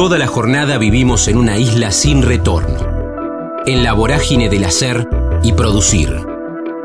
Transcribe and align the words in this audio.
Toda 0.00 0.16
la 0.16 0.26
jornada 0.26 0.78
vivimos 0.78 1.28
en 1.28 1.36
una 1.36 1.58
isla 1.58 1.90
sin 1.90 2.22
retorno, 2.22 2.78
en 3.66 3.84
la 3.84 3.92
vorágine 3.92 4.48
del 4.48 4.64
hacer 4.64 5.06
y 5.42 5.52
producir. 5.52 6.24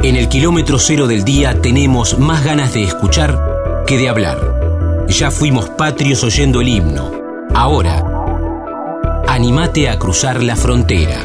En 0.04 0.18
el 0.18 0.28
kilómetro 0.28 0.80
cero 0.80 1.08
del 1.08 1.24
día 1.24 1.62
tenemos 1.62 2.20
más 2.20 2.44
ganas 2.44 2.74
de 2.74 2.84
escuchar 2.84 3.40
que 3.88 3.98
de 3.98 4.10
hablar. 4.10 5.06
Ya 5.08 5.32
fuimos 5.32 5.70
patrios 5.70 6.26
oyendo 6.26 6.60
el 6.60 6.68
himno. 6.68 7.10
Ahora, 7.54 8.04
animate 9.30 9.88
a 9.88 9.98
cruzar 9.98 10.44
la 10.44 10.58
frontera. 10.58 11.24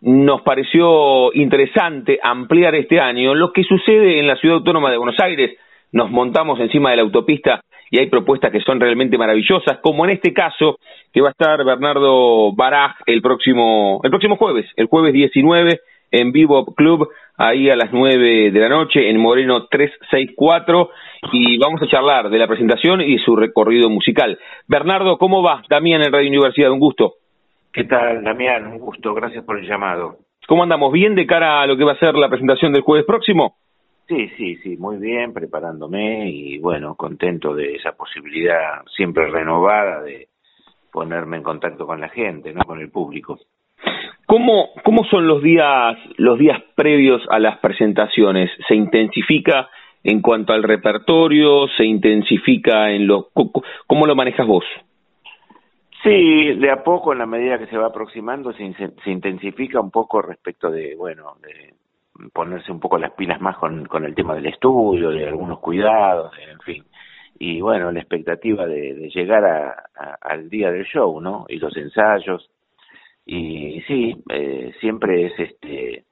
nos 0.00 0.40
pareció 0.40 1.30
interesante 1.34 2.20
ampliar 2.22 2.74
este 2.74 3.00
año 3.00 3.34
lo 3.34 3.52
que 3.52 3.64
sucede 3.64 4.18
en 4.18 4.26
la 4.26 4.36
ciudad 4.36 4.56
autónoma 4.56 4.90
de 4.90 4.96
Buenos 4.96 5.20
Aires. 5.20 5.58
Nos 5.92 6.10
montamos 6.10 6.58
encima 6.58 6.88
de 6.88 6.96
la 6.96 7.02
autopista 7.02 7.60
y 7.90 7.98
hay 7.98 8.06
propuestas 8.06 8.50
que 8.50 8.62
son 8.62 8.80
realmente 8.80 9.18
maravillosas, 9.18 9.76
como 9.82 10.06
en 10.06 10.12
este 10.12 10.32
caso 10.32 10.78
que 11.12 11.20
va 11.20 11.28
a 11.28 11.32
estar 11.32 11.62
Bernardo 11.66 12.54
Baraj 12.54 12.96
el 13.04 13.20
próximo, 13.20 14.00
el 14.02 14.10
próximo 14.10 14.36
jueves, 14.36 14.64
el 14.76 14.86
jueves 14.86 15.12
19 15.12 15.80
en 16.12 16.32
Vivo 16.32 16.64
Club, 16.74 17.08
ahí 17.36 17.68
a 17.68 17.76
las 17.76 17.92
9 17.92 18.50
de 18.50 18.60
la 18.60 18.68
noche, 18.68 19.08
en 19.08 19.18
Moreno 19.18 19.66
364, 19.66 20.90
y 21.32 21.58
vamos 21.58 21.82
a 21.82 21.88
charlar 21.88 22.30
de 22.30 22.38
la 22.38 22.46
presentación 22.46 23.00
y 23.00 23.18
su 23.18 23.36
recorrido 23.36 23.88
musical. 23.90 24.38
Bernardo, 24.68 25.18
¿cómo 25.18 25.42
va? 25.42 25.62
Damián 25.68 26.02
en 26.02 26.12
Radio 26.12 26.28
Universidad, 26.28 26.70
un 26.70 26.80
gusto. 26.80 27.14
¿Qué 27.72 27.84
tal, 27.84 28.22
Damián? 28.22 28.66
Un 28.66 28.78
gusto, 28.78 29.14
gracias 29.14 29.44
por 29.44 29.58
el 29.58 29.66
llamado. 29.66 30.18
¿Cómo 30.46 30.62
andamos? 30.62 30.92
¿Bien 30.92 31.14
de 31.14 31.26
cara 31.26 31.62
a 31.62 31.66
lo 31.66 31.76
que 31.76 31.84
va 31.84 31.92
a 31.92 31.98
ser 31.98 32.14
la 32.14 32.28
presentación 32.28 32.72
del 32.72 32.82
jueves 32.82 33.06
próximo? 33.06 33.56
Sí, 34.06 34.28
sí, 34.36 34.56
sí, 34.56 34.76
muy 34.76 34.98
bien, 34.98 35.32
preparándome 35.32 36.28
y 36.30 36.58
bueno, 36.58 36.94
contento 36.94 37.54
de 37.54 37.74
esa 37.76 37.92
posibilidad 37.92 38.84
siempre 38.94 39.30
renovada 39.30 40.02
de 40.02 40.28
ponerme 40.92 41.38
en 41.38 41.42
contacto 41.42 41.86
con 41.86 42.00
la 42.00 42.10
gente, 42.10 42.52
¿no? 42.52 42.62
Con 42.64 42.80
el 42.80 42.90
público. 42.90 43.38
¿Cómo, 44.26 44.70
¿Cómo 44.84 45.04
son 45.04 45.26
los 45.26 45.42
días, 45.42 45.96
los 46.16 46.38
días 46.38 46.62
previos 46.74 47.22
a 47.30 47.38
las 47.38 47.58
presentaciones? 47.58 48.50
¿Se 48.68 48.74
intensifica 48.74 49.68
en 50.02 50.22
cuanto 50.22 50.52
al 50.52 50.62
repertorio? 50.62 51.68
¿Se 51.76 51.84
intensifica 51.84 52.90
en 52.90 53.06
lo... 53.06 53.28
¿Cómo 53.86 54.06
lo 54.06 54.14
manejas 54.14 54.46
vos? 54.46 54.64
Sí, 56.02 56.54
de 56.54 56.70
a 56.70 56.82
poco, 56.84 57.12
en 57.12 57.18
la 57.18 57.26
medida 57.26 57.58
que 57.58 57.66
se 57.66 57.78
va 57.78 57.86
aproximando, 57.86 58.52
se, 58.52 58.74
se 58.74 59.10
intensifica 59.10 59.80
un 59.80 59.90
poco 59.90 60.20
respecto 60.20 60.70
de, 60.70 60.94
bueno, 60.96 61.36
de 61.40 61.74
ponerse 62.32 62.70
un 62.70 62.80
poco 62.80 62.98
las 62.98 63.12
pilas 63.12 63.40
más 63.40 63.56
con, 63.56 63.86
con 63.86 64.04
el 64.04 64.14
tema 64.14 64.34
del 64.34 64.46
estudio, 64.46 65.10
de 65.10 65.26
algunos 65.26 65.60
cuidados, 65.60 66.32
en 66.50 66.60
fin. 66.60 66.84
Y 67.38 67.60
bueno, 67.60 67.90
la 67.90 68.00
expectativa 68.00 68.66
de, 68.66 68.94
de 68.94 69.08
llegar 69.08 69.44
a, 69.44 70.18
al 70.20 70.48
día 70.48 70.70
del 70.70 70.84
show, 70.84 71.20
¿no? 71.20 71.46
Y 71.48 71.56
los 71.56 71.76
ensayos, 71.76 72.50
y 73.26 73.80
sí, 73.86 74.16
eh, 74.30 74.72
siempre 74.80 75.26
es 75.26 75.32
este 75.38 76.04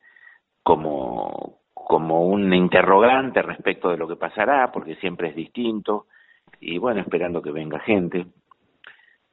como, 0.63 1.59
como 1.75 2.27
un 2.27 2.53
interrogante 2.55 3.43
respecto 3.43 3.91
de 3.91 3.97
lo 3.97 4.09
que 4.09 4.17
pasará, 4.17 4.71
porque 4.73 4.97
siempre 4.97 5.29
es 5.29 5.37
distinto, 5.37 6.07
y 6.61 6.79
bueno, 6.79 7.01
esperando 7.01 7.43
que 7.43 7.51
venga 7.51 7.81
gente. 7.81 8.27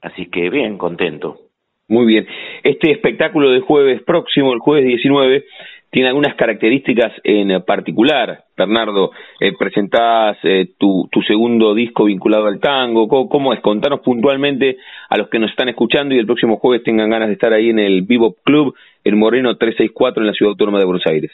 Así 0.01 0.27
que 0.27 0.49
bien, 0.49 0.77
contento. 0.77 1.39
Muy 1.87 2.05
bien. 2.05 2.27
Este 2.63 2.91
espectáculo 2.91 3.49
de 3.51 3.61
jueves 3.61 4.03
próximo, 4.03 4.53
el 4.53 4.59
jueves 4.59 4.85
19, 4.85 5.45
tiene 5.89 6.09
algunas 6.09 6.35
características 6.35 7.13
en 7.23 7.63
particular. 7.63 8.43
Bernardo, 8.55 9.11
eh, 9.39 9.53
presentás 9.57 10.37
eh, 10.43 10.73
tu, 10.77 11.07
tu, 11.11 11.21
segundo 11.21 11.73
disco 11.73 12.05
vinculado 12.05 12.45
al 12.45 12.59
tango. 12.59 13.07
¿Cómo, 13.07 13.53
es? 13.53 13.59
Contanos 13.61 14.01
puntualmente 14.01 14.77
a 15.09 15.17
los 15.17 15.29
que 15.29 15.39
nos 15.39 15.49
están 15.49 15.69
escuchando 15.69 16.13
y 16.13 16.19
el 16.19 16.25
próximo 16.25 16.57
jueves 16.57 16.83
tengan 16.83 17.09
ganas 17.09 17.29
de 17.29 17.33
estar 17.33 17.53
ahí 17.53 17.69
en 17.69 17.79
el 17.79 18.03
Vivo 18.03 18.35
Club, 18.43 18.75
en 19.03 19.17
Moreno 19.17 19.55
364, 19.57 20.21
en 20.21 20.27
la 20.27 20.33
Ciudad 20.33 20.51
Autónoma 20.51 20.79
de 20.79 20.85
Buenos 20.85 21.05
Aires. 21.07 21.31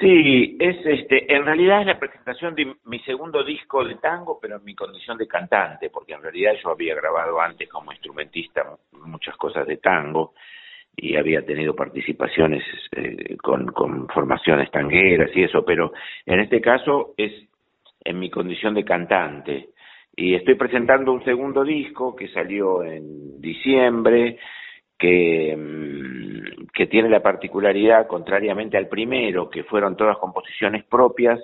Sí, 0.00 0.56
es 0.60 0.76
este, 0.84 1.34
en 1.34 1.46
realidad 1.46 1.80
es 1.80 1.86
la 1.86 1.98
presentación 1.98 2.54
de 2.54 2.74
mi 2.84 3.00
segundo 3.00 3.42
disco 3.42 3.82
de 3.84 3.94
tango, 3.94 4.38
pero 4.40 4.56
en 4.56 4.64
mi 4.64 4.74
condición 4.74 5.16
de 5.16 5.26
cantante, 5.26 5.88
porque 5.88 6.12
en 6.12 6.22
realidad 6.22 6.52
yo 6.62 6.70
había 6.70 6.94
grabado 6.94 7.40
antes 7.40 7.66
como 7.70 7.90
instrumentista 7.90 8.66
muchas 8.92 9.34
cosas 9.36 9.66
de 9.66 9.78
tango 9.78 10.34
y 11.00 11.16
había 11.16 11.44
tenido 11.46 11.74
participaciones 11.74 12.62
eh, 12.92 13.36
con, 13.36 13.72
formaciones 14.08 14.70
tangueras 14.70 15.30
y 15.34 15.44
eso, 15.44 15.64
pero 15.64 15.92
en 16.26 16.40
este 16.40 16.60
caso 16.60 17.14
es 17.16 17.32
en 18.04 18.18
mi 18.18 18.30
condición 18.30 18.74
de 18.74 18.84
cantante. 18.84 19.68
Y 20.16 20.34
estoy 20.34 20.56
presentando 20.56 21.12
un 21.12 21.24
segundo 21.24 21.62
disco 21.62 22.16
que 22.16 22.28
salió 22.28 22.82
en 22.82 23.40
diciembre, 23.40 24.38
que, 24.98 25.56
mm, 25.56 26.66
que 26.74 26.86
tiene 26.86 27.08
la 27.08 27.22
particularidad, 27.22 28.08
contrariamente 28.08 28.76
al 28.76 28.88
primero, 28.88 29.48
que 29.48 29.62
fueron 29.62 29.96
todas 29.96 30.18
composiciones 30.18 30.84
propias, 30.84 31.38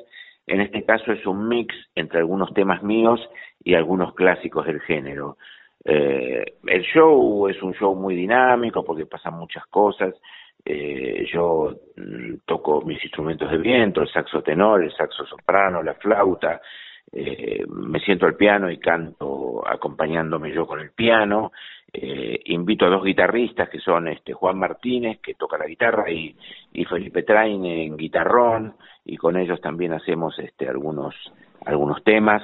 en 0.46 0.60
este 0.60 0.84
caso 0.84 1.12
es 1.12 1.24
un 1.26 1.48
mix 1.48 1.74
entre 1.94 2.18
algunos 2.18 2.52
temas 2.52 2.82
míos 2.82 3.20
y 3.62 3.74
algunos 3.74 4.14
clásicos 4.14 4.66
del 4.66 4.80
género. 4.80 5.38
Eh, 5.84 6.44
el 6.66 6.82
show 6.82 7.48
es 7.48 7.62
un 7.62 7.74
show 7.74 7.94
muy 7.94 8.14
dinámico 8.14 8.84
porque 8.84 9.06
pasan 9.06 9.34
muchas 9.34 9.66
cosas. 9.66 10.14
Eh, 10.64 11.26
yo 11.30 11.74
mm, 11.96 12.36
toco 12.46 12.80
mis 12.82 13.02
instrumentos 13.02 13.50
de 13.50 13.58
viento, 13.58 14.00
el 14.00 14.08
saxo 14.08 14.42
tenor, 14.42 14.82
el 14.82 14.92
saxo 14.92 15.26
soprano, 15.26 15.82
la 15.82 15.94
flauta. 15.94 16.60
Eh, 17.12 17.64
me 17.68 18.00
siento 18.00 18.26
al 18.26 18.34
piano 18.34 18.70
y 18.70 18.78
canto 18.78 19.62
acompañándome 19.66 20.52
yo 20.52 20.66
con 20.66 20.80
el 20.80 20.90
piano. 20.92 21.52
Eh, 21.92 22.40
invito 22.46 22.86
a 22.86 22.88
dos 22.88 23.04
guitarristas 23.04 23.68
que 23.68 23.78
son 23.78 24.08
este 24.08 24.32
Juan 24.32 24.58
Martínez, 24.58 25.20
que 25.20 25.34
toca 25.34 25.58
la 25.58 25.66
guitarra, 25.66 26.10
y, 26.10 26.34
y 26.72 26.84
Felipe 26.86 27.22
Train 27.22 27.64
en 27.64 27.96
guitarrón, 27.96 28.74
y 29.04 29.16
con 29.16 29.36
ellos 29.36 29.60
también 29.60 29.92
hacemos 29.92 30.36
este, 30.40 30.68
algunos, 30.68 31.14
algunos 31.64 32.02
temas. 32.02 32.42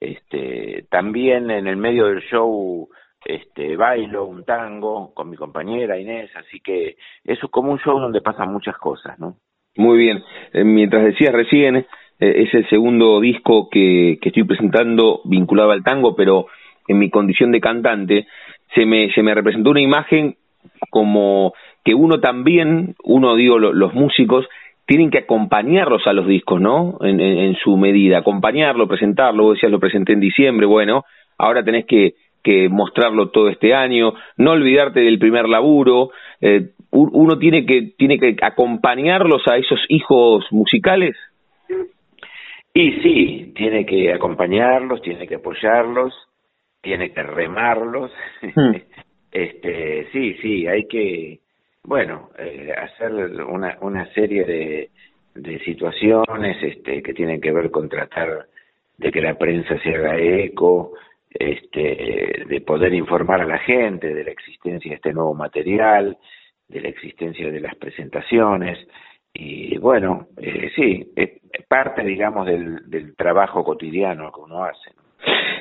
Este, 0.00 0.86
también 0.90 1.50
en 1.50 1.66
el 1.66 1.76
medio 1.76 2.06
del 2.06 2.22
show 2.22 2.88
este, 3.24 3.76
bailo 3.76 4.24
un 4.24 4.44
tango 4.44 5.12
con 5.12 5.28
mi 5.28 5.36
compañera 5.36 5.98
Inés, 5.98 6.30
así 6.36 6.60
que 6.60 6.96
eso 7.24 7.46
es 7.46 7.52
como 7.52 7.72
un 7.72 7.78
show 7.78 8.00
donde 8.00 8.22
pasan 8.22 8.50
muchas 8.50 8.76
cosas, 8.78 9.18
¿no? 9.18 9.36
Muy 9.76 9.98
bien. 9.98 10.24
Eh, 10.52 10.64
mientras 10.64 11.04
decías 11.04 11.32
recién, 11.32 11.76
eh, 11.76 11.86
es 12.18 12.54
el 12.54 12.68
segundo 12.68 13.20
disco 13.20 13.68
que, 13.70 14.18
que 14.20 14.30
estoy 14.30 14.44
presentando 14.44 15.20
vinculado 15.24 15.72
al 15.72 15.84
tango, 15.84 16.16
pero 16.16 16.46
en 16.88 16.98
mi 16.98 17.10
condición 17.10 17.52
de 17.52 17.60
cantante, 17.60 18.26
se 18.74 18.86
me, 18.86 19.12
se 19.12 19.22
me 19.22 19.34
representó 19.34 19.70
una 19.70 19.80
imagen 19.80 20.36
como 20.90 21.52
que 21.84 21.94
uno 21.94 22.20
también, 22.20 22.94
uno 23.04 23.36
digo 23.36 23.58
los 23.58 23.94
músicos, 23.94 24.46
tienen 24.90 25.12
que 25.12 25.18
acompañarlos 25.18 26.04
a 26.08 26.12
los 26.12 26.26
discos, 26.26 26.60
¿no? 26.60 26.98
En, 27.02 27.20
en, 27.20 27.54
su 27.54 27.76
medida, 27.76 28.18
acompañarlo, 28.18 28.88
presentarlo, 28.88 29.44
vos 29.44 29.54
decías 29.54 29.70
lo 29.70 29.78
presenté 29.78 30.14
en 30.14 30.18
diciembre, 30.18 30.66
bueno, 30.66 31.04
ahora 31.38 31.62
tenés 31.62 31.86
que, 31.86 32.14
que 32.42 32.68
mostrarlo 32.68 33.28
todo 33.28 33.50
este 33.50 33.72
año, 33.72 34.14
no 34.36 34.50
olvidarte 34.50 34.98
del 34.98 35.20
primer 35.20 35.48
laburo, 35.48 36.10
eh, 36.40 36.70
uno 36.90 37.38
tiene 37.38 37.64
que, 37.66 37.92
tiene 37.96 38.18
que 38.18 38.34
acompañarlos 38.42 39.46
a 39.46 39.58
esos 39.58 39.78
hijos 39.90 40.44
musicales. 40.50 41.14
Y 42.74 42.90
sí, 43.00 43.52
tiene 43.54 43.86
que 43.86 44.12
acompañarlos, 44.12 45.02
tiene 45.02 45.28
que 45.28 45.36
apoyarlos, 45.36 46.12
tiene 46.82 47.12
que 47.12 47.22
remarlos. 47.22 48.10
Hmm. 48.42 48.72
este, 49.30 50.08
sí, 50.10 50.34
sí, 50.42 50.66
hay 50.66 50.88
que 50.88 51.38
bueno, 51.84 52.30
eh, 52.38 52.72
hacer 52.76 53.12
una, 53.12 53.78
una 53.80 54.06
serie 54.12 54.44
de, 54.44 54.90
de 55.34 55.58
situaciones 55.60 56.56
este, 56.62 57.02
que 57.02 57.14
tienen 57.14 57.40
que 57.40 57.52
ver 57.52 57.70
con 57.70 57.88
tratar 57.88 58.46
de 58.98 59.10
que 59.10 59.20
la 59.20 59.34
prensa 59.34 59.78
se 59.82 59.94
haga 59.94 60.18
eco, 60.18 60.92
este, 61.30 62.44
de 62.46 62.60
poder 62.60 62.92
informar 62.92 63.40
a 63.40 63.46
la 63.46 63.58
gente 63.58 64.12
de 64.12 64.24
la 64.24 64.30
existencia 64.30 64.90
de 64.90 64.96
este 64.96 65.12
nuevo 65.12 65.34
material, 65.34 66.18
de 66.68 66.80
la 66.80 66.88
existencia 66.88 67.50
de 67.50 67.60
las 67.60 67.74
presentaciones. 67.76 68.78
Y 69.32 69.78
bueno, 69.78 70.26
eh, 70.36 70.70
sí, 70.74 71.12
es 71.16 71.30
parte, 71.68 72.02
digamos, 72.02 72.46
del, 72.46 72.90
del 72.90 73.14
trabajo 73.16 73.64
cotidiano 73.64 74.32
que 74.32 74.40
uno 74.40 74.64
hace. 74.64 74.90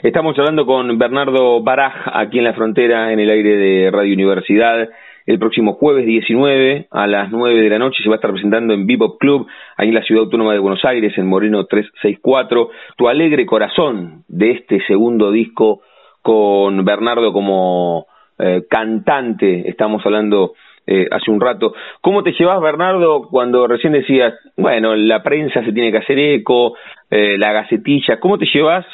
Estamos 0.01 0.37
hablando 0.39 0.65
con 0.65 0.97
Bernardo 0.97 1.61
Baraj, 1.61 2.07
aquí 2.13 2.39
en 2.39 2.45
la 2.45 2.53
frontera, 2.53 3.11
en 3.11 3.19
el 3.19 3.29
aire 3.29 3.57
de 3.57 3.91
Radio 3.91 4.13
Universidad. 4.13 4.89
El 5.25 5.39
próximo 5.39 5.73
jueves 5.73 6.05
19 6.05 6.87
a 6.91 7.07
las 7.07 7.31
9 7.31 7.61
de 7.61 7.69
la 7.69 7.79
noche 7.79 8.01
se 8.01 8.09
va 8.09 8.15
a 8.15 8.17
estar 8.17 8.31
presentando 8.31 8.73
en 8.73 8.87
Bebop 8.87 9.19
Club, 9.19 9.47
ahí 9.77 9.89
en 9.89 9.95
la 9.95 10.03
Ciudad 10.03 10.23
Autónoma 10.23 10.53
de 10.53 10.59
Buenos 10.59 10.83
Aires, 10.85 11.17
en 11.17 11.27
Moreno 11.27 11.65
364, 11.65 12.69
Tu 12.97 13.07
Alegre 13.07 13.45
Corazón 13.45 14.23
de 14.27 14.51
este 14.51 14.83
segundo 14.87 15.31
disco 15.31 15.81
con 16.21 16.83
Bernardo 16.83 17.31
como 17.33 18.07
eh, 18.37 18.63
cantante. 18.69 19.69
Estamos 19.69 20.05
hablando 20.05 20.53
eh, 20.87 21.07
hace 21.11 21.29
un 21.29 21.39
rato. 21.39 21.73
¿Cómo 22.01 22.23
te 22.23 22.31
llevas, 22.31 22.59
Bernardo, 22.61 23.27
cuando 23.29 23.67
recién 23.67 23.93
decías, 23.93 24.33
bueno, 24.57 24.95
la 24.95 25.21
prensa 25.21 25.63
se 25.63 25.71
tiene 25.71 25.91
que 25.91 25.99
hacer 25.99 26.17
eco, 26.17 26.75
eh, 27.11 27.37
la 27.37 27.51
gacetilla? 27.51 28.19
¿Cómo 28.19 28.37
te 28.37 28.47
llevas 28.51 28.85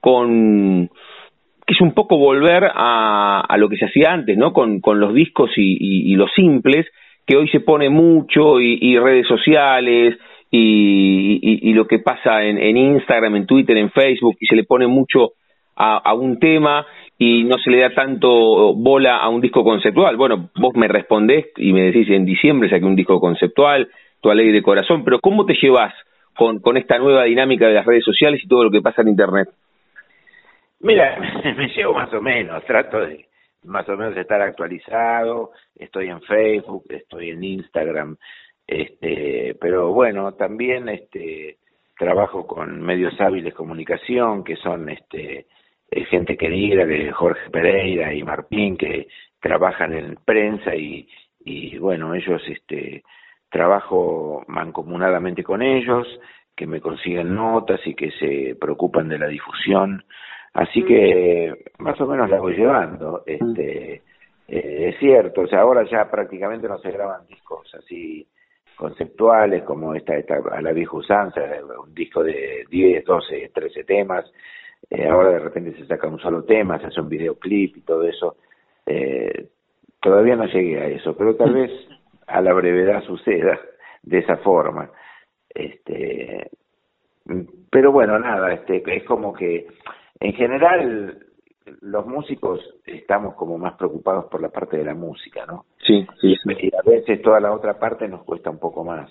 con 0.00 0.88
es 1.70 1.80
un 1.80 1.92
poco 1.92 2.18
volver 2.18 2.68
a, 2.74 3.56
lo 3.56 3.68
que 3.68 3.76
se 3.76 3.84
hacía 3.84 4.12
antes, 4.12 4.36
¿no? 4.36 4.52
Con, 4.52 4.80
con 4.80 4.98
los 4.98 5.14
discos 5.14 5.50
y, 5.56 6.14
los 6.16 6.30
simples, 6.34 6.86
que 7.24 7.36
hoy 7.36 7.48
se 7.48 7.60
pone 7.60 7.88
mucho, 7.88 8.60
y, 8.60 8.98
redes 8.98 9.28
sociales, 9.28 10.18
y, 10.50 11.72
lo 11.72 11.86
que 11.86 12.00
pasa 12.00 12.44
en, 12.44 12.58
en, 12.58 12.76
Instagram, 12.76 13.36
en 13.36 13.46
Twitter, 13.46 13.76
en 13.76 13.90
Facebook, 13.90 14.36
y 14.40 14.46
se 14.46 14.56
le 14.56 14.64
pone 14.64 14.88
mucho 14.88 15.32
a, 15.76 16.12
un 16.12 16.38
tema 16.38 16.84
y 17.16 17.44
no 17.44 17.56
se 17.58 17.70
le 17.70 17.80
da 17.80 17.90
tanto 17.94 18.74
bola 18.74 19.16
a 19.18 19.28
un 19.28 19.40
disco 19.40 19.62
conceptual. 19.62 20.16
Bueno, 20.16 20.50
vos 20.56 20.74
me 20.74 20.88
respondés 20.88 21.46
y 21.56 21.72
me 21.72 21.82
decís 21.82 22.10
en 22.10 22.26
diciembre 22.26 22.68
saqué 22.68 22.84
un 22.84 22.96
disco 22.96 23.18
conceptual, 23.18 23.88
tu 24.20 24.30
ley 24.32 24.50
de 24.50 24.62
corazón, 24.62 25.04
pero 25.04 25.20
¿cómo 25.20 25.46
te 25.46 25.54
llevas 25.54 25.94
con 26.34 26.76
esta 26.76 26.98
nueva 26.98 27.24
dinámica 27.24 27.66
de 27.66 27.74
las 27.74 27.86
redes 27.86 28.04
sociales 28.04 28.42
y 28.44 28.48
todo 28.48 28.64
lo 28.64 28.70
que 28.70 28.82
pasa 28.82 29.02
en 29.02 29.08
Internet? 29.08 29.48
Mira, 30.80 31.18
me 31.56 31.68
llevo 31.68 31.94
más 31.94 32.12
o 32.12 32.20
menos, 32.20 32.64
trato 32.64 33.00
de 33.00 33.26
más 33.64 33.86
o 33.88 33.96
menos 33.96 34.16
estar 34.16 34.40
actualizado, 34.40 35.52
estoy 35.76 36.08
en 36.08 36.22
Facebook, 36.22 36.84
estoy 36.88 37.30
en 37.30 37.44
Instagram, 37.44 38.16
este, 38.66 39.54
pero 39.60 39.92
bueno, 39.92 40.32
también 40.32 40.88
este 40.88 41.58
trabajo 41.98 42.46
con 42.46 42.80
medios 42.80 43.20
hábiles 43.20 43.44
de 43.44 43.52
comunicación 43.52 44.42
que 44.42 44.56
son 44.56 44.88
este 44.88 45.46
eh, 45.90 46.04
gente 46.06 46.38
querida, 46.38 46.86
que 46.86 47.12
Jorge 47.12 47.50
Pereira 47.50 48.14
y 48.14 48.22
Martín 48.22 48.78
que 48.78 49.08
trabajan 49.38 49.92
en 49.92 50.16
prensa 50.24 50.74
y, 50.74 51.06
y 51.44 51.76
bueno, 51.76 52.14
ellos 52.14 52.42
este 52.48 53.02
trabajo 53.50 54.44
mancomunadamente 54.46 55.42
con 55.42 55.60
ellos, 55.60 56.06
que 56.56 56.66
me 56.66 56.80
consiguen 56.80 57.34
notas 57.34 57.80
y 57.86 57.94
que 57.94 58.10
se 58.12 58.56
preocupan 58.58 59.08
de 59.08 59.18
la 59.18 59.26
difusión 59.26 60.04
Así 60.54 60.84
que 60.84 61.54
más 61.78 62.00
o 62.00 62.06
menos 62.06 62.28
la 62.28 62.40
voy 62.40 62.56
llevando. 62.56 63.22
Este, 63.26 64.02
eh, 64.48 64.88
es 64.88 64.98
cierto, 64.98 65.42
o 65.42 65.46
sea, 65.46 65.60
ahora 65.60 65.84
ya 65.88 66.10
prácticamente 66.10 66.68
no 66.68 66.78
se 66.78 66.90
graban 66.90 67.26
discos 67.26 67.72
así 67.74 68.26
conceptuales 68.76 69.62
como 69.64 69.94
esta, 69.94 70.16
esta 70.16 70.36
a 70.50 70.62
la 70.62 70.72
vieja 70.72 70.96
usanza, 70.96 71.40
un 71.82 71.94
disco 71.94 72.24
de 72.24 72.64
10, 72.70 73.04
12, 73.04 73.50
13 73.54 73.84
temas. 73.84 74.24
Eh, 74.88 75.06
ahora 75.06 75.30
de 75.30 75.38
repente 75.38 75.76
se 75.76 75.86
saca 75.86 76.08
un 76.08 76.18
solo 76.18 76.44
tema, 76.44 76.80
se 76.80 76.86
hace 76.86 77.00
un 77.00 77.08
videoclip 77.08 77.76
y 77.76 77.80
todo 77.82 78.04
eso. 78.04 78.36
Eh, 78.86 79.48
todavía 80.00 80.34
no 80.34 80.46
llegué 80.46 80.80
a 80.80 80.86
eso, 80.86 81.14
pero 81.14 81.36
tal 81.36 81.52
vez 81.52 81.70
a 82.26 82.40
la 82.40 82.54
brevedad 82.54 83.02
suceda 83.04 83.60
de 84.02 84.18
esa 84.18 84.38
forma. 84.38 84.90
Este, 85.50 86.50
pero 87.70 87.92
bueno, 87.92 88.18
nada, 88.18 88.52
este, 88.54 88.82
es 88.86 89.04
como 89.04 89.32
que 89.32 89.66
en 90.20 90.32
general, 90.34 91.18
los 91.80 92.06
músicos 92.06 92.60
estamos 92.84 93.34
como 93.34 93.56
más 93.58 93.74
preocupados 93.74 94.26
por 94.30 94.42
la 94.42 94.50
parte 94.50 94.76
de 94.76 94.84
la 94.84 94.94
música, 94.94 95.46
¿no? 95.46 95.64
Sí, 95.86 96.06
sí, 96.20 96.34
Y 96.44 96.70
a 96.74 96.82
veces 96.88 97.22
toda 97.22 97.40
la 97.40 97.52
otra 97.52 97.78
parte 97.78 98.06
nos 98.06 98.22
cuesta 98.24 98.50
un 98.50 98.58
poco 98.58 98.84
más. 98.84 99.10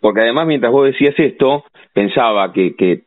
Porque 0.00 0.20
además, 0.22 0.46
mientras 0.46 0.72
vos 0.72 0.86
decías 0.86 1.14
esto, 1.18 1.64
pensaba 1.92 2.52
que, 2.52 2.74
que 2.76 3.02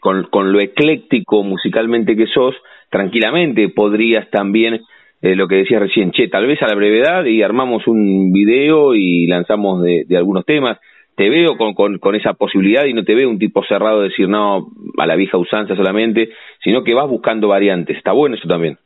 con, 0.00 0.24
con 0.24 0.52
lo 0.52 0.60
ecléctico 0.60 1.42
musicalmente 1.42 2.16
que 2.16 2.26
sos, 2.26 2.54
tranquilamente 2.90 3.68
podrías 3.70 4.30
también, 4.30 4.80
eh, 5.22 5.34
lo 5.34 5.48
que 5.48 5.56
decías 5.56 5.80
recién, 5.80 6.12
che, 6.12 6.28
tal 6.28 6.46
vez 6.46 6.62
a 6.62 6.68
la 6.68 6.76
brevedad 6.76 7.24
y 7.24 7.42
armamos 7.42 7.86
un 7.86 8.32
video 8.32 8.94
y 8.94 9.26
lanzamos 9.26 9.82
de, 9.82 10.04
de 10.06 10.16
algunos 10.16 10.44
temas 10.44 10.78
te 11.16 11.30
veo 11.30 11.56
con, 11.56 11.98
con, 11.98 12.14
esa 12.14 12.34
posibilidad 12.34 12.84
y 12.84 12.92
no 12.92 13.02
te 13.02 13.14
veo 13.14 13.28
un 13.28 13.38
tipo 13.38 13.64
cerrado 13.64 14.00
de 14.00 14.08
decir 14.08 14.28
no 14.28 14.68
a 14.98 15.06
la 15.06 15.16
vieja 15.16 15.38
usanza 15.38 15.74
solamente, 15.74 16.30
sino 16.62 16.84
que 16.84 16.94
vas 16.94 17.08
buscando 17.08 17.48
variantes. 17.48 17.96
Está 17.96 18.12
bueno 18.12 18.36
eso 18.36 18.46
también. 18.46 18.78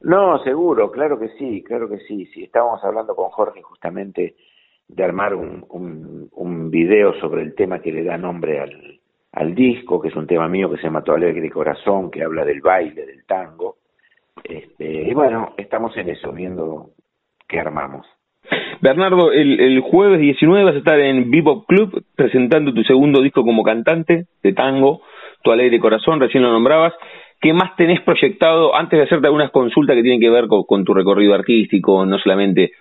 No, 0.00 0.42
seguro, 0.42 0.90
claro 0.90 1.18
que 1.18 1.28
sí, 1.38 1.62
claro 1.62 1.88
que 1.88 1.98
sí. 1.98 2.26
Sí, 2.26 2.44
estábamos 2.44 2.82
hablando 2.84 3.14
con 3.14 3.30
Jorge 3.30 3.62
justamente 3.62 4.36
de 4.88 5.04
armar 5.04 5.34
un, 5.34 5.64
un, 5.70 6.28
un 6.32 6.70
video 6.70 7.18
sobre 7.20 7.42
el 7.42 7.54
tema 7.54 7.80
que 7.80 7.92
le 7.92 8.04
da 8.04 8.16
nombre 8.16 8.60
al, 8.60 9.00
al 9.32 9.54
disco, 9.54 10.00
que 10.00 10.08
es 10.08 10.16
un 10.16 10.26
tema 10.26 10.48
mío 10.48 10.70
que 10.70 10.76
se 10.76 10.84
llama 10.84 11.02
Tu 11.02 11.12
Alegre 11.12 11.50
Corazón, 11.50 12.10
que 12.10 12.22
habla 12.22 12.44
del 12.44 12.60
baile, 12.60 13.06
del 13.06 13.24
tango. 13.24 13.78
Este, 14.44 14.84
y 14.84 15.14
bueno, 15.14 15.54
estamos 15.56 15.96
en 15.96 16.10
eso, 16.10 16.32
viendo 16.32 16.90
qué 17.48 17.58
armamos. 17.58 18.06
Bernardo, 18.82 19.30
el, 19.30 19.78
jueves 19.80 20.18
19 20.18 20.64
vas 20.64 20.74
a 20.74 20.78
estar 20.78 20.98
en 20.98 21.30
Bebop 21.30 21.66
Club 21.66 22.04
presentando 22.16 22.74
tu 22.74 22.82
segundo 22.82 23.22
disco 23.22 23.44
como 23.44 23.62
cantante 23.62 24.26
de 24.42 24.52
tango, 24.52 25.02
Tu 25.44 25.52
Alegre 25.52 25.78
Corazón, 25.78 26.18
recién 26.18 26.42
lo 26.42 26.50
nombrabas. 26.50 26.92
¿Qué 27.40 27.52
más 27.52 27.76
tenés 27.76 28.00
proyectado 28.00 28.74
antes 28.74 28.98
de 28.98 29.04
hacerte 29.04 29.28
algunas 29.28 29.52
consultas 29.52 29.94
que 29.94 30.02
tienen 30.02 30.20
que 30.20 30.30
ver 30.30 30.46
con, 30.48 30.84
tu 30.84 30.94
recorrido 30.94 31.32
artístico? 31.32 32.04
No 32.04 32.18
solamente 32.18 32.72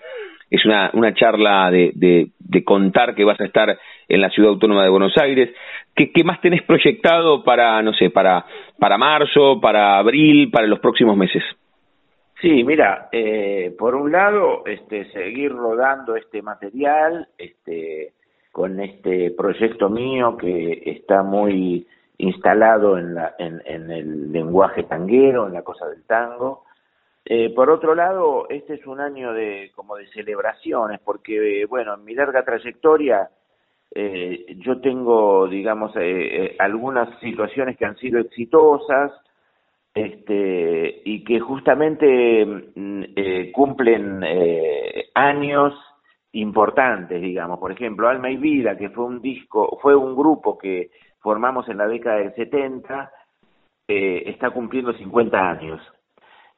es 0.49 0.65
una, 0.65 1.13
charla 1.13 1.69
de, 1.69 1.91
de, 1.93 2.29
de, 2.39 2.63
contar 2.63 3.13
que 3.13 3.23
vas 3.23 3.39
a 3.39 3.45
estar 3.45 3.77
en 4.09 4.21
la 4.21 4.29
Ciudad 4.31 4.51
Autónoma 4.51 4.83
de 4.83 4.89
Buenos 4.89 5.15
Aires. 5.17 5.49
¿Qué, 5.95 6.11
¿Qué 6.11 6.23
más 6.23 6.41
tenés 6.41 6.63
proyectado 6.63 7.43
para, 7.43 7.81
no 7.83 7.93
sé, 7.93 8.09
para, 8.09 8.45
para 8.79 8.97
marzo, 8.97 9.62
para 9.62 10.00
abril, 10.00 10.50
para 10.50 10.65
los 10.65 10.79
próximos 10.79 11.15
meses? 11.15 11.43
Sí, 12.41 12.63
mira, 12.63 13.07
eh, 13.12 13.75
por 13.77 13.93
un 13.93 14.12
lado, 14.12 14.63
este, 14.65 15.12
seguir 15.12 15.51
rodando 15.51 16.15
este 16.15 16.41
material, 16.41 17.27
este, 17.38 18.13
con 18.51 18.79
este 18.79 19.29
proyecto 19.31 19.91
mío 19.91 20.36
que 20.38 20.81
está 20.86 21.21
muy 21.21 21.88
instalado 22.17 22.98
en, 22.98 23.13
la, 23.13 23.36
en, 23.38 23.62
el 23.91 24.31
lenguaje 24.31 24.83
tanguero, 24.83 25.45
en 25.45 25.53
la 25.53 25.62
cosa 25.62 25.88
del 25.88 26.03
tango. 26.03 26.65
Eh, 27.25 27.53
por 27.53 27.69
otro 27.69 27.93
lado, 27.93 28.48
este 28.50 28.74
es 28.74 28.88
un 28.88 29.00
año 29.00 29.33
de 29.33 29.71
como 29.75 29.95
de 29.95 30.07
celebraciones, 30.07 31.00
porque 31.00 31.65
bueno, 31.69 31.93
en 31.93 32.03
mi 32.03 32.15
larga 32.15 32.43
trayectoria 32.43 33.29
eh, 33.93 34.45
yo 34.57 34.81
tengo, 34.81 35.48
digamos, 35.48 35.95
eh, 35.95 36.01
eh 36.01 36.55
algunas 36.57 37.19
situaciones 37.19 37.77
que 37.77 37.86
han 37.86 37.98
sido 37.98 38.19
exitosas, 38.19 39.12
este, 39.93 41.01
y 41.03 41.24
que 41.24 41.39
justamente 41.39 42.45
mm, 42.45 43.03
eh, 43.15 43.51
cumplen 43.51 44.24
eh, 44.24 45.10
años 45.13 45.74
importantes, 46.33 47.21
digamos. 47.21 47.60
Por 47.60 47.71
ejemplo, 47.71 48.07
Alma 48.07 48.29
y 48.29 48.38
Vida, 48.38 48.77
que 48.77 48.89
fue 48.89 49.05
un 49.05 49.21
disco, 49.21 49.77
fue 49.81 49.95
un 49.95 50.15
grupo 50.15 50.57
que 50.57 50.91
formamos 51.19 51.67
en 51.69 51.77
la 51.77 51.88
década 51.88 52.17
del 52.17 52.33
70, 52.36 53.12
eh, 53.88 54.24
está 54.27 54.50
cumpliendo 54.51 54.93
50 54.93 55.38
años. 55.38 55.81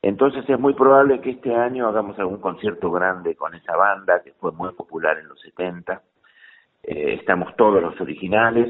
Entonces 0.02 0.48
es 0.48 0.60
muy 0.60 0.74
probable 0.74 1.22
que 1.22 1.32
este 1.32 1.56
año 1.56 1.88
hagamos 1.88 2.20
algún 2.20 2.42
concierto 2.42 2.92
grande 2.92 3.36
con 3.36 3.56
esa 3.56 3.76
banda 3.76 4.22
que 4.22 4.34
fue 4.34 4.52
muy 4.52 4.72
popular 4.74 5.18
en 5.18 5.30
los 5.30 5.40
70. 5.42 6.02
Eh, 6.84 7.14
estamos 7.20 7.56
todos 7.56 7.82
los 7.82 8.00
originales 8.02 8.70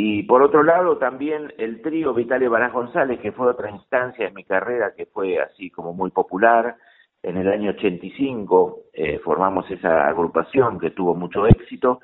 y 0.00 0.22
por 0.22 0.42
otro 0.42 0.62
lado, 0.62 0.96
también 0.96 1.52
el 1.58 1.82
trío 1.82 2.14
Vitale 2.14 2.46
Barán 2.46 2.72
González, 2.72 3.18
que 3.18 3.32
fue 3.32 3.48
otra 3.48 3.68
instancia 3.68 4.28
en 4.28 4.34
mi 4.34 4.44
carrera 4.44 4.94
que 4.96 5.06
fue 5.06 5.40
así 5.40 5.70
como 5.70 5.92
muy 5.92 6.12
popular. 6.12 6.76
En 7.20 7.36
el 7.36 7.48
año 7.48 7.70
85 7.70 8.78
eh, 8.92 9.18
formamos 9.24 9.68
esa 9.68 10.06
agrupación 10.06 10.78
que 10.78 10.92
tuvo 10.92 11.16
mucho 11.16 11.48
éxito 11.48 11.98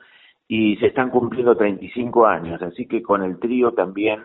y 0.49 0.75
se 0.79 0.87
están 0.87 1.11
cumpliendo 1.11 1.57
35 1.57 2.27
años, 2.27 2.61
así 2.63 2.89
que 2.89 3.01
con 3.01 3.23
el 3.23 3.39
trío 3.39 3.75
también 3.75 4.25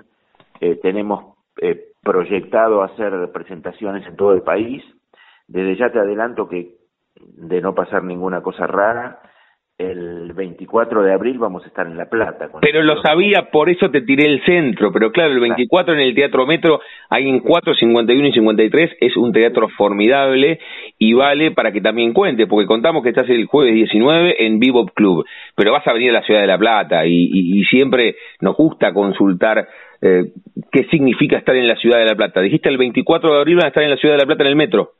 eh, 0.61 0.77
tenemos 0.81 1.37
eh, 1.61 1.91
proyectado 2.01 2.81
hacer 2.81 3.31
presentaciones 3.31 4.03
en 4.07 4.15
todo 4.15 4.33
el 4.33 4.41
país. 4.41 4.83
Desde 5.47 5.75
ya 5.75 5.91
te 5.91 5.99
adelanto 5.99 6.49
que 6.49 6.75
de 7.15 7.61
no 7.61 7.75
pasar 7.75 8.03
ninguna 8.03 8.41
cosa 8.41 8.65
rara, 8.65 9.21
el 9.79 10.33
24 10.33 11.03
de 11.03 11.13
abril 11.13 11.39
vamos 11.39 11.63
a 11.63 11.67
estar 11.67 11.87
en 11.87 11.97
La 11.97 12.09
Plata. 12.09 12.49
pero 12.61 12.83
lo 12.83 13.01
sabía, 13.01 13.49
por 13.49 13.69
eso 13.69 13.89
te 13.89 14.01
tiré 14.01 14.25
el 14.25 14.43
centro. 14.43 14.91
Pero 14.91 15.11
claro, 15.11 15.31
el 15.31 15.39
24 15.39 15.93
en 15.93 16.01
el 16.01 16.13
Teatro 16.13 16.45
Metro, 16.45 16.81
hay 17.09 17.29
en 17.29 17.39
4, 17.39 17.73
51 17.73 18.27
y 18.27 18.33
53, 18.33 18.97
es 18.99 19.15
un 19.15 19.31
teatro 19.31 19.69
formidable 19.69 20.59
y 20.97 21.13
vale 21.13 21.51
para 21.51 21.71
que 21.71 21.79
también 21.79 22.11
cuente, 22.11 22.45
porque 22.45 22.67
contamos 22.67 23.01
que 23.03 23.09
estás 23.09 23.29
el 23.29 23.45
jueves 23.45 23.73
19 23.73 24.45
en 24.45 24.59
Vivo 24.59 24.85
Club, 24.87 25.25
pero 25.55 25.71
vas 25.71 25.87
a 25.87 25.93
venir 25.93 26.09
a 26.09 26.19
la 26.19 26.23
ciudad 26.23 26.41
de 26.41 26.47
La 26.47 26.57
Plata 26.57 27.05
y, 27.05 27.63
siempre 27.69 28.15
nos 28.41 28.55
gusta 28.55 28.93
consultar 28.93 29.67
eh, 30.01 30.31
qué 30.71 30.85
significa 30.85 31.37
estar 31.37 31.55
en 31.55 31.67
la 31.67 31.75
ciudad 31.75 31.99
de 31.99 32.05
La 32.05 32.15
Plata. 32.15 32.41
Dijiste 32.41 32.67
el 32.67 32.77
24 32.77 33.33
de 33.33 33.39
abril 33.39 33.55
van 33.55 33.65
a 33.65 33.67
estar 33.69 33.83
en 33.83 33.91
la 33.91 33.97
ciudad 33.97 34.15
de 34.15 34.19
La 34.19 34.25
Plata 34.25 34.43
en 34.43 34.49
el 34.49 34.55
Metro. 34.55 34.91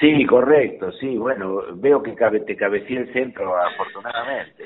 Sí, 0.00 0.24
correcto, 0.26 0.90
sí, 0.92 1.16
bueno, 1.16 1.62
veo 1.74 2.02
que 2.02 2.14
cabe, 2.14 2.40
te 2.40 2.56
cabecé 2.56 2.94
el 2.94 3.12
centro, 3.12 3.54
afortunadamente. 3.56 4.64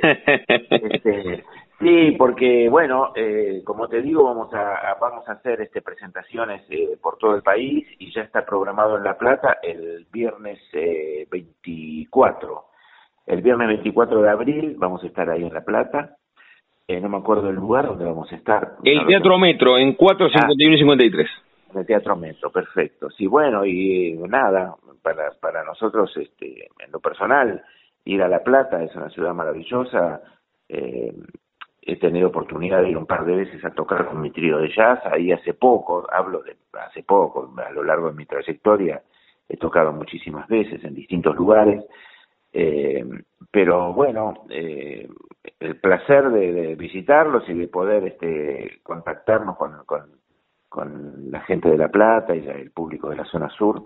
este, 0.71 1.45
sí, 1.81 2.13
porque, 2.17 2.69
bueno, 2.69 3.13
eh, 3.15 3.63
como 3.65 3.89
te 3.89 4.01
digo, 4.03 4.25
vamos 4.25 4.53
a, 4.55 4.97
vamos 5.01 5.29
a 5.29 5.33
hacer 5.33 5.61
este 5.61 5.83
presentaciones 5.83 6.63
eh, 6.71 6.97
por 7.03 7.19
todo 7.19 7.35
el 7.35 7.43
país 7.43 7.87
y 7.99 8.13
ya 8.13 8.23
está 8.23 8.47
programado 8.47 8.97
en 8.97 9.05
La 9.05 9.19
Plata 9.19 9.59
el 9.63 10.07
viernes 10.13 10.59
eh, 10.73 11.27
24. 11.31 12.65
El 13.27 13.43
viernes 13.43 13.69
24 13.69 14.23
de 14.23 14.31
abril 14.31 14.75
vamos 14.79 15.03
a 15.03 15.07
estar 15.07 15.29
ahí 15.29 15.43
en 15.43 15.53
La 15.53 15.65
Plata. 15.65 16.17
Eh, 16.89 17.01
no 17.01 17.09
me 17.09 17.17
acuerdo 17.17 17.51
el 17.51 17.57
lugar 17.57 17.87
donde 17.89 18.05
vamos 18.05 18.31
a 18.33 18.37
estar. 18.37 18.77
El 18.85 19.05
Teatro 19.07 19.39
Metro, 19.39 19.77
en 19.77 19.95
4, 19.95 20.29
51 20.29 20.75
y 20.75 20.79
53. 20.79 21.29
En 21.73 21.81
el 21.81 21.87
Teatro 21.87 22.15
Metro, 22.15 22.51
perfecto. 22.53 23.11
Sí, 23.11 23.27
bueno, 23.27 23.67
y 23.67 24.13
nada, 24.29 24.77
para, 25.07 25.31
para 25.39 25.63
nosotros, 25.63 26.11
este, 26.17 26.69
en 26.81 26.91
lo 26.91 26.99
personal, 26.99 27.63
ir 28.05 28.23
a 28.23 28.29
La 28.29 28.43
Plata 28.43 28.83
es 28.83 28.93
una 28.97 29.09
ciudad 29.09 29.35
maravillosa. 29.35 30.21
Eh, 30.69 31.15
he 31.83 31.97
tenido 31.97 32.27
oportunidad 32.27 32.83
de 32.83 32.91
ir 32.91 32.99
un 32.99 33.07
par 33.07 33.25
de 33.25 33.37
veces 33.37 33.65
a 33.65 33.71
tocar 33.71 34.09
con 34.09 34.21
mi 34.21 34.33
trío 34.33 34.59
de 34.59 34.69
jazz, 34.75 34.99
ahí 35.05 35.31
hace 35.31 35.55
poco, 35.55 36.09
hablo 36.11 36.43
de 36.43 36.57
hace 36.73 37.05
poco, 37.05 37.55
a 37.65 37.71
lo 37.71 37.85
largo 37.85 38.09
de 38.09 38.17
mi 38.17 38.27
trayectoria, 38.27 39.01
he 39.49 39.57
tocado 39.57 39.93
muchísimas 39.93 40.49
veces 40.49 40.83
en 40.83 40.97
distintos 40.97 41.37
lugares, 41.37 41.85
eh, 42.53 43.05
pero 43.53 43.93
bueno, 43.93 44.35
eh, 44.51 45.09
el 45.61 45.77
placer 45.77 46.31
de, 46.31 46.75
visitarlos 46.75 47.49
y 47.49 47.55
de 47.55 47.69
poder 47.69 48.03
este, 48.09 48.81
contactarnos 48.83 49.57
con, 49.57 49.85
con, 49.87 50.03
con 50.69 51.31
la 51.31 51.43
gente 51.43 51.69
de 51.69 51.79
La 51.79 51.91
Plata 51.91 52.35
y 52.35 52.45
el 52.45 52.73
público 52.73 53.09
de 53.11 53.17
la 53.17 53.25
zona 53.27 53.49
sur, 53.51 53.85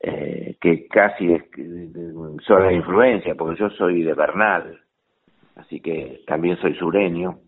eh, 0.00 0.56
que 0.60 0.86
casi 0.88 1.32
es 1.32 1.42
de 1.52 2.74
influencia, 2.74 3.34
porque 3.34 3.58
yo 3.58 3.70
soy 3.70 4.02
de 4.02 4.14
Bernal, 4.14 4.78
así 5.56 5.80
que 5.80 6.22
también 6.26 6.56
soy 6.58 6.74
sureño. 6.74 7.38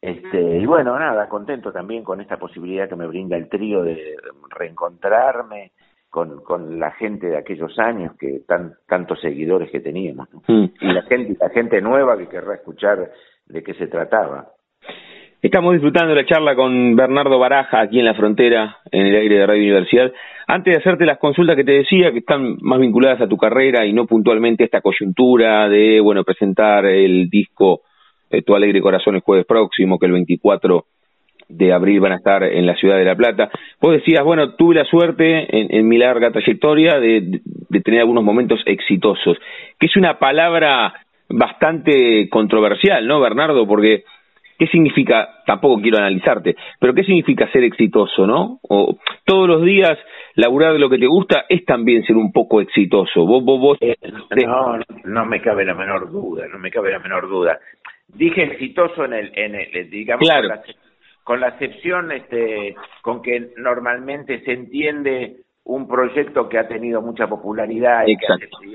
Este, 0.00 0.58
y 0.58 0.66
bueno, 0.66 0.98
nada, 0.98 1.28
contento 1.28 1.72
también 1.72 2.04
con 2.04 2.20
esta 2.20 2.36
posibilidad 2.36 2.88
que 2.88 2.94
me 2.96 3.08
brinda 3.08 3.36
el 3.36 3.48
trío 3.48 3.82
de 3.82 4.16
reencontrarme 4.50 5.72
con, 6.08 6.42
con 6.42 6.78
la 6.78 6.92
gente 6.92 7.26
de 7.26 7.36
aquellos 7.36 7.78
años, 7.78 8.16
que 8.16 8.40
tan, 8.46 8.74
tantos 8.86 9.20
seguidores 9.20 9.70
que 9.70 9.80
teníamos, 9.80 10.28
mm. 10.46 10.64
y 10.80 10.92
la 10.92 11.02
gente, 11.02 11.36
la 11.40 11.50
gente 11.50 11.80
nueva 11.80 12.16
que 12.16 12.28
querrá 12.28 12.54
escuchar 12.54 13.10
de 13.46 13.62
qué 13.62 13.74
se 13.74 13.88
trataba. 13.88 14.52
Estamos 15.40 15.72
disfrutando 15.72 16.16
la 16.16 16.26
charla 16.26 16.56
con 16.56 16.96
Bernardo 16.96 17.38
Baraja 17.38 17.80
aquí 17.80 18.00
en 18.00 18.06
la 18.06 18.14
frontera, 18.14 18.78
en 18.90 19.06
el 19.06 19.14
aire 19.14 19.38
de 19.38 19.46
Radio 19.46 19.62
Universidad. 19.62 20.12
Antes 20.48 20.74
de 20.74 20.80
hacerte 20.80 21.06
las 21.06 21.18
consultas 21.18 21.54
que 21.54 21.62
te 21.62 21.74
decía, 21.74 22.10
que 22.10 22.18
están 22.18 22.56
más 22.60 22.80
vinculadas 22.80 23.20
a 23.20 23.28
tu 23.28 23.36
carrera 23.36 23.86
y 23.86 23.92
no 23.92 24.04
puntualmente 24.04 24.64
a 24.64 24.66
esta 24.66 24.80
coyuntura 24.80 25.68
de, 25.68 26.00
bueno, 26.00 26.24
presentar 26.24 26.86
el 26.86 27.30
disco 27.30 27.82
eh, 28.30 28.42
Tu 28.42 28.52
Alegre 28.52 28.80
Corazón 28.80 29.14
el 29.14 29.20
jueves 29.20 29.46
próximo, 29.46 29.96
que 29.96 30.06
el 30.06 30.12
24 30.12 30.86
de 31.50 31.72
abril 31.72 32.00
van 32.00 32.12
a 32.12 32.16
estar 32.16 32.42
en 32.42 32.66
la 32.66 32.74
ciudad 32.74 32.98
de 32.98 33.04
La 33.04 33.14
Plata. 33.14 33.48
Vos 33.80 33.92
decías, 33.92 34.24
bueno, 34.24 34.56
tuve 34.56 34.74
la 34.74 34.86
suerte 34.86 35.46
en, 35.76 35.86
mi 35.86 35.98
larga 35.98 36.32
trayectoria 36.32 36.98
de, 36.98 37.40
tener 37.84 38.00
algunos 38.00 38.24
momentos 38.24 38.60
exitosos, 38.66 39.38
que 39.78 39.86
es 39.86 39.96
una 39.96 40.18
palabra 40.18 40.94
bastante 41.28 42.28
controversial, 42.28 43.06
¿no, 43.06 43.20
Bernardo? 43.20 43.68
Porque 43.68 44.02
¿Qué 44.58 44.66
significa? 44.66 45.42
Tampoco 45.46 45.80
quiero 45.80 45.98
analizarte, 45.98 46.56
pero 46.80 46.92
¿qué 46.92 47.04
significa 47.04 47.50
ser 47.52 47.62
exitoso, 47.62 48.26
no? 48.26 48.58
O 48.68 48.98
todos 49.24 49.46
los 49.46 49.64
días 49.64 49.96
laburar 50.34 50.72
de 50.72 50.80
lo 50.80 50.90
que 50.90 50.98
te 50.98 51.06
gusta 51.06 51.44
es 51.48 51.64
también 51.64 52.04
ser 52.04 52.16
un 52.16 52.32
poco 52.32 52.60
exitoso. 52.60 53.24
Vos, 53.24 53.44
vos, 53.44 53.60
vos. 53.60 53.78
Eh, 53.80 53.96
no, 54.44 54.78
no 55.04 55.26
me 55.26 55.40
cabe 55.40 55.64
la 55.64 55.74
menor 55.74 56.10
duda, 56.10 56.48
no 56.48 56.58
me 56.58 56.72
cabe 56.72 56.90
la 56.90 56.98
menor 56.98 57.28
duda. 57.28 57.60
Dije 58.08 58.42
exitoso 58.42 59.04
en 59.04 59.12
el, 59.12 59.32
en 59.38 59.54
el 59.54 59.90
digamos, 59.90 60.28
claro. 60.28 60.48
con, 61.22 61.40
la, 61.40 61.48
excepción 61.48 62.10
este, 62.10 62.74
con 63.02 63.22
que 63.22 63.50
normalmente 63.58 64.40
se 64.40 64.52
entiende 64.52 65.36
un 65.64 65.86
proyecto 65.86 66.48
que 66.48 66.58
ha 66.58 66.66
tenido 66.66 67.00
mucha 67.00 67.28
popularidad 67.28 68.06
y 68.06 68.16
que 68.16 68.26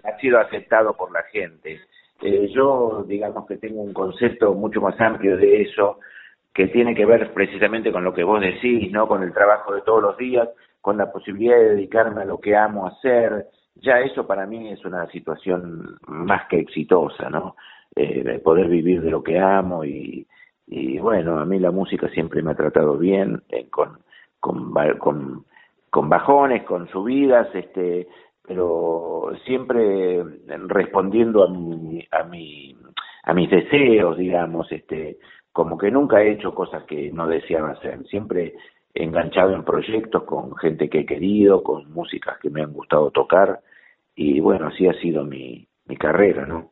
ha 0.04 0.18
sido 0.20 0.40
aceptado 0.40 0.96
por 0.96 1.12
la 1.12 1.24
gente. 1.24 1.82
Eh, 2.22 2.50
yo, 2.54 3.04
digamos 3.08 3.46
que 3.46 3.58
tengo 3.58 3.82
un 3.82 3.94
concepto 3.94 4.54
mucho 4.54 4.82
más 4.82 5.00
amplio 5.02 5.38
de 5.38 5.64
eso, 5.64 6.00
que 6.54 6.68
tiene 6.68 6.96
que 6.96 7.06
ver 7.06 7.34
precisamente 7.34 7.92
con 7.92 8.04
lo 8.04 8.14
que 8.14 8.24
vos 8.24 8.40
decís, 8.40 8.92
¿no? 8.92 9.08
Con 9.08 9.24
el 9.24 9.34
trabajo 9.34 9.74
de 9.74 9.82
todos 9.82 10.02
los 10.02 10.18
días, 10.18 10.48
con 10.82 10.98
la 10.98 11.12
posibilidad 11.12 11.58
de 11.58 11.76
dedicarme 11.76 12.22
a 12.22 12.26
lo 12.26 12.40
que 12.40 12.56
amo 12.56 12.88
hacer. 12.88 13.48
Ya 13.76 14.00
eso 14.02 14.28
para 14.28 14.46
mí 14.46 14.70
es 14.70 14.86
una 14.86 15.08
situación 15.08 15.98
más 16.08 16.48
que 16.48 16.60
exitosa, 16.60 17.30
¿no? 17.30 17.56
Eh, 17.96 18.24
de 18.24 18.40
poder 18.40 18.68
vivir 18.68 19.02
de 19.02 19.12
lo 19.12 19.24
que 19.24 19.40
amo 19.40 19.84
y, 19.84 20.26
y 20.68 20.98
bueno, 21.00 21.40
a 21.40 21.46
mí 21.46 21.60
la 21.60 21.72
música 21.72 22.08
siempre 22.10 22.42
me 22.42 22.52
ha 22.52 22.56
tratado 22.56 22.98
bien, 22.98 23.42
eh, 23.50 23.70
con, 23.70 24.00
con, 24.40 24.74
con, 25.00 25.46
con 25.90 26.10
bajones, 26.10 26.64
con 26.64 26.88
subidas, 26.90 27.48
este, 27.54 28.08
pero 28.46 29.32
siempre 29.46 30.24
respondiendo 30.68 31.44
a 31.44 31.50
mi, 31.50 32.06
a 32.12 32.24
mi, 32.24 32.76
a 33.24 33.34
mis 33.34 33.50
deseos, 33.50 34.18
digamos, 34.18 34.72
este, 34.72 35.18
como 35.52 35.78
que 35.78 35.92
nunca 35.92 36.22
he 36.22 36.32
hecho 36.32 36.54
cosas 36.54 36.84
que 36.84 37.12
no 37.12 37.28
deseaba 37.28 37.72
hacer, 37.72 38.04
siempre 38.06 38.54
enganchado 38.94 39.54
en 39.54 39.64
proyectos 39.64 40.24
con 40.24 40.56
gente 40.58 40.90
que 40.90 41.00
he 41.00 41.06
querido, 41.06 41.64
con 41.64 41.92
músicas 41.92 42.38
que 42.40 42.50
me 42.50 42.62
han 42.62 42.74
gustado 42.74 43.12
tocar, 43.12 43.60
y 44.16 44.40
bueno, 44.40 44.68
así 44.68 44.88
ha 44.88 44.94
sido 44.94 45.24
mi, 45.24 45.68
mi 45.86 45.96
carrera, 45.96 46.46
¿no? 46.46 46.72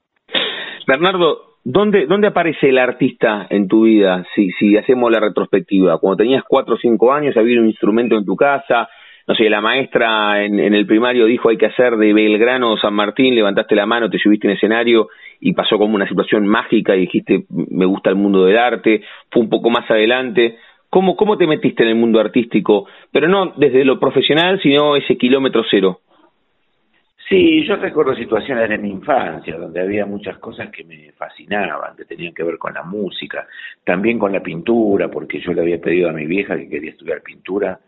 Bernardo, 0.85 1.57
¿dónde, 1.63 2.05
¿dónde 2.05 2.27
aparece 2.27 2.69
el 2.69 2.77
artista 2.77 3.47
en 3.49 3.67
tu 3.67 3.83
vida? 3.83 4.25
Si, 4.35 4.49
si 4.51 4.77
hacemos 4.77 5.11
la 5.11 5.19
retrospectiva, 5.19 5.99
cuando 5.99 6.17
tenías 6.17 6.43
cuatro 6.47 6.75
o 6.75 6.77
cinco 6.77 7.13
años, 7.13 7.37
había 7.37 7.59
un 7.59 7.67
instrumento 7.67 8.15
en 8.17 8.25
tu 8.25 8.35
casa, 8.35 8.89
no 9.27 9.35
sé, 9.35 9.49
la 9.49 9.61
maestra 9.61 10.43
en, 10.43 10.59
el 10.59 10.85
primario 10.85 11.25
dijo 11.25 11.49
hay 11.49 11.57
que 11.57 11.67
hacer 11.67 11.95
de 11.97 12.13
Belgrano 12.13 12.77
San 12.77 12.93
Martín, 12.93 13.35
levantaste 13.35 13.75
la 13.75 13.85
mano, 13.85 14.09
te 14.09 14.17
subiste 14.17 14.47
en 14.47 14.53
escenario 14.53 15.09
y 15.39 15.53
pasó 15.53 15.77
como 15.77 15.95
una 15.95 16.07
situación 16.07 16.47
mágica 16.47 16.95
y 16.95 17.01
dijiste 17.01 17.45
me 17.49 17.85
gusta 17.85 18.09
el 18.09 18.15
mundo 18.15 18.45
del 18.45 18.57
arte, 18.57 19.01
fue 19.29 19.43
un 19.43 19.49
poco 19.49 19.69
más 19.69 19.89
adelante. 19.89 20.57
¿Cómo, 20.89 21.15
cómo 21.15 21.37
te 21.37 21.47
metiste 21.47 21.83
en 21.83 21.89
el 21.89 21.95
mundo 21.95 22.19
artístico? 22.19 22.85
Pero 23.13 23.29
no 23.29 23.53
desde 23.55 23.85
lo 23.85 23.97
profesional, 23.97 24.59
sino 24.61 24.97
ese 24.97 25.17
kilómetro 25.17 25.63
cero. 25.69 26.01
Sí, 27.29 27.65
yo 27.65 27.77
recuerdo 27.77 28.13
situaciones 28.13 28.67
de 28.67 28.77
mi 28.77 28.89
infancia 28.89 29.55
donde 29.55 29.79
había 29.79 30.05
muchas 30.05 30.37
cosas 30.39 30.69
que 30.69 30.83
me 30.83 31.13
fascinaban, 31.13 31.95
que 31.95 32.03
tenían 32.03 32.33
que 32.33 32.43
ver 32.43 32.57
con 32.57 32.73
la 32.73 32.83
música, 32.83 33.47
también 33.85 34.19
con 34.19 34.33
la 34.33 34.41
pintura, 34.41 35.07
porque 35.07 35.39
yo 35.39 35.53
le 35.53 35.61
había 35.61 35.79
pedido 35.79 36.09
a 36.09 36.11
mi 36.11 36.25
vieja 36.25 36.57
que 36.57 36.67
quería 36.67 36.89
estudiar 36.89 37.21
pintura 37.21 37.79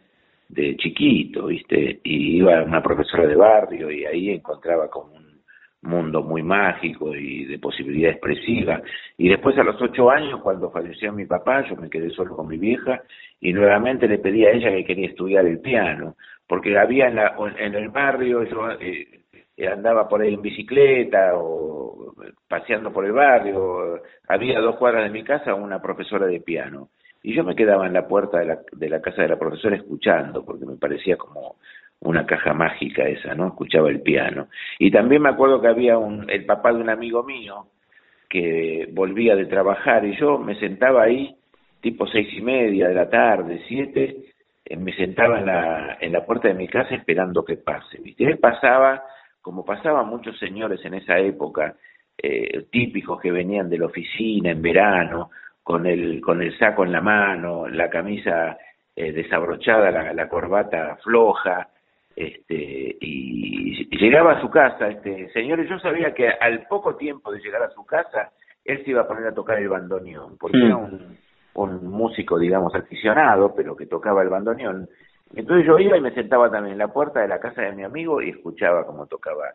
de 0.53 0.75
chiquito, 0.77 1.47
¿viste? 1.47 1.99
Y 2.03 2.37
iba 2.37 2.59
a 2.59 2.63
una 2.63 2.81
profesora 2.81 3.25
de 3.25 3.35
barrio 3.35 3.91
y 3.91 4.05
ahí 4.05 4.29
encontraba 4.29 4.89
como 4.89 5.13
un 5.13 5.41
mundo 5.81 6.21
muy 6.21 6.43
mágico 6.43 7.15
y 7.15 7.45
de 7.45 7.59
posibilidad 7.59 8.11
expresiva. 8.11 8.81
Y 9.17 9.29
después 9.29 9.57
a 9.57 9.63
los 9.63 9.81
ocho 9.81 10.09
años, 10.09 10.41
cuando 10.41 10.71
falleció 10.71 11.11
mi 11.11 11.25
papá, 11.25 11.67
yo 11.67 11.75
me 11.75 11.89
quedé 11.89 12.09
solo 12.11 12.35
con 12.35 12.47
mi 12.47 12.57
vieja 12.57 13.01
y 13.39 13.53
nuevamente 13.53 14.07
le 14.07 14.19
pedí 14.19 14.45
a 14.45 14.51
ella 14.51 14.69
que 14.71 14.85
quería 14.85 15.07
estudiar 15.07 15.45
el 15.45 15.59
piano, 15.59 16.15
porque 16.47 16.77
había 16.77 17.07
en, 17.07 17.15
la, 17.15 17.35
en 17.57 17.73
el 17.75 17.89
barrio, 17.89 18.43
yo 18.43 18.71
eh, 18.79 19.23
andaba 19.71 20.07
por 20.07 20.21
ahí 20.21 20.33
en 20.33 20.41
bicicleta 20.41 21.31
o 21.35 22.13
paseando 22.47 22.93
por 22.93 23.05
el 23.05 23.11
barrio, 23.11 24.01
había 24.27 24.59
dos 24.59 24.75
cuadras 24.77 25.03
de 25.05 25.09
mi 25.09 25.23
casa 25.23 25.55
una 25.55 25.81
profesora 25.81 26.27
de 26.27 26.39
piano 26.41 26.89
y 27.23 27.33
yo 27.33 27.43
me 27.45 27.55
quedaba 27.55 27.87
en 27.87 27.93
la 27.93 28.05
puerta 28.05 28.39
de 28.39 28.45
la, 28.45 28.59
de 28.71 28.89
la 28.89 29.01
casa 29.01 29.21
de 29.21 29.29
la 29.29 29.39
profesora 29.39 29.77
escuchando, 29.77 30.43
porque 30.43 30.65
me 30.65 30.75
parecía 30.75 31.15
como 31.15 31.55
una 32.01 32.25
caja 32.25 32.53
mágica 32.53 33.07
esa, 33.07 33.33
¿no? 33.33 33.47
Escuchaba 33.47 33.89
el 33.89 34.01
piano. 34.01 34.49
Y 34.77 34.91
también 34.91 35.21
me 35.21 35.29
acuerdo 35.29 35.61
que 35.61 35.69
había 35.69 35.97
un, 35.97 36.29
el 36.29 36.45
papá 36.45 36.73
de 36.73 36.81
un 36.81 36.89
amigo 36.89 37.23
mío 37.23 37.67
que 38.29 38.89
volvía 38.91 39.35
de 39.35 39.45
trabajar 39.45 40.03
y 40.03 40.17
yo 40.17 40.37
me 40.37 40.59
sentaba 40.59 41.03
ahí, 41.03 41.33
tipo 41.79 42.05
seis 42.07 42.27
y 42.33 42.41
media 42.41 42.89
de 42.89 42.95
la 42.95 43.09
tarde, 43.09 43.61
siete, 43.69 44.25
eh, 44.65 44.75
me 44.75 44.93
sentaba 44.93 45.39
en 45.39 45.45
la, 45.45 45.97
en 46.01 46.11
la 46.11 46.25
puerta 46.25 46.49
de 46.49 46.55
mi 46.55 46.67
casa 46.67 46.93
esperando 46.93 47.45
que 47.45 47.55
pase. 47.55 47.99
¿viste? 48.01 48.25
Él 48.25 48.37
pasaba, 48.37 49.01
como 49.41 49.63
pasaban 49.63 50.07
muchos 50.07 50.37
señores 50.39 50.83
en 50.83 50.95
esa 50.95 51.17
época, 51.19 51.75
eh, 52.17 52.65
típicos 52.69 53.21
que 53.21 53.31
venían 53.31 53.69
de 53.69 53.77
la 53.77 53.85
oficina 53.85 54.51
en 54.51 54.61
verano, 54.61 55.29
con 55.63 55.85
el, 55.85 56.21
con 56.21 56.41
el 56.41 56.57
saco 56.57 56.83
en 56.83 56.91
la 56.91 57.01
mano, 57.01 57.67
la 57.67 57.89
camisa 57.89 58.57
eh, 58.95 59.11
desabrochada, 59.11 59.89
la, 59.91 60.13
la, 60.13 60.29
corbata 60.29 60.97
floja, 60.97 61.69
este, 62.15 62.97
y, 62.99 63.97
llegaba 63.97 64.33
a 64.33 64.41
su 64.41 64.49
casa, 64.49 64.89
este 64.89 65.31
señor, 65.31 65.59
y 65.61 65.69
yo 65.69 65.79
sabía 65.79 66.13
que 66.13 66.27
al 66.27 66.67
poco 66.67 66.95
tiempo 66.95 67.31
de 67.31 67.39
llegar 67.39 67.63
a 67.63 67.69
su 67.69 67.85
casa, 67.85 68.31
él 68.65 68.83
se 68.83 68.91
iba 68.91 69.01
a 69.01 69.07
poner 69.07 69.27
a 69.27 69.33
tocar 69.33 69.57
el 69.57 69.69
bandoneón, 69.69 70.37
porque 70.37 70.57
era 70.57 70.75
mm. 70.75 70.83
un, 70.83 71.17
un 71.55 71.87
músico, 71.87 72.37
digamos, 72.37 72.75
aficionado, 72.75 73.53
pero 73.55 73.75
que 73.75 73.85
tocaba 73.85 74.21
el 74.21 74.29
bandoneón. 74.29 74.89
Entonces 75.35 75.65
yo 75.65 75.79
iba 75.79 75.97
y 75.97 76.01
me 76.01 76.13
sentaba 76.13 76.51
también 76.51 76.73
en 76.73 76.79
la 76.79 76.89
puerta 76.89 77.21
de 77.21 77.27
la 77.27 77.39
casa 77.39 77.61
de 77.61 77.71
mi 77.71 77.83
amigo 77.83 78.21
y 78.21 78.29
escuchaba 78.29 78.85
cómo 78.85 79.07
tocaba. 79.07 79.53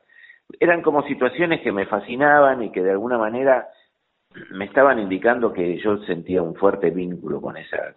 Eran 0.59 0.83
como 0.83 1.03
situaciones 1.03 1.61
que 1.61 1.73
me 1.73 1.87
fascinaban 1.87 2.63
y 2.63 2.73
que 2.73 2.83
de 2.83 2.91
alguna 2.91 3.19
manera 3.19 3.69
me 4.51 4.65
estaban 4.67 4.99
indicando 4.99 5.53
que 5.53 5.79
yo 5.79 5.99
sentía 6.05 6.43
un 6.43 6.55
fuerte 6.55 6.91
vínculo 6.91 7.41
con 7.41 7.57
esa, 7.57 7.95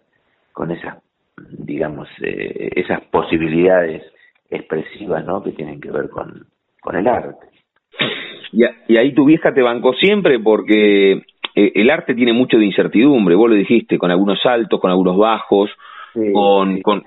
con 0.52 0.70
esas, 0.70 0.98
digamos, 1.36 2.08
eh, 2.22 2.70
esas 2.76 3.00
posibilidades 3.02 4.02
expresivas, 4.50 5.24
¿no? 5.24 5.42
Que 5.42 5.52
tienen 5.52 5.80
que 5.80 5.90
ver 5.90 6.08
con, 6.08 6.46
con 6.80 6.96
el 6.96 7.06
arte. 7.06 7.46
Y, 8.52 8.62
y 8.88 8.96
ahí 8.96 9.14
tu 9.14 9.24
vieja 9.24 9.52
te 9.54 9.62
bancó 9.62 9.94
siempre 9.94 10.38
porque 10.38 11.12
eh, 11.54 11.72
el 11.74 11.90
arte 11.90 12.14
tiene 12.14 12.32
mucho 12.32 12.58
de 12.58 12.66
incertidumbre, 12.66 13.34
vos 13.34 13.50
lo 13.50 13.56
dijiste, 13.56 13.98
con 13.98 14.10
algunos 14.10 14.40
saltos, 14.40 14.80
con 14.80 14.90
algunos 14.90 15.16
bajos, 15.16 15.70
con, 16.14 16.82
con 16.82 17.04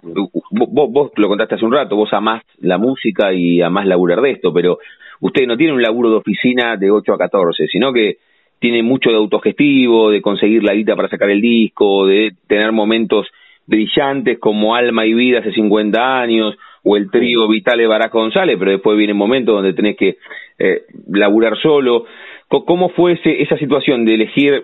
vos, 0.52 0.92
vos, 0.92 1.12
lo 1.16 1.28
contaste 1.28 1.56
hace 1.56 1.66
un 1.66 1.74
rato, 1.74 1.96
vos 1.96 2.12
amás 2.14 2.42
la 2.60 2.80
música 2.80 3.34
y 3.34 3.62
amás 3.62 3.86
laburar 3.86 4.20
de 4.22 4.32
esto, 4.32 4.52
pero 4.52 4.80
usted 5.20 5.46
no 5.46 5.58
tiene 5.58 5.74
un 5.74 5.82
laburo 5.82 6.10
de 6.10 6.16
oficina 6.18 6.76
de 6.76 6.90
8 6.90 7.14
a 7.14 7.18
14, 7.18 7.68
sino 7.68 7.94
que 7.94 8.18
tiene 8.66 8.82
mucho 8.82 9.12
de 9.12 9.18
autogestivo, 9.18 10.10
de 10.10 10.24
conseguir 10.24 10.64
la 10.64 10.74
guita 10.74 10.96
para 10.96 11.08
sacar 11.08 11.30
el 11.30 11.40
disco, 11.40 12.08
de 12.08 12.34
tener 12.48 12.72
momentos 12.72 13.28
brillantes 13.68 14.40
como 14.40 14.74
Alma 14.74 15.06
y 15.06 15.14
Vida 15.14 15.38
hace 15.38 15.52
50 15.52 16.20
años, 16.20 16.58
o 16.82 16.98
el 16.98 17.12
trío 17.12 17.48
Vitale 17.48 17.86
Barack 17.86 18.12
González, 18.12 18.56
pero 18.58 18.72
después 18.72 18.98
viene 18.98 19.14
momentos 19.14 19.54
donde 19.54 19.74
tenés 19.74 19.96
que 19.98 20.18
eh, 20.58 20.82
laburar 21.12 21.56
solo. 21.62 22.06
¿Cómo 22.48 22.90
fue 22.90 23.12
ese, 23.12 23.44
esa 23.44 23.56
situación 23.60 24.04
de 24.04 24.16
elegir 24.16 24.64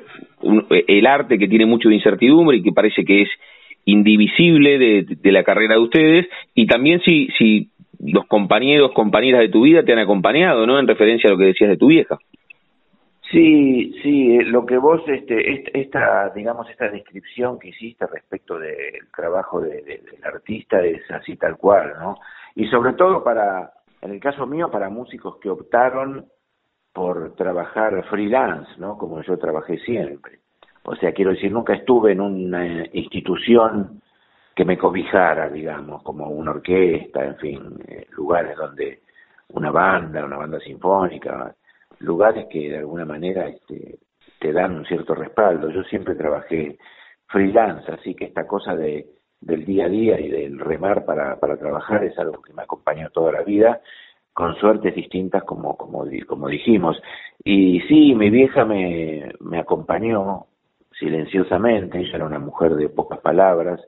el 0.87 1.05
arte 1.05 1.37
que 1.37 1.47
tiene 1.47 1.67
mucho 1.67 1.89
de 1.89 1.93
incertidumbre 1.93 2.57
y 2.57 2.63
que 2.63 2.71
parece 2.71 3.05
que 3.05 3.21
es 3.21 3.29
indivisible 3.85 4.79
de, 4.79 5.05
de 5.21 5.31
la 5.31 5.43
carrera 5.43 5.75
de 5.75 5.81
ustedes? 5.81 6.27
Y 6.55 6.65
también 6.65 7.01
si, 7.05 7.27
si 7.37 7.69
los 8.03 8.25
compañeros, 8.25 8.93
compañeras 8.93 9.41
de 9.41 9.49
tu 9.49 9.61
vida 9.61 9.83
te 9.83 9.93
han 9.93 9.99
acompañado, 9.99 10.65
¿no? 10.65 10.79
En 10.79 10.87
referencia 10.87 11.27
a 11.29 11.33
lo 11.33 11.37
que 11.37 11.45
decías 11.45 11.69
de 11.69 11.77
tu 11.77 11.85
vieja. 11.85 12.17
Sí, 13.31 13.93
sí, 14.03 14.35
eh, 14.35 14.43
lo 14.43 14.65
que 14.65 14.77
vos, 14.77 15.01
este, 15.07 15.79
esta, 15.79 16.29
digamos, 16.31 16.69
esta 16.69 16.89
descripción 16.89 17.57
que 17.57 17.69
hiciste 17.69 18.05
respecto 18.05 18.59
del 18.59 19.09
trabajo 19.15 19.61
de, 19.61 19.81
del 19.83 20.23
artista 20.25 20.81
es 20.81 21.09
así 21.09 21.37
tal 21.37 21.55
cual, 21.57 21.93
¿no? 21.97 22.17
Y 22.55 22.67
sobre 22.67 22.93
todo 22.93 23.23
para, 23.23 23.71
en 24.01 24.11
el 24.11 24.19
caso 24.19 24.45
mío, 24.45 24.69
para 24.69 24.89
músicos 24.89 25.37
que 25.37 25.49
optaron 25.49 26.25
por 26.91 27.33
trabajar 27.35 28.03
freelance, 28.09 28.69
¿no? 28.77 28.97
Como 28.97 29.21
yo 29.21 29.37
trabajé 29.37 29.77
siempre. 29.79 30.39
O 30.83 30.95
sea, 30.95 31.13
quiero 31.13 31.31
decir, 31.31 31.51
nunca 31.53 31.73
estuve 31.73 32.11
en 32.11 32.19
una 32.19 32.85
institución 32.91 34.01
que 34.53 34.65
me 34.65 34.77
cobijara, 34.77 35.47
digamos, 35.49 36.03
como 36.03 36.27
una 36.27 36.51
orquesta, 36.51 37.23
en 37.23 37.37
fin, 37.37 37.79
eh, 37.87 38.07
lugares 38.11 38.57
donde 38.57 39.03
una 39.53 39.71
banda, 39.71 40.25
una 40.25 40.37
banda 40.37 40.59
sinfónica, 40.59 41.55
lugares 42.01 42.47
que 42.49 42.69
de 42.69 42.77
alguna 42.77 43.05
manera 43.05 43.47
este, 43.47 43.99
te 44.39 44.53
dan 44.53 44.75
un 44.75 44.85
cierto 44.85 45.15
respaldo. 45.15 45.69
Yo 45.69 45.83
siempre 45.83 46.15
trabajé 46.15 46.77
freelance, 47.27 47.91
así 47.91 48.15
que 48.15 48.25
esta 48.25 48.45
cosa 48.45 48.75
de 48.75 49.07
del 49.41 49.65
día 49.65 49.85
a 49.85 49.89
día 49.89 50.19
y 50.19 50.29
del 50.29 50.59
remar 50.59 51.03
para, 51.03 51.39
para 51.39 51.57
trabajar 51.57 52.03
es 52.03 52.17
algo 52.19 52.41
que 52.41 52.53
me 52.53 52.61
acompañó 52.61 53.09
toda 53.09 53.31
la 53.31 53.41
vida, 53.41 53.81
con 54.33 54.55
suertes 54.55 54.95
distintas 54.95 55.43
como, 55.43 55.75
como, 55.75 56.05
como 56.27 56.47
dijimos. 56.47 57.01
Y 57.43 57.81
sí, 57.81 58.15
mi 58.15 58.29
vieja 58.29 58.63
me, 58.65 59.33
me 59.39 59.59
acompañó 59.59 60.45
silenciosamente, 60.97 61.99
ella 61.99 62.15
era 62.15 62.25
una 62.25 62.39
mujer 62.39 62.75
de 62.75 62.87
pocas 62.89 63.19
palabras, 63.19 63.81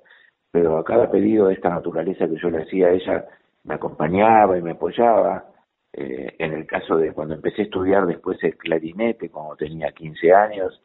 pero 0.51 0.77
a 0.77 0.83
cada 0.83 1.09
pedido 1.11 1.47
de 1.47 1.53
esta 1.53 1.69
naturaleza 1.69 2.27
que 2.27 2.37
yo 2.41 2.49
le 2.49 2.63
hacía, 2.63 2.89
ella 2.89 3.25
me 3.63 3.75
acompañaba 3.75 4.57
y 4.57 4.61
me 4.61 4.71
apoyaba, 4.71 5.45
eh, 5.93 6.35
en 6.39 6.53
el 6.53 6.65
caso 6.65 6.97
de 6.97 7.13
cuando 7.13 7.35
empecé 7.35 7.61
a 7.61 7.65
estudiar 7.65 8.07
después 8.07 8.43
el 8.43 8.57
clarinete, 8.57 9.29
cuando 9.29 9.55
tenía 9.55 9.91
15 9.91 10.33
años, 10.33 10.81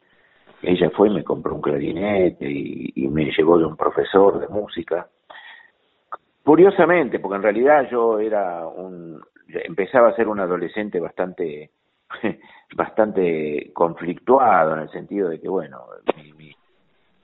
ella 0.61 0.91
fue 0.91 1.09
y 1.09 1.13
me 1.13 1.23
compró 1.23 1.55
un 1.55 1.61
clarinete 1.61 2.47
y, 2.47 3.07
me 3.09 3.31
llevó 3.31 3.57
de 3.57 3.65
un 3.65 3.75
profesor 3.75 4.39
de 4.39 4.47
música. 4.47 5.07
Curiosamente, 6.43 7.19
porque 7.19 7.37
en 7.37 7.43
realidad 7.43 7.89
yo 7.89 8.19
era 8.19 8.67
un, 8.67 9.19
empezaba 9.47 10.09
a 10.09 10.15
ser 10.15 10.27
un 10.27 10.39
adolescente 10.39 10.99
bastante, 10.99 11.71
bastante 12.75 13.71
conflictuado 13.73 14.73
en 14.75 14.81
el 14.81 14.91
sentido 14.91 15.29
de 15.29 15.39
que, 15.41 15.49
bueno, 15.49 15.85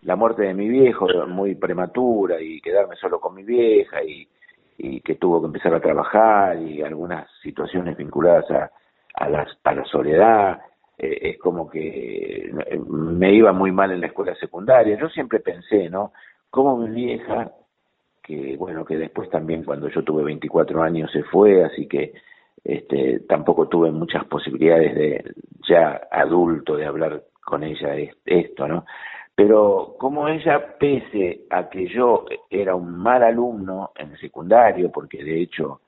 la 0.02 0.15
muerte 0.15 0.43
de 0.43 0.54
mi 0.54 0.67
viejo 0.67 1.08
muy 1.28 1.56
prematura 1.56 2.41
y 2.41 2.62
quedarme 2.62 2.95
solo 2.95 3.19
con 3.19 3.36
mi 3.36 3.43
vieja 3.43 4.04
y 4.04 4.28
y 4.78 5.02
que 5.02 5.16
tuvo 5.16 5.42
que 5.42 5.48
empezar 5.48 5.74
a 5.74 5.82
trabajar 5.82 6.62
y 6.62 6.82
algunas 6.82 7.30
situaciones 7.42 7.96
vinculadas 7.98 8.50
a, 8.52 8.72
a, 9.16 9.30
la, 9.30 9.48
a 9.64 9.74
la 9.74 9.86
soledad, 9.86 10.62
eh, 10.98 11.20
es 11.22 11.40
como 11.40 11.70
que 11.70 12.48
eh, 12.48 12.80
me 12.88 13.34
iba 13.34 13.52
muy 13.54 13.72
mal 13.72 13.92
en 13.92 14.02
la 14.02 14.08
escuela 14.08 14.36
secundaria. 14.36 14.98
Yo 14.98 15.10
siempre 15.10 15.40
pensé, 15.40 15.90
¿no? 15.90 16.14
Como 16.50 16.78
mi 16.78 16.90
vieja, 16.90 17.52
que 18.22 18.56
bueno, 18.58 18.86
que 18.86 18.98
después 18.98 19.30
también 19.30 19.64
cuando 19.64 19.90
yo 19.90 20.04
tuve 20.04 20.24
24 20.24 20.82
años 20.82 21.12
se 21.12 21.24
fue, 21.24 21.64
así 21.64 21.88
que 21.88 22.14
este, 22.64 23.20
tampoco 23.22 23.68
tuve 23.68 23.92
muchas 23.92 24.26
posibilidades 24.26 24.96
de 24.96 25.36
ya 25.68 26.08
adulto 26.12 26.76
de 26.76 26.86
hablar 26.86 27.24
con 27.44 27.64
ella 27.64 27.96
esto, 28.26 28.68
¿no? 28.68 28.86
Pero 29.36 29.95
como 30.00 30.30
ella, 30.30 30.78
pese 30.80 31.41
a 31.50 31.69
que 31.69 31.88
yo 31.88 32.26
era 32.50 32.74
un 32.74 32.98
mal 32.98 33.21
alumno 33.21 33.91
en 33.95 34.12
el 34.12 34.17
secundario, 34.17 34.91
porque 34.91 35.24
de 35.24 35.41
hecho 35.41 35.82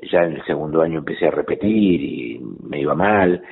ya 0.00 0.22
en 0.22 0.34
el 0.34 0.44
segundo 0.44 0.80
año 0.80 0.98
empecé 0.98 1.26
a 1.26 1.32
repetir 1.32 2.00
y 2.02 2.40
me 2.62 2.80
iba 2.80 2.94
mal, 2.94 3.42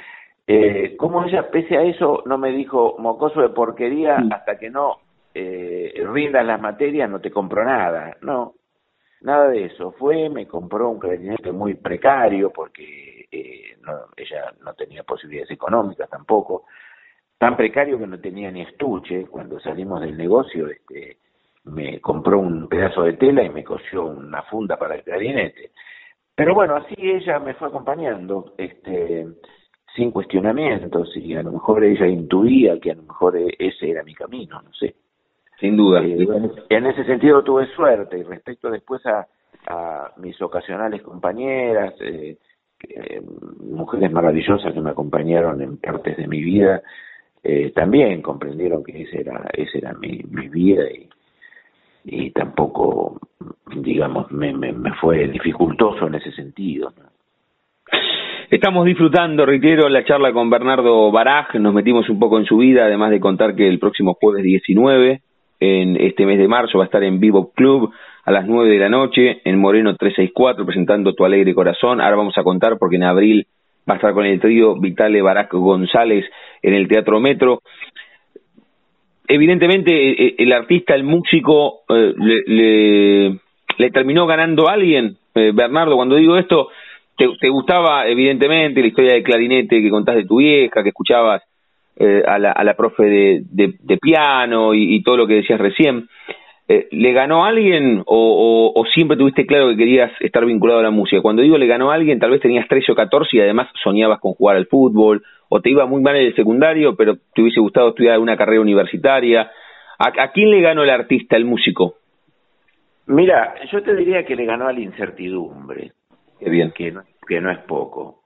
eh, 0.47 0.97
como 0.97 1.25
ella, 1.25 1.51
pese 1.51 1.77
a 1.77 1.83
eso, 1.83 2.23
no 2.27 2.39
me 2.39 2.51
dijo 2.53 2.97
mocoso 2.99 3.41
de 3.41 3.49
porquería 3.51 4.23
hasta 4.31 4.59
que 4.59 4.71
no 4.71 4.99
eh, 5.35 5.93
rindas 6.13 6.45
las 6.45 6.61
materias, 6.61 7.09
no 7.09 7.21
te 7.21 7.31
compro 7.31 7.65
nada. 7.65 8.17
No, 8.23 8.55
nada 9.23 9.49
de 9.49 9.67
eso. 9.67 9.93
Fue, 9.93 10.29
me 10.29 10.47
compró 10.47 10.91
un 10.91 10.99
clarinete 10.99 11.53
muy 11.53 11.75
precario 11.75 12.51
porque 12.51 13.27
eh, 13.31 13.77
no, 13.83 13.93
ella 14.17 14.53
no 14.65 14.75
tenía 14.75 15.03
posibilidades 15.05 15.51
económicas 15.53 16.09
tampoco 16.11 16.65
tan 17.43 17.57
precario 17.57 17.99
que 17.99 18.07
no 18.07 18.21
tenía 18.21 18.53
ni 18.53 18.61
estuche. 18.61 19.27
Cuando 19.27 19.59
salimos 19.59 20.01
del 20.01 20.17
negocio, 20.17 20.69
este, 20.69 21.17
me 21.65 22.01
compró 22.01 22.39
un 22.39 22.69
pedazo 22.69 23.03
de 23.03 23.15
tela 23.15 23.43
y 23.43 23.51
me 23.51 23.65
cosió 23.65 24.05
una 24.05 24.43
funda 24.43 24.77
para 24.77 24.95
el 24.95 25.03
clarinete. 25.03 25.73
Pero 26.37 26.55
bueno, 26.55 26.77
así 26.77 26.95
ella 26.97 27.41
me 27.41 27.55
fue 27.55 27.67
acompañando, 27.67 28.55
este, 28.57 29.27
sin 29.93 30.13
cuestionamientos, 30.13 31.17
y 31.17 31.35
a 31.35 31.43
lo 31.43 31.51
mejor 31.51 31.83
ella 31.83 32.07
intuía 32.07 32.79
que 32.79 32.93
a 32.93 32.95
lo 32.95 33.03
mejor 33.03 33.37
e, 33.37 33.49
ese 33.59 33.91
era 33.91 34.05
mi 34.05 34.15
camino, 34.15 34.63
no 34.63 34.73
sé. 34.75 34.95
Sin 35.59 35.77
duda. 35.77 36.01
Eh, 36.01 36.25
en 36.69 36.87
ese 36.87 37.05
sentido 37.05 37.43
tuve 37.43 37.67
suerte, 37.75 38.19
y 38.19 38.23
respecto 38.23 38.71
después 38.71 39.05
a, 39.05 39.27
a 39.67 40.13
mis 40.19 40.41
ocasionales 40.41 41.03
compañeras, 41.03 41.93
eh, 42.03 42.37
eh, 42.89 43.21
mujeres 43.65 44.13
maravillosas 44.13 44.73
que 44.73 44.81
me 44.81 44.91
acompañaron 44.91 45.61
en 45.61 45.79
partes 45.79 46.17
de 46.17 46.29
mi 46.29 46.41
vida, 46.41 46.83
eh, 47.45 47.73
también 47.75 48.23
comprendieron 48.23 48.85
que 48.85 49.03
esa 49.03 49.19
era, 49.19 49.51
esa 49.53 49.79
era 49.79 49.93
mi, 49.95 50.21
mi 50.31 50.49
vida 50.49 50.85
y, 50.91 51.09
y 52.05 52.31
tampoco, 52.31 53.19
digamos, 53.75 54.31
me, 54.31 54.53
me, 54.53 54.93
fue 55.01 55.29
dificultoso 55.29 56.07
en 56.07 56.17
ese 56.17 56.33
sentido. 56.33 56.93
Estamos 58.51 58.85
disfrutando, 58.85 59.47
reitero, 59.47 59.89
la 59.89 60.05
charla 60.05 60.33
con 60.33 60.51
Bernardo 60.51 61.11
Baraj, 61.11 61.55
nos 61.55 61.73
metimos 61.73 62.09
un 62.09 62.19
poco 62.19 62.39
en 62.39 62.45
su 62.45 62.59
vida, 62.59 62.85
además 62.85 63.11
de 63.11 63.21
contar 63.21 63.55
que 63.55 63.67
el 63.67 63.79
próximo 63.79 64.15
jueves 64.21 64.45
19, 64.45 65.23
en 65.61 65.97
este 65.97 66.27
mes 66.27 66.39
de 66.39 66.49
marzo, 66.49 66.79
va 66.79 66.85
a 66.85 66.87
estar 66.87 67.03
en 67.03 67.19
Vivo 67.19 67.51
Club 67.53 67.93
a 68.25 68.31
las 68.31 68.47
9 68.47 68.71
de 68.71 68.79
la 68.79 68.89
noche, 68.89 69.41
en 69.45 69.59
Moreno 69.59 69.97
364, 69.97 70.67
presentando 70.67 71.15
Tu 71.15 71.25
Alegre 71.25 71.55
Corazón. 71.55 72.01
Ahora 72.01 72.17
vamos 72.17 72.37
a 72.37 72.45
contar 72.45 72.79
porque 72.79 72.97
en 72.97 73.05
abril 73.05 73.47
va 73.89 73.95
a 73.95 73.97
estar 73.97 74.13
con 74.13 74.27
el 74.27 74.39
trío 74.39 74.77
Vitale 74.79 75.23
Barack 75.23 75.53
González 75.55 76.25
en 76.63 76.75
el 76.75 76.89
Teatro 76.89 77.21
Metro. 77.21 77.61
Evidentemente, 79.27 79.93
eh, 79.93 80.15
eh, 80.19 80.35
el 80.39 80.53
artista, 80.53 80.95
el 80.95 81.05
músico, 81.05 81.81
eh, 81.89 82.13
le, 82.17 83.39
le, 83.79 83.91
terminó 83.91 84.27
ganando 84.27 84.69
a 84.69 84.75
alguien. 84.75 85.17
Bernardo, 85.35 85.97
cuando 85.97 86.17
digo 86.17 86.37
esto, 86.37 86.69
te, 87.17 87.49
gustaba 87.49 88.07
evidentemente 88.07 88.83
la 88.83 88.87
historia 88.89 89.15
del 89.15 89.23
clarinete 89.23 89.81
que 89.81 89.89
contás 89.89 90.17
de 90.17 90.27
tu 90.27 90.37
vieja, 90.39 90.83
que 90.83 90.91
escuchabas 90.91 91.43
eh, 91.97 92.23
a, 92.27 92.39
la, 92.39 92.53
a 92.53 92.63
la 92.65 92.75
profe 92.75 93.05
de, 93.05 93.43
de, 93.81 93.97
piano 93.97 94.75
y, 94.75 95.03
todo 95.03 95.17
lo 95.17 95.27
que 95.27 95.37
decías 95.37 95.59
recién. 95.59 96.09
¿Le 96.69 97.13
ganó 97.13 97.45
alguien 97.45 98.03
o, 98.07 98.73
o, 98.75 98.85
siempre 98.87 99.17
tuviste 99.17 99.47
claro 99.47 99.69
que 99.69 99.77
querías 99.77 100.11
estar 100.21 100.45
vinculado 100.45 100.81
a 100.81 100.83
la 100.83 100.91
música? 100.91 101.21
Cuando 101.21 101.43
digo 101.43 101.59
le 101.59 101.67
ganó 101.67 101.91
a 101.91 101.95
alguien, 101.95 102.19
tal 102.19 102.31
vez 102.31 102.41
tenías 102.41 102.67
13 102.69 102.93
o 102.93 102.95
14 102.95 103.37
y 103.37 103.41
además 103.41 103.69
soñabas 103.83 104.21
con 104.21 104.33
jugar 104.33 104.57
al 104.57 104.67
fútbol, 104.67 105.23
o 105.55 105.61
te 105.61 105.69
iba 105.69 105.85
muy 105.85 106.01
mal 106.01 106.17
en 106.17 106.29
el 106.29 106.35
secundario, 106.35 106.97
pero 106.97 107.17
te 107.35 107.43
hubiese 107.43 107.61
gustado 107.61 107.91
estudiar 107.91 108.19
una 108.19 108.39
carrera 108.39 108.63
universitaria. 108.63 109.51
¿A, 109.99 110.07
a 110.07 110.33
quién 110.33 110.51
le 110.51 110.63
ganó 110.63 110.83
el 110.83 110.89
artista, 110.89 111.37
el 111.37 111.45
músico? 111.45 111.97
Mira, 113.09 113.55
yo 113.71 113.83
te 113.83 113.95
diría 113.95 114.25
que 114.25 114.35
le 114.35 114.47
ganó 114.47 114.67
a 114.67 114.73
la 114.73 114.81
incertidumbre. 114.81 115.93
Qué 116.41 116.49
bien. 116.49 116.73
Que 116.73 116.91
no, 116.91 117.03
que 117.29 117.39
no 117.43 117.51
es 117.51 117.59
poco. 117.59 118.23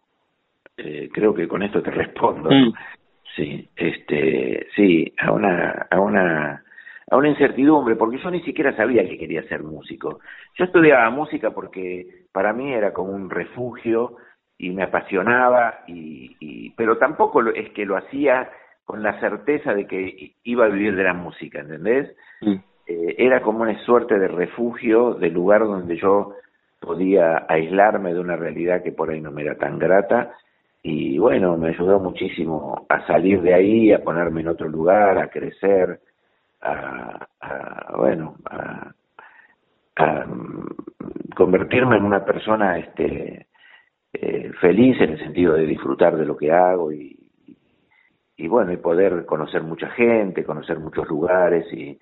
Eh, 0.77 1.09
creo 1.13 1.35
que 1.35 1.49
con 1.49 1.65
esto 1.65 1.83
te 1.83 1.91
respondo. 1.91 2.49
Mm. 2.49 2.73
Sí, 3.35 3.69
este, 3.75 4.69
sí, 4.77 5.13
a 5.19 5.33
una, 5.33 5.89
a 5.91 5.99
una, 5.99 6.63
a 7.11 7.17
una 7.17 7.29
incertidumbre, 7.29 7.97
porque 7.97 8.19
yo 8.19 8.31
ni 8.31 8.43
siquiera 8.43 8.77
sabía 8.77 9.03
que 9.03 9.19
quería 9.19 9.43
ser 9.49 9.65
músico. 9.65 10.21
Yo 10.57 10.65
estudiaba 10.65 11.11
música 11.11 11.51
porque 11.51 12.07
para 12.33 12.53
mí 12.53 12.73
era 12.73 12.93
como 12.93 13.11
un 13.11 13.31
refugio 13.31 14.17
y 14.59 14.71
me 14.71 14.85
apasionaba, 14.85 15.81
y, 15.87 16.37
y 16.41 16.71
pero 16.71 16.99
tampoco 16.99 17.43
es 17.51 17.71
que 17.71 17.85
lo 17.85 17.97
hacía 17.97 18.51
con 18.85 19.03
la 19.03 19.19
certeza 19.21 19.75
de 19.75 19.87
que 19.87 20.35
iba 20.45 20.65
a 20.65 20.69
vivir 20.69 20.95
de 20.95 21.05
la 21.05 21.13
música, 21.13 21.61
¿entendés? 21.61 22.17
Eh, 22.87 23.15
era 23.19 23.43
como 23.43 23.63
una 23.63 23.79
suerte 23.85 24.19
de 24.19 24.29
refugio, 24.29 25.15
de 25.15 25.29
lugar 25.29 25.63
donde 25.63 25.97
yo 25.97 26.35
podía 26.81 27.47
aislarme 27.49 28.15
de 28.15 28.21
una 28.21 28.37
realidad 28.37 28.83
que 28.83 28.93
por 28.93 29.11
ahí 29.11 29.21
no 29.21 29.33
me 29.33 29.43
era 29.43 29.57
tan 29.57 29.79
grata 29.79 30.33
y 30.89 31.19
bueno, 31.19 31.57
me 31.57 31.71
ayudó 31.71 31.99
muchísimo 31.99 32.87
a 32.89 33.05
salir 33.09 33.43
de 33.43 33.55
ahí, 33.55 33.93
a 33.93 34.05
ponerme 34.05 34.43
en 34.43 34.49
otro 34.49 34.69
lugar, 34.69 35.19
a 35.19 35.31
crecer, 35.31 35.99
a, 36.63 37.27
bueno, 37.97 38.37
a, 38.45 38.93
mm, 40.27 41.35
convertirme 41.35 41.97
en 41.97 42.05
una 42.05 42.25
persona 42.25 42.79
este 42.79 43.47
eh, 44.21 44.53
feliz 44.61 45.01
en 45.01 45.11
el 45.11 45.19
sentido 45.19 45.55
de 45.55 45.67
disfrutar 45.67 46.17
de 46.17 46.25
lo 46.25 46.37
que 46.37 46.53
hago 46.53 46.93
y, 46.93 47.17
bueno, 48.49 48.73
y 48.73 48.77
poder 48.77 49.25
conocer 49.27 49.63
mucha 49.63 49.89
gente, 49.91 50.45
conocer 50.45 50.79
muchos 50.79 51.09
lugares 51.09 51.67
y, 51.73 51.99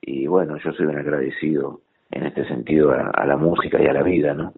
y 0.00 0.26
bueno, 0.26 0.56
yo 0.58 0.72
soy 0.72 0.86
un 0.86 0.98
agradecido 0.98 1.80
en 2.10 2.26
este 2.26 2.46
sentido 2.46 2.92
a, 2.92 3.26
la 3.26 3.36
música 3.36 3.82
y 3.82 3.86
a 3.86 3.92
la 3.92 4.02
vida, 4.02 4.34
¿no? 4.34 4.52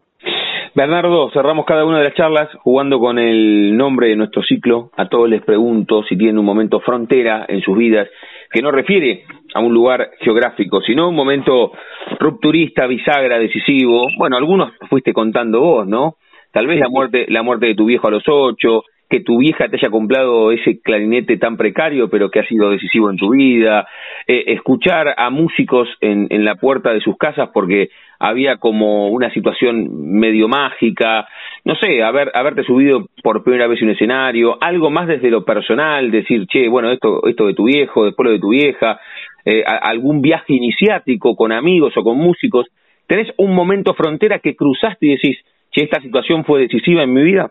Bernardo, 0.75 1.31
cerramos 1.31 1.64
cada 1.64 1.85
una 1.85 1.99
de 1.99 2.05
las 2.05 2.14
charlas 2.14 2.49
jugando 2.62 3.01
con 3.01 3.18
el 3.18 3.77
nombre 3.77 4.09
de 4.09 4.16
nuestro 4.16 4.42
ciclo. 4.42 4.90
A 4.97 5.09
todos 5.09 5.29
les 5.29 5.42
pregunto 5.42 6.03
si 6.05 6.16
tienen 6.16 6.38
un 6.38 6.44
momento 6.44 6.81
frontera 6.81 7.47
en 7.49 7.62
sus 7.62 7.77
vidas 7.77 8.09
que 8.51 8.62
no 8.62 8.71
refiere 8.71 9.25
a 9.55 9.61
un 9.61 9.73
lugar 9.73 10.11
geográfico, 10.21 10.81
sino 10.83 11.09
un 11.09 11.16
momento 11.16 11.73
rupturista, 12.21 12.87
bisagra, 12.87 13.38
decisivo. 13.38 14.09
Bueno, 14.18 14.37
algunos 14.37 14.73
fuiste 14.88 15.12
contando 15.12 15.61
vos, 15.61 15.87
¿no? 15.87 16.16
Tal 16.53 16.67
vez 16.67 16.79
la 16.81 16.89
muerte, 16.89 17.27
la 17.29 17.43
muerte 17.43 17.67
de 17.67 17.75
tu 17.75 17.87
viejo 17.87 18.09
a 18.09 18.11
los 18.11 18.25
ocho, 18.27 18.85
que 19.09 19.21
tu 19.21 19.39
vieja 19.39 19.69
te 19.69 19.77
haya 19.77 19.91
comprado 19.91 20.53
ese 20.53 20.81
clarinete 20.81 21.39
tan 21.39 21.57
precario, 21.57 22.11
pero 22.11 22.31
que 22.31 22.41
ha 22.41 22.47
sido 22.47 22.71
decisivo 22.71 23.11
en 23.11 23.17
tu 23.17 23.31
vida, 23.31 23.87
eh, 24.27 24.45
escuchar 24.49 25.15
a 25.17 25.31
músicos 25.31 25.89
en, 26.01 26.27
en 26.31 26.45
la 26.45 26.57
puerta 26.57 26.93
de 26.93 27.01
sus 27.01 27.17
casas 27.17 27.49
porque 27.55 27.89
había 28.19 28.57
como 28.57 29.09
una 29.09 29.33
situación 29.33 29.89
medio 30.19 30.49
mágica, 30.49 31.27
no 31.65 31.75
sé, 31.77 32.03
haber, 32.03 32.31
haberte 32.35 32.65
subido 32.65 33.07
por 33.23 33.43
primera 33.43 33.67
vez 33.67 33.81
un 33.81 33.91
escenario, 33.91 34.59
algo 34.61 34.91
más 34.91 35.07
desde 35.09 35.31
lo 35.31 35.45
personal, 35.45 36.11
decir, 36.11 36.47
che, 36.47 36.69
bueno, 36.69 36.91
esto, 36.91 37.27
esto 37.27 37.47
de 37.47 37.55
tu 37.55 37.65
viejo, 37.65 38.05
después 38.05 38.27
lo 38.27 38.33
de 38.33 38.41
tu 38.41 38.51
vieja, 38.51 39.01
eh, 39.45 39.63
algún 39.65 40.21
viaje 40.21 40.53
iniciático 40.53 41.35
con 41.35 41.53
amigos 41.53 41.97
o 41.97 42.03
con 42.03 42.19
músicos, 42.19 42.67
¿tenés 43.07 43.33
un 43.39 43.55
momento 43.55 43.95
frontera 43.95 44.41
que 44.41 44.57
cruzaste 44.57 45.07
y 45.07 45.11
decís, 45.13 45.39
che, 45.79 45.85
esta 45.85 46.01
situación 46.01 46.45
fue 46.45 46.62
decisiva 46.62 47.03
en 47.03 47.12
mi 47.12 47.23
vida? 47.23 47.51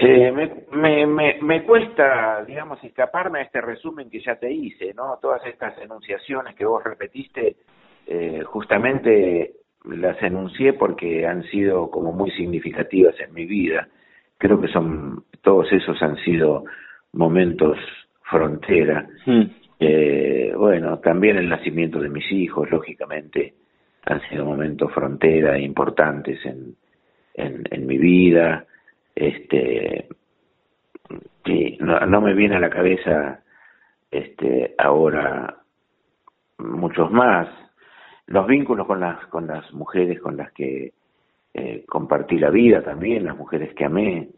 Eh, 0.00 0.30
me, 0.30 1.06
me, 1.06 1.38
me, 1.42 1.62
cuesta, 1.64 2.44
digamos, 2.44 2.82
escaparme 2.84 3.40
a 3.40 3.42
este 3.42 3.60
resumen 3.60 4.08
que 4.08 4.20
ya 4.20 4.36
te 4.36 4.50
hice, 4.50 4.94
¿no? 4.94 5.18
Todas 5.20 5.44
estas 5.44 5.76
enunciaciones 5.78 6.54
que 6.54 6.64
vos 6.64 6.84
repetiste, 6.84 7.56
eh, 8.06 8.42
justamente 8.44 9.54
las 9.84 10.22
enuncié 10.22 10.74
porque 10.74 11.26
han 11.26 11.42
sido 11.44 11.90
como 11.90 12.12
muy 12.12 12.30
significativas 12.30 13.18
en 13.18 13.34
mi 13.34 13.44
vida. 13.44 13.88
Creo 14.36 14.60
que 14.60 14.68
son, 14.68 15.24
todos 15.42 15.72
esos 15.72 16.00
han 16.00 16.16
sido 16.18 16.64
momentos 17.12 17.76
frontera. 18.22 19.04
Hmm. 19.26 19.46
Eh, 19.80 20.52
bueno, 20.56 21.00
también 21.00 21.38
el 21.38 21.48
nacimiento 21.48 21.98
de 21.98 22.08
mis 22.08 22.30
hijos, 22.30 22.70
lógicamente, 22.70 23.54
han 24.04 24.20
sido 24.28 24.44
momentos 24.44 24.92
frontera 24.92 25.58
importantes 25.58 26.38
en, 26.44 26.76
en, 27.34 27.86
mi 27.86 27.98
vida 27.98 28.66
este 29.14 30.08
sí, 31.44 31.78
no, 31.80 32.20
me 32.20 32.34
viene 32.34 32.56
a 32.56 32.60
la 32.60 32.70
cabeza 32.70 33.40
este 34.10 34.74
ahora 34.78 35.58
muchos 36.58 37.10
más. 37.10 37.48
Los 38.26 38.46
vínculos 38.46 38.86
con 38.86 39.00
las 39.00 39.26
con 39.26 39.46
las 39.46 39.72
mujeres 39.72 40.20
con 40.20 40.36
las 40.36 40.52
que 40.52 40.92
eh, 41.54 41.84
compartí 41.86 42.38
la 42.38 42.50
vida 42.50 42.82
también 42.82 43.24
las 43.24 43.36
mujeres 43.36 43.74
que 43.74 43.84
amé 43.84 44.28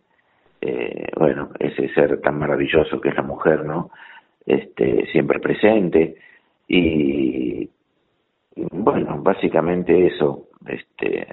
eh, 0.60 1.10
bueno 1.16 1.50
ese 1.58 1.88
ser 1.94 2.20
tan 2.20 2.38
maravilloso 2.38 3.00
que 3.00 3.08
es 3.08 3.16
la 3.16 3.22
mujer 3.22 3.64
no 3.64 3.90
este 4.46 5.06
siempre 5.12 5.40
presente. 5.40 6.16
Y 6.68 7.68
bueno 8.56 9.22
básicamente 9.22 10.06
eso 10.06 10.48
este 10.66 11.28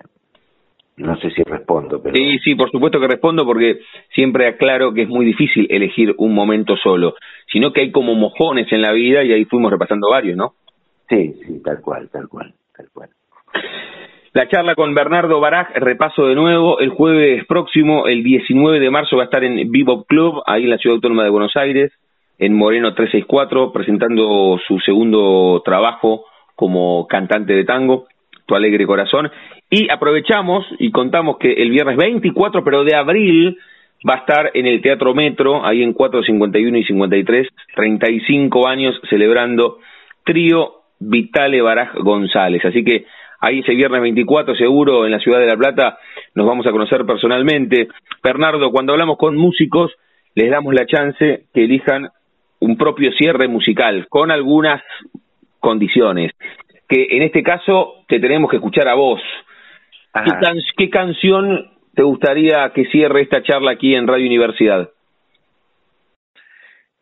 no 0.97 1.15
sé 1.17 1.30
si 1.30 1.43
respondo, 1.43 2.01
pero... 2.01 2.15
Sí, 2.15 2.39
sí, 2.39 2.56
por 2.56 2.71
supuesto 2.71 2.99
que 2.99 3.08
respondo 3.08 3.45
porque 3.45 3.82
siempre 4.15 4.47
aclaro 4.47 4.93
que 4.93 5.03
es 5.03 5.10
muy 5.10 5.25
difícil 5.25 5.67
elegir 5.69 6.15
un 6.17 6.34
momento 6.34 6.75
solo, 6.75 7.13
sino 7.51 7.71
que 7.71 7.82
hay 7.82 7.91
como 7.91 8.15
mojones 8.15 8.71
en 8.71 8.82
la 8.82 8.91
vida 8.93 9.23
y 9.23 9.32
ahí 9.32 9.45
fuimos 9.45 9.71
repasando 9.71 10.10
varios, 10.10 10.36
¿no? 10.36 10.53
Sí, 11.08 11.36
sí, 11.45 11.62
tal 11.63 11.82
cual, 11.82 12.10
tal 12.10 12.27
cual, 12.27 12.51
tal 12.75 12.88
cual. 12.91 13.10
La 14.34 14.47
charla 14.49 14.75
con 14.75 14.93
Bernardo 14.93 15.39
Baraj, 15.39 15.69
repaso 15.75 16.25
de 16.25 16.36
nuevo, 16.36 16.80
el 16.80 16.89
jueves 16.89 17.45
próximo, 17.45 18.08
el 18.08 18.23
19 18.23 18.80
de 18.80 18.89
marzo, 18.89 19.17
va 19.17 19.23
a 19.23 19.25
estar 19.25 19.43
en 19.43 19.71
Bebop 19.71 20.08
Club, 20.08 20.41
ahí 20.47 20.63
en 20.63 20.71
la 20.71 20.77
Ciudad 20.77 20.95
Autónoma 20.95 21.23
de 21.23 21.30
Buenos 21.30 21.56
Aires, 21.56 21.91
en 22.39 22.53
Moreno 22.53 22.93
364, 22.93 23.71
presentando 23.71 24.60
su 24.67 24.80
segundo 24.80 25.62
trabajo 25.63 26.25
como 26.57 27.07
cantante 27.07 27.53
de 27.53 27.63
tango, 27.63 28.07
Tu 28.45 28.55
Alegre 28.55 28.85
Corazón, 28.85 29.31
y 29.69 29.89
aprovechamos 29.89 30.65
y 30.79 30.91
contamos 30.91 31.37
que 31.37 31.53
el 31.53 31.69
viernes 31.69 31.95
24, 31.95 32.63
pero 32.63 32.83
de 32.83 32.95
abril, 32.95 33.57
va 34.07 34.15
a 34.15 34.17
estar 34.17 34.51
en 34.53 34.65
el 34.65 34.81
Teatro 34.81 35.13
Metro, 35.13 35.65
ahí 35.65 35.83
en 35.83 35.93
451 35.93 36.77
y 36.77 36.83
53, 36.83 37.47
35 37.75 38.67
años 38.67 38.99
celebrando 39.09 39.79
Trío 40.25 40.81
Vitale 40.99 41.61
Baraj 41.61 41.95
González. 41.95 42.65
Así 42.65 42.83
que 42.83 43.05
ahí 43.39 43.59
ese 43.59 43.73
viernes 43.73 44.01
24 44.01 44.55
seguro 44.55 45.05
en 45.05 45.11
la 45.11 45.19
ciudad 45.19 45.39
de 45.39 45.47
La 45.47 45.57
Plata 45.57 45.99
nos 46.35 46.47
vamos 46.47 46.65
a 46.65 46.71
conocer 46.71 47.05
personalmente. 47.05 47.87
Bernardo, 48.23 48.71
cuando 48.71 48.93
hablamos 48.93 49.17
con 49.17 49.35
músicos, 49.35 49.91
les 50.35 50.49
damos 50.49 50.73
la 50.73 50.85
chance 50.85 51.45
que 51.53 51.63
elijan 51.63 52.09
un 52.59 52.77
propio 52.77 53.11
cierre 53.11 53.47
musical 53.47 54.07
con 54.09 54.31
algunas 54.31 54.81
condiciones, 55.59 56.31
que 56.87 57.07
en 57.11 57.23
este 57.23 57.43
caso 57.43 58.03
te 58.07 58.19
tenemos 58.19 58.49
que 58.49 58.57
escuchar 58.57 58.87
a 58.87 58.95
vos, 58.95 59.21
¿Qué, 60.77 60.89
canción 60.89 61.69
te 61.93 62.03
gustaría 62.03 62.71
que 62.73 62.85
cierre 62.85 63.21
esta 63.21 63.43
charla 63.43 63.71
aquí 63.71 63.95
en 63.95 64.07
Radio 64.07 64.25
Universidad? 64.25 64.89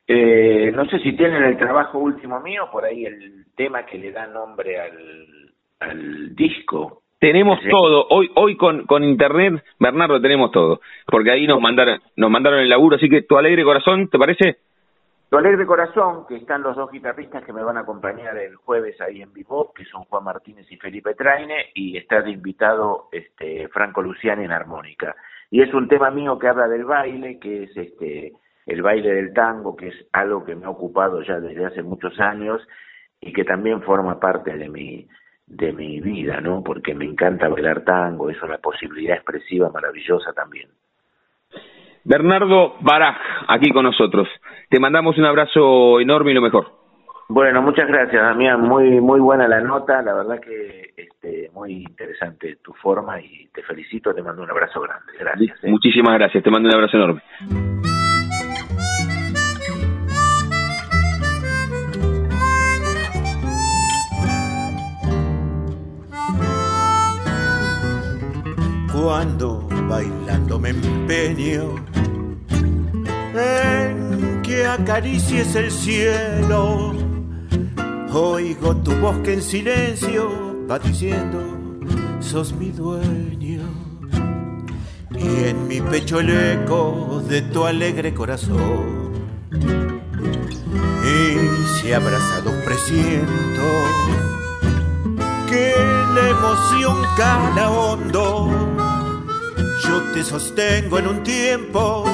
Eh, 0.08 0.72
no 0.76 0.86
sé 0.86 1.00
si 1.00 1.14
tienen 1.14 1.44
el 1.44 1.58
trabajo 1.58 2.00
último 2.00 2.40
mío, 2.42 2.68
por 2.72 2.86
ahí 2.86 3.06
el 3.06 3.46
tema 3.56 3.86
que 3.86 3.98
le 3.98 4.12
da 4.12 4.28
nombre 4.28 4.80
al, 4.80 5.52
al 5.80 6.36
disco. 6.36 7.02
Tenemos 7.20 7.60
todo. 7.70 8.06
Hoy 8.10 8.30
hoy 8.36 8.56
con, 8.56 8.86
con 8.86 9.04
internet, 9.04 9.64
Bernardo, 9.80 10.22
tenemos 10.22 10.52
todo. 10.52 10.82
Porque 11.08 11.32
ahí 11.32 11.48
nos 11.48 11.60
mandaron 11.60 12.00
nos 12.18 12.30
mandaron 12.30 12.60
el 12.60 12.70
laburo. 12.70 12.98
Así 12.98 13.10
que 13.10 13.24
tu 13.24 13.38
alegre 13.38 13.64
corazón, 13.64 14.10
¿te 14.10 14.20
parece? 14.20 14.58
Tu 15.36 15.40
alegre 15.40 15.66
corazón, 15.66 16.26
que 16.28 16.38
están 16.38 16.64
los 16.64 16.78
dos 16.78 16.90
guitarristas 16.90 17.44
que 17.44 17.52
me 17.52 17.62
van 17.62 17.76
a 17.76 17.82
acompañar 17.82 18.38
el 18.38 18.56
jueves 18.56 19.02
ahí 19.02 19.22
en 19.22 19.34
vivo, 19.34 19.74
que 19.76 19.84
son 19.84 20.06
Juan 20.06 20.24
Martínez 20.24 20.66
y 20.72 20.78
Felipe 20.78 21.14
Traine, 21.14 21.72
y 21.74 21.98
está 21.98 22.22
de 22.22 22.32
invitado 22.32 23.10
este 23.12 23.68
Franco 23.68 24.02
Luciani 24.02 24.46
en 24.46 24.54
armónica. 24.54 25.14
Y 25.52 25.62
es 25.62 25.74
un 25.74 25.90
tema 25.90 26.10
mío 26.10 26.40
que 26.40 26.48
habla 26.48 26.70
del 26.70 26.86
baile, 26.86 27.38
que 27.38 27.64
es 27.64 27.76
este 27.76 28.32
el 28.66 28.82
baile 28.82 29.14
del 29.14 29.34
tango, 29.34 29.76
que 29.76 29.90
es 29.90 30.08
algo 30.14 30.46
que 30.46 30.56
me 30.56 30.68
ha 30.68 30.70
ocupado 30.70 31.22
ya 31.22 31.42
desde 31.42 31.66
hace 31.66 31.84
muchos 31.84 32.18
años 32.22 32.66
y 33.20 33.34
que 33.34 33.44
también 33.44 33.82
forma 33.82 34.18
parte 34.22 34.56
de 34.56 34.70
mi 34.70 35.06
de 35.48 35.74
mi 35.74 36.00
vida, 36.00 36.40
¿no? 36.40 36.64
Porque 36.64 36.96
me 36.96 37.04
encanta 37.04 37.50
bailar 37.50 37.84
tango, 37.84 38.30
es 38.30 38.42
una 38.42 38.60
posibilidad 38.60 39.18
expresiva 39.18 39.70
maravillosa 39.70 40.32
también. 40.32 40.70
Bernardo 42.06 42.76
Baraj, 42.82 43.18
aquí 43.48 43.72
con 43.72 43.84
nosotros. 43.84 44.30
Te 44.70 44.80
mandamos 44.80 45.18
un 45.18 45.26
abrazo 45.26 46.00
enorme 46.00 46.32
y 46.32 46.34
lo 46.34 46.42
mejor. 46.42 46.86
Bueno, 47.28 47.62
muchas 47.62 47.88
gracias, 47.88 48.22
Damián. 48.22 48.62
Muy 48.62 49.02
muy 49.02 49.20
buena 49.20 49.48
la 49.48 49.60
nota, 49.60 50.02
la 50.02 50.14
verdad 50.14 50.40
que 50.40 50.94
este, 50.96 51.50
muy 51.54 51.84
interesante 51.84 52.58
tu 52.62 52.72
forma 52.74 53.20
y 53.20 53.48
te 53.54 53.64
felicito, 53.64 54.14
te 54.14 54.22
mando 54.22 54.44
un 54.44 54.52
abrazo 54.52 54.80
grande. 54.82 55.14
Gracias. 55.20 55.64
¿eh? 55.64 55.70
Muchísimas 55.70 56.14
gracias, 56.20 56.44
te 56.44 56.52
mando 56.52 56.70
un 56.70 56.76
abrazo 56.76 56.98
enorme. 56.98 57.22
Cuando 68.92 69.68
bailando 69.90 70.60
me 70.60 70.70
empeño 70.70 71.76
en 73.38 73.85
que 74.46 74.66
acaricies 74.66 75.56
el 75.56 75.72
cielo. 75.72 76.94
Oigo 78.14 78.76
tu 78.78 78.94
voz 78.96 79.18
que 79.20 79.34
en 79.34 79.42
silencio 79.42 80.66
va 80.70 80.80
diciendo, 80.80 81.40
sos 82.20 82.54
mi 82.54 82.70
dueño. 82.70 83.62
Y 85.12 85.50
en 85.50 85.68
mi 85.68 85.82
pecho 85.82 86.20
el 86.20 86.30
eco 86.30 87.24
de 87.28 87.42
tu 87.42 87.66
alegre 87.66 88.14
corazón. 88.14 89.14
Y 91.04 91.80
si 91.80 91.94
abrazados 91.94 92.54
presiento 92.66 93.64
que 95.50 95.74
la 96.14 96.30
emoción 96.30 96.98
cala 97.18 97.72
hondo, 97.72 98.50
yo 99.84 100.02
te 100.14 100.24
sostengo 100.24 101.00
en 101.00 101.08
un 101.08 101.24
tiempo 101.24 102.06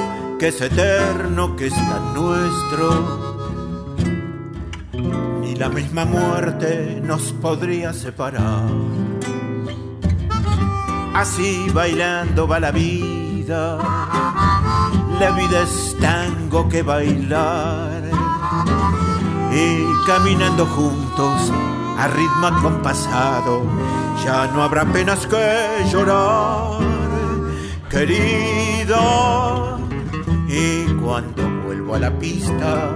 que 0.42 0.48
es 0.48 0.60
eterno, 0.60 1.54
que 1.54 1.68
es 1.68 1.74
tan 1.74 2.14
nuestro. 2.14 3.46
Ni 5.40 5.54
la 5.54 5.68
misma 5.68 6.04
muerte 6.04 7.00
nos 7.00 7.32
podría 7.34 7.92
separar. 7.92 8.68
Así 11.14 11.68
bailando 11.72 12.48
va 12.48 12.58
la 12.58 12.72
vida, 12.72 13.78
la 15.20 15.30
vida 15.30 15.62
es 15.62 15.96
tango 16.00 16.68
que 16.68 16.82
bailar. 16.82 18.02
Y 19.52 19.84
caminando 20.08 20.66
juntos 20.66 21.52
a 21.98 22.08
ritmo 22.08 22.48
acompasado, 22.48 23.62
ya 24.24 24.48
no 24.48 24.64
habrá 24.64 24.84
penas 24.86 25.24
que 25.24 25.88
llorar, 25.88 26.80
querido 27.88 29.81
y 30.52 30.84
cuando 31.02 31.42
vuelvo 31.64 31.94
a 31.94 31.98
la 31.98 32.18
pista 32.18 32.90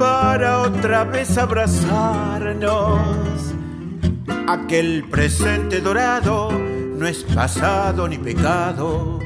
para 0.00 0.62
otra 0.62 1.04
vez 1.04 1.38
abrazarnos, 1.38 2.98
aquel 4.48 5.04
presente 5.08 5.80
dorado 5.80 6.50
no 6.50 7.06
es 7.06 7.22
pasado 7.22 8.08
ni 8.08 8.18
pecado. 8.18 9.20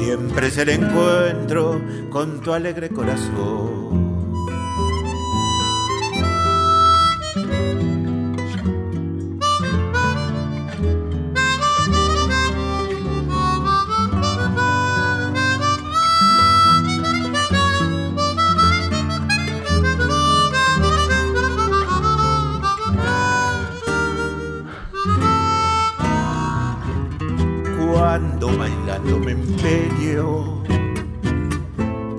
Siempre 0.00 0.48
es 0.48 0.58
el 0.58 0.70
encuentro 0.70 1.80
con 2.10 2.40
tu 2.40 2.52
alegre 2.52 2.88
corazón. 2.88 3.81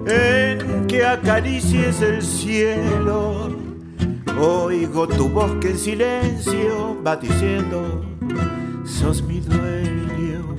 En 0.08 0.88
que 0.88 1.06
acaricies 1.06 2.02
el 2.02 2.22
cielo. 2.22 3.52
Oigo 4.40 5.08
tu 5.08 5.30
voz 5.30 5.52
que 5.62 5.70
en 5.72 5.78
silencio 5.78 7.02
va 7.06 7.16
diciendo, 7.16 8.04
sos 8.84 9.24
mi 9.24 9.40
dueño. 9.40 10.56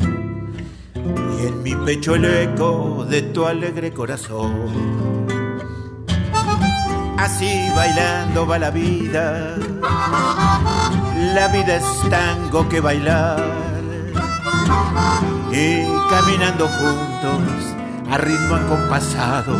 Y 1.38 1.46
en 1.46 1.62
mi 1.62 1.74
pecho 1.76 2.14
el 2.14 2.24
eco 2.24 3.04
de 3.08 3.22
tu 3.22 3.46
alegre 3.46 3.92
corazón. 3.92 5.24
Así 7.18 7.68
bailando 7.74 8.46
va 8.46 8.58
la 8.58 8.70
vida, 8.70 9.56
la 11.34 11.48
vida 11.48 11.76
es 11.76 12.10
tango 12.10 12.68
que 12.68 12.80
bailar 12.80 13.64
y 15.54 15.86
caminando 16.10 16.66
juntos 16.66 17.74
a 18.10 18.18
ritmo 18.18 18.56
acompasado, 18.56 19.56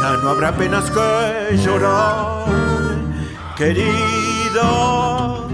ya 0.00 0.16
no 0.22 0.30
habrá 0.30 0.56
penas 0.56 0.90
que 0.90 1.56
llorar, 1.56 2.46
querido. 3.56 5.48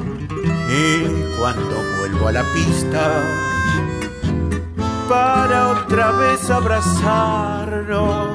Y 0.71 1.05
cuando 1.39 1.77
vuelvo 1.99 2.29
a 2.29 2.33
la 2.33 2.43
pista 2.55 3.23
para 5.09 5.69
otra 5.69 6.11
vez 6.13 6.51
abrazarnos, 6.51 8.29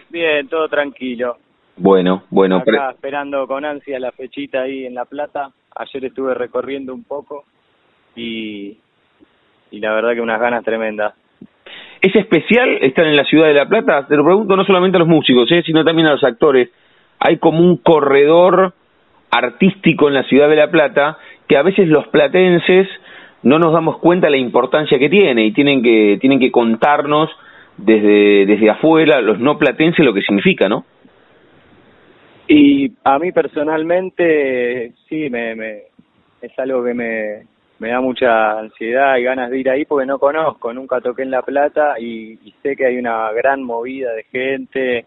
Bien, 0.10 0.48
todo 0.48 0.70
tranquilo. 0.70 1.38
Bueno, 1.76 2.24
bueno. 2.30 2.58
Acá 2.58 2.92
esperando 2.92 3.48
con 3.48 3.66
ansia 3.66 4.00
la 4.00 4.12
fechita 4.12 4.62
ahí 4.62 4.86
en 4.86 4.96
La 4.96 5.06
Plata. 5.06 5.52
Ayer 5.76 6.06
estuve 6.06 6.34
recorriendo 6.34 6.94
un 6.94 7.04
poco 7.04 7.46
y, 8.16 8.78
y 9.72 9.80
la 9.80 9.94
verdad 9.94 10.14
que 10.14 10.22
unas 10.22 10.40
ganas 10.40 10.64
tremendas. 10.64 11.14
¿Es 12.08 12.16
especial 12.16 12.78
estar 12.84 13.06
en 13.06 13.18
la 13.18 13.26
ciudad 13.26 13.48
de 13.48 13.54
La 13.54 13.68
Plata? 13.68 14.08
Te 14.08 14.16
lo 14.16 14.24
pregunto 14.24 14.56
no 14.56 14.64
solamente 14.64 14.96
a 14.96 15.00
los 15.00 15.10
músicos, 15.10 15.52
¿eh? 15.52 15.62
sino 15.66 15.84
también 15.84 16.08
a 16.08 16.12
los 16.12 16.24
actores. 16.24 16.70
Hay 17.20 17.36
como 17.36 17.60
un 17.60 17.76
corredor 17.76 18.74
artístico 19.30 20.08
en 20.08 20.14
la 20.14 20.24
ciudad 20.24 20.48
de 20.48 20.56
La 20.56 20.72
Plata 20.72 21.18
que 21.50 21.58
a 21.58 21.64
veces 21.64 21.90
los 21.90 22.08
platenses 22.08 22.88
no 23.44 23.60
nos 23.60 23.74
damos 23.74 23.98
cuenta 23.98 24.28
de 24.28 24.32
la 24.32 24.38
importancia 24.38 24.98
que 24.98 25.10
tiene 25.10 25.48
y 25.48 25.52
tienen 25.52 25.84
que, 25.84 26.18
tienen 26.22 26.40
que 26.40 26.50
contarnos 26.50 27.30
desde, 27.76 28.46
desde 28.46 28.70
afuera, 28.70 29.20
los 29.20 29.42
no 29.42 29.58
platenses, 29.58 30.06
lo 30.06 30.14
que 30.14 30.22
significa, 30.22 30.70
¿no? 30.70 30.86
Y 32.48 32.94
a 33.04 33.20
mí 33.20 33.34
personalmente, 33.34 34.94
sí, 35.10 35.30
me, 35.30 35.56
me, 35.56 35.82
es 36.42 36.58
algo 36.58 36.86
que 36.86 36.94
me, 36.94 37.42
me 37.80 37.90
da 37.90 38.02
mucha 38.02 38.60
ansiedad 38.60 39.18
y 39.18 39.24
ganas 39.24 39.52
de 39.52 39.60
ir 39.60 39.70
ahí 39.70 39.86
porque 39.86 40.06
no 40.06 40.18
conozco, 40.20 40.74
nunca 40.74 41.00
toqué 41.00 41.24
en 41.24 41.32
La 41.32 41.44
Plata 41.44 42.00
y, 42.00 42.38
sé 42.64 42.76
que 42.76 42.86
hay 42.86 42.98
una 42.98 43.32
gran 43.34 43.64
movida 43.64 44.12
de 44.14 44.24
gente. 44.24 45.06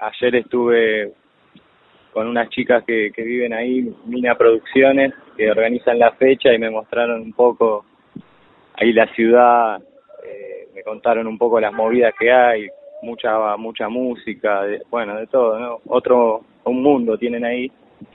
Ayer 0.00 0.36
estuve 0.36 1.12
con 2.12 2.26
unas 2.26 2.48
chicas 2.50 2.84
que, 2.84 3.12
que 3.14 3.22
viven 3.22 3.52
ahí, 3.52 3.94
Mina 4.06 4.34
Producciones, 4.34 5.14
que 5.36 5.50
organizan 5.50 5.98
la 5.98 6.12
fecha 6.12 6.52
y 6.52 6.58
me 6.58 6.70
mostraron 6.70 7.22
un 7.22 7.32
poco 7.32 7.84
ahí 8.74 8.92
la 8.92 9.06
ciudad, 9.14 9.80
eh, 10.24 10.68
me 10.74 10.82
contaron 10.82 11.26
un 11.26 11.38
poco 11.38 11.60
las 11.60 11.72
movidas 11.72 12.14
que 12.18 12.32
hay, 12.32 12.68
mucha 13.02 13.56
mucha 13.56 13.88
música, 13.88 14.62
de, 14.62 14.82
bueno, 14.90 15.16
de 15.16 15.26
todo, 15.28 15.58
¿no? 15.58 15.78
Otro, 15.86 16.42
un 16.64 16.82
mundo 16.82 17.16
tienen 17.16 17.44
ahí 17.44 17.70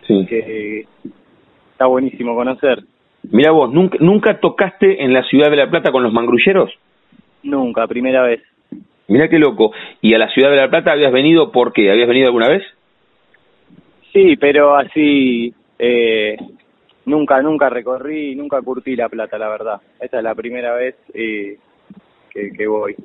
que 0.06 0.86
está 1.72 1.86
buenísimo 1.86 2.36
conocer. 2.36 2.84
Mira 3.31 3.51
vos, 3.51 3.71
¿nunca, 3.71 3.97
¿nunca 3.99 4.39
tocaste 4.39 5.03
en 5.03 5.13
la 5.13 5.23
ciudad 5.23 5.49
de 5.49 5.57
La 5.57 5.69
Plata 5.69 5.91
con 5.91 6.03
los 6.03 6.13
mangrulleros? 6.13 6.71
Nunca, 7.43 7.88
primera 7.88 8.23
vez. 8.23 8.41
Mira 9.07 9.29
qué 9.29 9.39
loco. 9.39 9.71
¿Y 10.01 10.13
a 10.13 10.17
la 10.17 10.29
ciudad 10.29 10.49
de 10.49 10.57
La 10.57 10.69
Plata 10.69 10.91
habías 10.91 11.12
venido 11.12 11.51
por 11.51 11.73
qué? 11.73 11.91
¿Habías 11.91 12.07
venido 12.07 12.27
alguna 12.27 12.49
vez? 12.49 12.63
Sí, 14.12 14.36
pero 14.38 14.75
así, 14.75 15.53
eh, 15.79 16.38
nunca, 17.05 17.41
nunca 17.41 17.69
recorrí, 17.69 18.36
nunca 18.36 18.62
curtí 18.62 18.95
La 18.95 19.09
Plata, 19.09 19.38
la 19.38 19.49
verdad. 19.49 19.81
Esta 19.99 20.17
es 20.17 20.23
la 20.23 20.36
primera 20.36 20.73
vez 20.75 20.95
eh, 21.13 21.57
que, 22.29 22.51
que 22.51 22.67
voy. 22.67 22.95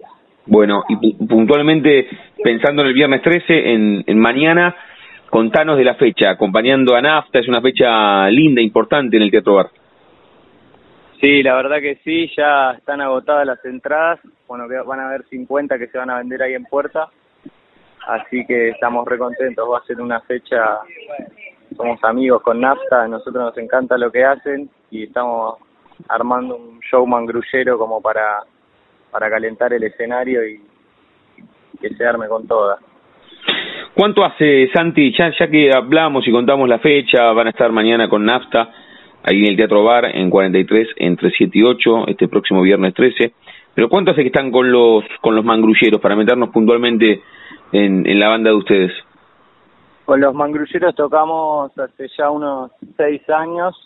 Bueno, 0.46 0.85
y 0.88 1.14
puntualmente 1.26 2.09
pensando 2.42 2.83
en 2.83 2.88
el 2.88 2.94
viernes 2.94 3.22
13, 3.22 3.72
en, 3.72 4.04
en 4.07 4.18
mañana, 4.18 4.74
contanos 5.28 5.76
de 5.76 5.85
la 5.85 5.94
fecha, 5.94 6.31
acompañando 6.31 6.94
a 6.94 7.02
NAFTA, 7.02 7.40
es 7.40 7.48
una 7.48 7.61
fecha 7.61 8.31
linda, 8.31 8.62
importante 8.62 9.16
en 9.16 9.22
el 9.24 9.31
Teatro 9.31 9.54
Bar. 9.57 9.66
Sí, 11.20 11.42
la 11.42 11.54
verdad 11.54 11.81
que 11.81 11.96
sí, 12.04 12.31
ya 12.37 12.72
están 12.72 13.00
agotadas 13.00 13.46
las 13.46 13.64
entradas, 13.64 14.20
bueno, 14.46 14.66
van 14.87 15.00
a 15.00 15.09
haber 15.09 15.24
50 15.24 15.78
que 15.78 15.88
se 15.88 15.98
van 15.98 16.11
a 16.11 16.18
vender 16.18 16.42
ahí 16.42 16.54
en 16.54 16.64
puerta, 16.64 17.09
así 18.07 18.46
que 18.46 18.70
estamos 18.70 19.07
recontentos, 19.07 19.68
va 19.68 19.78
a 19.78 19.85
ser 19.85 20.00
una 20.00 20.20
fecha, 20.20 20.78
somos 21.76 22.02
amigos 22.04 22.42
con 22.42 22.61
NAFTA, 22.61 23.02
a 23.02 23.09
nosotros 23.09 23.42
nos 23.42 23.59
encanta 23.59 23.98
lo 23.98 24.12
que 24.12 24.24
hacen 24.24 24.70
y 24.90 25.04
estamos 25.04 25.57
armando 26.09 26.57
un 26.57 26.81
show 26.81 27.04
mangrullero 27.04 27.76
como 27.78 28.00
para 28.00 28.44
para 29.11 29.31
calentar 29.31 29.72
el 29.72 29.83
escenario 29.85 30.46
y, 30.46 30.61
que 31.81 31.90
se 31.90 32.04
arme 32.04 32.26
con 32.28 32.46
todas. 32.46 32.81
¿Cuánto 33.94 34.24
hace, 34.24 34.68
Santi, 34.74 35.12
ya, 35.16 35.31
ya 35.38 35.48
que 35.48 35.70
hablamos 35.72 36.26
y 36.26 36.33
contamos 36.33 36.68
la 36.68 36.78
fecha, 36.78 37.33
van 37.33 37.46
a 37.46 37.50
estar 37.50 37.70
mañana 37.72 38.09
con 38.09 38.24
NAFTA, 38.24 38.68
ahí 39.22 39.44
en 39.44 39.50
el 39.50 39.57
Teatro 39.57 39.85
Bar, 39.85 40.04
en 40.16 40.31
43, 40.31 40.88
entre 40.96 41.31
7 41.31 41.59
y 41.59 41.62
8, 41.62 42.09
este 42.09 42.28
próximo 42.28 42.62
viernes 42.62 42.94
13, 42.94 43.33
pero 43.74 43.88
¿cuánto 43.88 44.11
hace 44.11 44.22
que 44.22 44.28
están 44.28 44.50
con 44.50 44.70
los, 44.72 45.04
con 45.20 45.35
los 45.35 45.44
mangrulleros, 45.44 46.00
para 46.00 46.16
meternos 46.16 46.50
puntualmente 46.50 47.22
en, 47.72 48.07
en 48.07 48.20
la 48.20 48.28
banda 48.28 48.50
de 48.50 48.57
ustedes? 48.57 48.92
Con 50.04 50.20
los 50.20 50.35
mangrulleros 50.35 50.94
tocamos 50.94 51.78
hace 51.78 52.09
ya 52.16 52.31
unos 52.31 52.72
seis 52.96 53.20
años, 53.28 53.76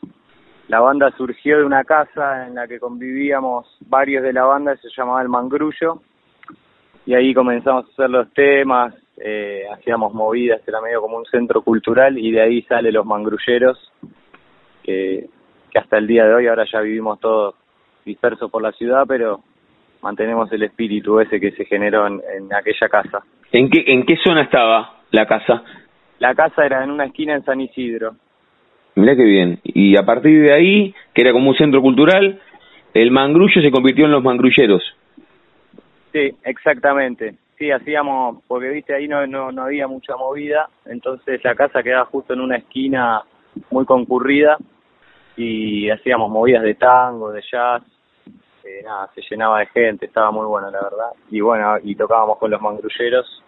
la 0.68 0.80
banda 0.80 1.12
surgió 1.16 1.58
de 1.58 1.64
una 1.64 1.84
casa 1.84 2.46
en 2.46 2.54
la 2.54 2.68
que 2.68 2.78
convivíamos 2.78 3.66
varios 3.80 4.22
de 4.22 4.32
la 4.32 4.44
banda, 4.44 4.76
se 4.76 4.88
llamaba 4.96 5.20
El 5.20 5.28
Mangrullo, 5.28 6.00
y 7.04 7.14
ahí 7.14 7.34
comenzamos 7.34 7.86
a 7.86 7.88
hacer 7.88 8.10
los 8.10 8.32
temas, 8.32 8.94
eh, 9.18 9.64
hacíamos 9.72 10.14
movidas, 10.14 10.62
era 10.66 10.80
medio 10.80 11.00
como 11.00 11.18
un 11.18 11.26
centro 11.26 11.62
cultural, 11.62 12.16
y 12.16 12.30
de 12.30 12.40
ahí 12.40 12.62
sale 12.62 12.92
Los 12.92 13.04
Mangrulleros, 13.04 13.92
que, 14.82 15.28
que 15.70 15.78
hasta 15.78 15.98
el 15.98 16.06
día 16.06 16.26
de 16.26 16.34
hoy 16.34 16.46
ahora 16.46 16.64
ya 16.70 16.80
vivimos 16.80 17.20
todos 17.20 17.54
dispersos 18.04 18.50
por 18.50 18.62
la 18.62 18.72
ciudad, 18.72 19.04
pero 19.06 19.40
mantenemos 20.02 20.50
el 20.52 20.62
espíritu 20.64 21.20
ese 21.20 21.40
que 21.40 21.52
se 21.52 21.64
generó 21.64 22.06
en, 22.06 22.20
en 22.36 22.52
aquella 22.54 22.88
casa. 22.88 23.22
¿En 23.52 23.70
qué, 23.70 23.84
¿En 23.86 24.04
qué 24.04 24.16
zona 24.16 24.42
estaba 24.42 25.00
la 25.10 25.26
casa? 25.26 25.62
La 26.18 26.34
casa 26.34 26.64
era 26.64 26.84
en 26.84 26.90
una 26.90 27.06
esquina 27.06 27.34
en 27.34 27.44
San 27.44 27.60
Isidro. 27.60 28.16
Mirá 28.94 29.16
qué 29.16 29.24
bien. 29.24 29.60
Y 29.64 29.96
a 29.96 30.04
partir 30.04 30.42
de 30.42 30.52
ahí, 30.52 30.94
que 31.14 31.22
era 31.22 31.32
como 31.32 31.50
un 31.50 31.56
centro 31.56 31.80
cultural, 31.80 32.40
el 32.94 33.10
mangrullo 33.10 33.60
se 33.62 33.70
convirtió 33.70 34.04
en 34.04 34.12
los 34.12 34.22
mangrulleros. 34.22 34.82
Sí, 36.12 36.30
exactamente. 36.44 37.34
Sí, 37.56 37.70
hacíamos, 37.70 38.42
porque 38.46 38.68
viste, 38.68 38.94
ahí 38.94 39.08
no, 39.08 39.26
no, 39.26 39.52
no 39.52 39.62
había 39.62 39.86
mucha 39.86 40.16
movida, 40.16 40.68
entonces 40.84 41.42
la 41.44 41.54
casa 41.54 41.82
quedaba 41.82 42.06
justo 42.06 42.34
en 42.34 42.40
una 42.40 42.56
esquina 42.56 43.22
muy 43.70 43.84
concurrida 43.84 44.58
y 45.36 45.90
hacíamos 45.90 46.30
movidas 46.30 46.62
de 46.62 46.74
tango, 46.74 47.32
de 47.32 47.42
jazz, 47.50 47.82
eh, 48.64 48.82
nada, 48.84 49.10
se 49.14 49.22
llenaba 49.28 49.60
de 49.60 49.66
gente, 49.66 50.06
estaba 50.06 50.30
muy 50.30 50.46
bueno 50.46 50.70
la 50.70 50.82
verdad. 50.82 51.10
Y 51.30 51.40
bueno, 51.40 51.76
y 51.82 51.94
tocábamos 51.94 52.38
con 52.38 52.50
los 52.50 52.60
mangrulleros, 52.60 53.42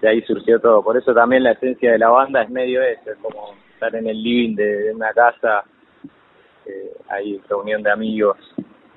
de 0.00 0.08
ahí 0.08 0.22
surgió 0.22 0.60
todo. 0.60 0.82
Por 0.82 0.96
eso 0.96 1.12
también 1.12 1.42
la 1.42 1.52
esencia 1.52 1.92
de 1.92 1.98
la 1.98 2.08
banda 2.08 2.42
es 2.42 2.50
medio 2.50 2.82
eso, 2.82 3.10
es 3.10 3.18
como 3.18 3.54
estar 3.72 3.94
en 3.94 4.06
el 4.06 4.22
living 4.22 4.54
de, 4.54 4.92
una 4.94 5.12
casa, 5.12 5.64
eh, 6.66 6.92
ahí 7.08 7.40
reunión 7.48 7.82
de 7.82 7.90
amigos, 7.90 8.36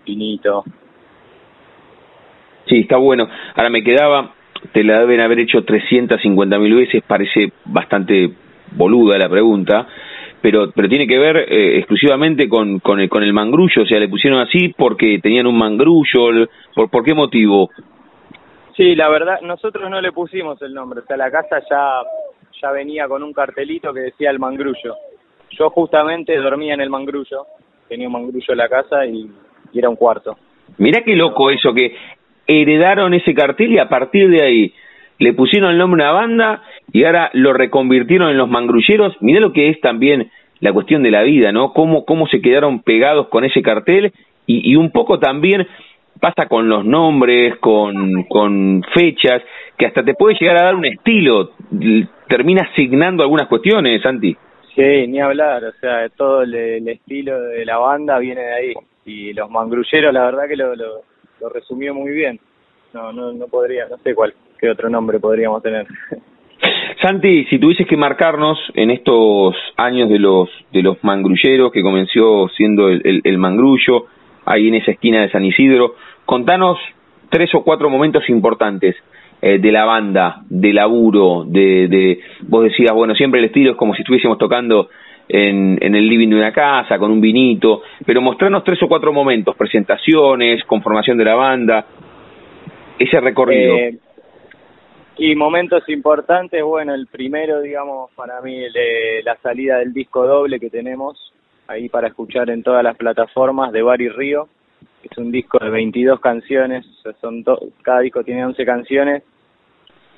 finito. 0.05 0.63
Sí, 2.67 2.81
está 2.81 2.97
bueno. 2.97 3.27
Ahora 3.55 3.69
me 3.69 3.83
quedaba, 3.83 4.33
te 4.71 4.83
la 4.83 4.99
deben 4.99 5.21
haber 5.21 5.39
hecho 5.39 5.63
350 5.63 6.59
mil 6.59 6.75
veces, 6.75 7.03
parece 7.05 7.51
bastante 7.65 8.31
boluda 8.71 9.17
la 9.17 9.29
pregunta, 9.29 9.87
pero 10.43 10.71
pero 10.75 10.89
tiene 10.89 11.07
que 11.07 11.17
ver 11.17 11.37
eh, 11.37 11.77
exclusivamente 11.79 12.49
con, 12.49 12.79
con, 12.79 12.99
el, 12.99 13.09
con 13.09 13.23
el 13.23 13.31
mangrullo, 13.31 13.83
o 13.83 13.85
sea, 13.85 13.97
le 13.97 14.09
pusieron 14.09 14.39
así 14.41 14.73
porque 14.77 15.17
tenían 15.23 15.47
un 15.47 15.57
mangrullo, 15.57 16.47
¿por, 16.75 16.89
por 16.89 17.03
qué 17.03 17.13
motivo? 17.13 17.69
Sí, 18.75 18.93
la 18.95 19.07
verdad, 19.07 19.39
nosotros 19.41 19.89
no 19.89 20.01
le 20.01 20.11
pusimos 20.11 20.61
el 20.61 20.73
nombre, 20.73 20.99
o 20.99 21.05
sea, 21.05 21.15
la 21.15 21.31
casa 21.31 21.61
ya 21.69 22.01
ya 22.61 22.71
venía 22.71 23.07
con 23.07 23.23
un 23.23 23.33
cartelito 23.33 23.93
que 23.93 24.01
decía 24.01 24.29
el 24.29 24.39
mangrullo. 24.39 24.95
Yo 25.51 25.69
justamente 25.69 26.35
dormía 26.37 26.73
en 26.73 26.81
el 26.81 26.89
mangrullo, 26.89 27.45
tenía 27.87 28.07
un 28.07 28.13
mangrullo 28.13 28.51
en 28.53 28.57
la 28.57 28.69
casa 28.69 29.05
y, 29.05 29.29
era 29.73 29.89
un 29.89 29.95
cuarto. 29.95 30.37
Mirá 30.77 31.01
qué 31.03 31.15
loco 31.15 31.49
eso, 31.49 31.73
que 31.73 31.95
heredaron 32.45 33.13
ese 33.13 33.33
cartel 33.33 33.73
y 33.73 33.79
a 33.79 33.89
partir 33.89 34.29
de 34.29 34.43
ahí 34.43 34.73
le 35.19 35.33
pusieron 35.33 35.71
el 35.71 35.77
nombre 35.77 36.03
a 36.03 36.11
una 36.11 36.19
banda 36.19 36.63
y 36.91 37.03
ahora 37.03 37.29
lo 37.33 37.53
reconvirtieron 37.53 38.29
en 38.29 38.37
los 38.37 38.49
mangrulleros. 38.49 39.15
Mirá 39.21 39.39
lo 39.39 39.53
que 39.53 39.69
es 39.69 39.79
también 39.81 40.31
la 40.59 40.73
cuestión 40.73 41.03
de 41.03 41.11
la 41.11 41.23
vida, 41.23 41.51
¿no? 41.51 41.73
Cómo, 41.73 42.05
cómo 42.05 42.27
se 42.27 42.41
quedaron 42.41 42.81
pegados 42.81 43.27
con 43.27 43.43
ese 43.43 43.61
cartel 43.61 44.13
y, 44.45 44.71
y 44.71 44.75
un 44.75 44.91
poco 44.91 45.19
también 45.19 45.67
pasa 46.19 46.47
con 46.47 46.69
los 46.69 46.85
nombres, 46.85 47.57
con, 47.57 48.23
con 48.23 48.81
fechas, 48.93 49.41
que 49.77 49.85
hasta 49.85 50.03
te 50.03 50.13
puede 50.13 50.37
llegar 50.39 50.57
a 50.57 50.65
dar 50.65 50.75
un 50.75 50.85
estilo, 50.85 51.51
termina 52.29 52.69
asignando 52.71 53.23
algunas 53.23 53.47
cuestiones, 53.47 54.01
Santi. 54.01 54.33
Sí, 54.73 55.07
ni 55.07 55.19
hablar, 55.19 55.65
o 55.65 55.71
sea, 55.73 56.07
todo 56.15 56.43
el, 56.43 56.87
estilo 56.87 57.39
de 57.41 57.65
la 57.65 57.77
banda 57.77 58.19
viene 58.19 58.41
de 58.41 58.53
ahí. 58.53 58.73
Y 59.05 59.33
los 59.33 59.49
mangrulleros, 59.49 60.13
la 60.13 60.23
verdad 60.23 60.47
que 60.47 60.55
lo, 60.55 60.75
lo, 60.75 61.01
lo 61.41 61.49
resumió 61.49 61.93
muy 61.93 62.11
bien. 62.11 62.39
No, 62.93 63.11
no, 63.11 63.33
no 63.33 63.47
podría, 63.47 63.87
no 63.89 63.97
sé 63.97 64.15
cuál, 64.15 64.33
qué 64.63 64.69
otro 64.69 64.89
nombre 64.89 65.19
podríamos 65.19 65.61
tener. 65.61 65.85
Santi, 67.01 67.43
si 67.49 67.59
tuvieses 67.59 67.85
que 67.85 67.97
marcarnos 67.97 68.57
en 68.75 68.91
estos 68.91 69.53
años 69.75 70.07
de 70.07 70.19
los 70.19 70.49
de 70.71 70.81
los 70.81 71.03
mangrulleros 71.03 71.69
que 71.73 71.81
comenzó 71.81 72.47
siendo 72.55 72.87
el, 72.87 73.01
el, 73.03 73.21
el 73.25 73.37
mangrullo, 73.37 74.05
ahí 74.45 74.69
en 74.69 74.75
esa 74.75 74.91
esquina 74.91 75.21
de 75.21 75.29
San 75.31 75.43
Isidro, 75.43 75.95
contanos 76.25 76.79
tres 77.29 77.53
o 77.55 77.63
cuatro 77.65 77.89
momentos 77.89 78.29
importantes 78.29 78.95
eh, 79.41 79.59
de 79.59 79.71
la 79.73 79.83
banda, 79.83 80.43
de 80.49 80.71
laburo, 80.71 81.43
de, 81.45 81.89
de, 81.89 82.19
vos 82.43 82.63
decías, 82.63 82.93
bueno, 82.95 83.15
siempre 83.15 83.41
el 83.41 83.47
estilo 83.47 83.71
es 83.71 83.77
como 83.77 83.93
si 83.93 84.03
estuviésemos 84.03 84.37
tocando 84.37 84.87
en, 85.27 85.77
en 85.81 85.95
el 85.95 86.07
living 86.07 86.29
de 86.29 86.37
una 86.37 86.53
casa, 86.53 86.97
con 86.97 87.11
un 87.11 87.19
vinito, 87.19 87.81
pero 88.05 88.21
mostrarnos 88.21 88.63
tres 88.63 88.81
o 88.81 88.87
cuatro 88.87 89.11
momentos, 89.11 89.57
presentaciones, 89.57 90.63
conformación 90.63 91.17
de 91.17 91.25
la 91.25 91.35
banda, 91.35 91.85
ese 92.97 93.19
recorrido. 93.19 93.75
Eh, 93.75 93.97
y 95.17 95.35
momentos 95.35 95.87
importantes, 95.89 96.63
bueno, 96.63 96.93
el 96.93 97.07
primero, 97.07 97.61
digamos, 97.61 98.11
para 98.11 98.41
mí, 98.41 98.59
de 98.59 99.21
la 99.23 99.37
salida 99.37 99.77
del 99.77 99.93
disco 99.93 100.25
doble 100.25 100.59
que 100.59 100.69
tenemos 100.69 101.33
ahí 101.67 101.87
para 101.89 102.07
escuchar 102.07 102.49
en 102.49 102.63
todas 102.63 102.83
las 102.83 102.97
plataformas 102.97 103.71
de 103.71 103.83
Bari 103.83 104.09
Río. 104.09 104.47
Es 105.03 105.17
un 105.17 105.31
disco 105.31 105.59
de 105.59 105.69
22 105.69 106.19
canciones, 106.19 106.85
son 107.21 107.43
cada 107.81 107.99
disco 107.99 108.23
tiene 108.23 108.45
11 108.45 108.65
canciones 108.65 109.23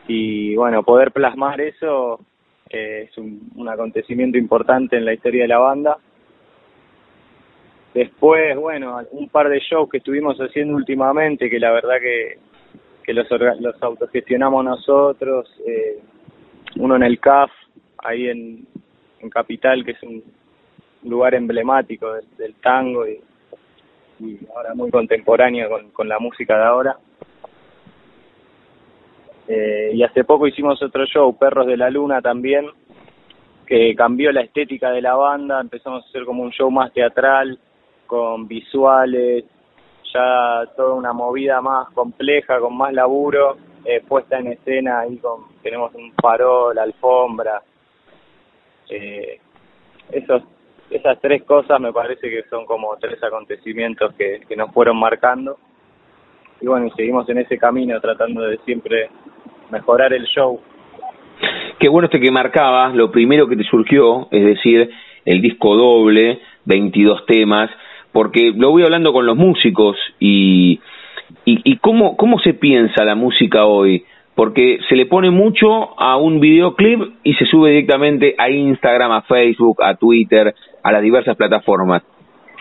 y 0.07 0.55
bueno, 0.55 0.83
poder 0.83 1.11
plasmar 1.11 1.59
eso 1.59 2.19
eh, 2.69 3.07
es 3.09 3.17
un, 3.17 3.67
acontecimiento 3.67 4.37
importante 4.37 4.95
en 4.95 5.05
la 5.05 5.13
historia 5.13 5.43
de 5.43 5.47
la 5.47 5.57
banda. 5.57 5.97
Después, 7.93 8.55
bueno, 8.57 8.99
un 9.11 9.29
par 9.29 9.49
de 9.49 9.59
shows 9.59 9.89
que 9.89 9.97
estuvimos 9.97 10.37
haciendo 10.37 10.75
últimamente, 10.75 11.49
que 11.49 11.59
la 11.59 11.71
verdad 11.71 11.95
que, 11.99 12.37
que 13.05 13.13
los, 13.13 13.27
los 13.59 13.83
autogestionamos 13.83 14.65
nosotros, 14.65 15.47
eh, 15.65 15.99
uno 16.77 16.95
en 16.95 17.03
el 17.03 17.19
CAF, 17.19 17.51
ahí 17.99 18.27
en, 18.27 18.65
en 19.19 19.29
Capital, 19.29 19.85
que 19.85 19.91
es 19.91 20.03
un 20.03 20.23
lugar 21.03 21.35
emblemático 21.35 22.13
del, 22.37 22.55
tango 22.55 23.07
y, 23.07 23.21
y, 24.19 24.39
ahora 24.55 24.73
muy 24.73 24.89
contemporáneo 24.89 25.69
con, 25.69 25.91
con 25.91 26.09
la 26.09 26.17
música 26.17 26.57
de 26.57 26.63
ahora. 26.63 26.97
Eh, 29.47 29.91
y 29.93 30.01
hace 30.01 30.23
poco 30.23 30.47
hicimos 30.47 30.81
otro 30.81 31.05
show, 31.05 31.37
Perros 31.37 31.67
de 31.67 31.77
la 31.77 31.91
Luna 31.91 32.21
también, 32.21 32.65
que 33.67 33.93
cambió 33.95 34.31
la 34.31 34.41
estética 34.41 34.89
de 34.89 35.01
la 35.01 35.15
banda, 35.15 35.61
empezamos 35.61 36.03
a 36.03 36.07
hacer 36.07 36.25
como 36.25 36.41
un 36.41 36.51
show 36.51 36.71
más 36.71 36.91
teatral, 36.91 37.59
con 38.07 38.47
visuales, 38.47 39.45
ya 40.13 40.63
toda 40.75 40.93
una 40.93 41.13
movida 41.13 41.61
más 41.61 41.89
compleja, 41.91 42.59
con 42.59 42.77
más 42.77 42.93
laburo, 42.93 43.57
eh, 43.83 44.01
puesta 44.07 44.39
en 44.39 44.47
escena, 44.47 45.01
ahí 45.01 45.17
con, 45.17 45.45
tenemos 45.61 45.93
un 45.95 46.11
farol, 46.21 46.77
alfombra, 46.77 47.61
eh, 48.89 49.39
esos, 50.11 50.43
esas 50.89 51.19
tres 51.19 51.43
cosas 51.43 51.79
me 51.79 51.91
parece 51.91 52.29
que 52.29 52.43
son 52.49 52.65
como 52.65 52.95
tres 52.97 53.21
acontecimientos 53.23 54.13
que, 54.15 54.41
que 54.47 54.55
nos 54.55 54.71
fueron 54.71 54.97
marcando. 54.97 55.57
Y 56.61 56.67
bueno, 56.67 56.87
y 56.87 56.91
seguimos 56.91 57.27
en 57.29 57.39
ese 57.39 57.57
camino 57.57 57.99
tratando 57.99 58.41
de 58.41 58.57
siempre 58.59 59.09
mejorar 59.71 60.13
el 60.13 60.25
show. 60.25 60.59
Qué 61.79 61.89
bueno 61.89 62.05
este 62.05 62.19
que 62.19 62.31
marcaba, 62.31 62.89
lo 62.89 63.11
primero 63.11 63.47
que 63.47 63.57
te 63.57 63.63
surgió, 63.63 64.27
es 64.31 64.45
decir, 64.45 64.89
el 65.25 65.41
disco 65.41 65.75
doble, 65.75 66.39
22 66.65 67.25
temas, 67.25 67.69
porque 68.15 68.53
lo 68.55 68.71
voy 68.71 68.83
hablando 68.83 69.11
con 69.11 69.25
los 69.25 69.35
músicos 69.35 69.97
y, 70.21 70.79
y, 71.43 71.75
cómo, 71.79 72.15
cómo 72.15 72.39
se 72.39 72.53
piensa 72.53 73.03
la 73.03 73.13
música 73.13 73.65
hoy, 73.65 74.05
porque 74.35 74.79
se 74.87 74.95
le 74.95 75.05
pone 75.05 75.31
mucho 75.31 75.99
a 75.99 76.15
un 76.15 76.39
videoclip 76.39 77.01
y 77.25 77.33
se 77.33 77.45
sube 77.45 77.71
directamente 77.71 78.33
a 78.37 78.49
Instagram, 78.49 79.11
a 79.11 79.23
Facebook, 79.23 79.83
a 79.83 79.95
Twitter, 79.95 80.55
a 80.81 80.91
las 80.93 81.01
diversas 81.01 81.35
plataformas. 81.35 82.03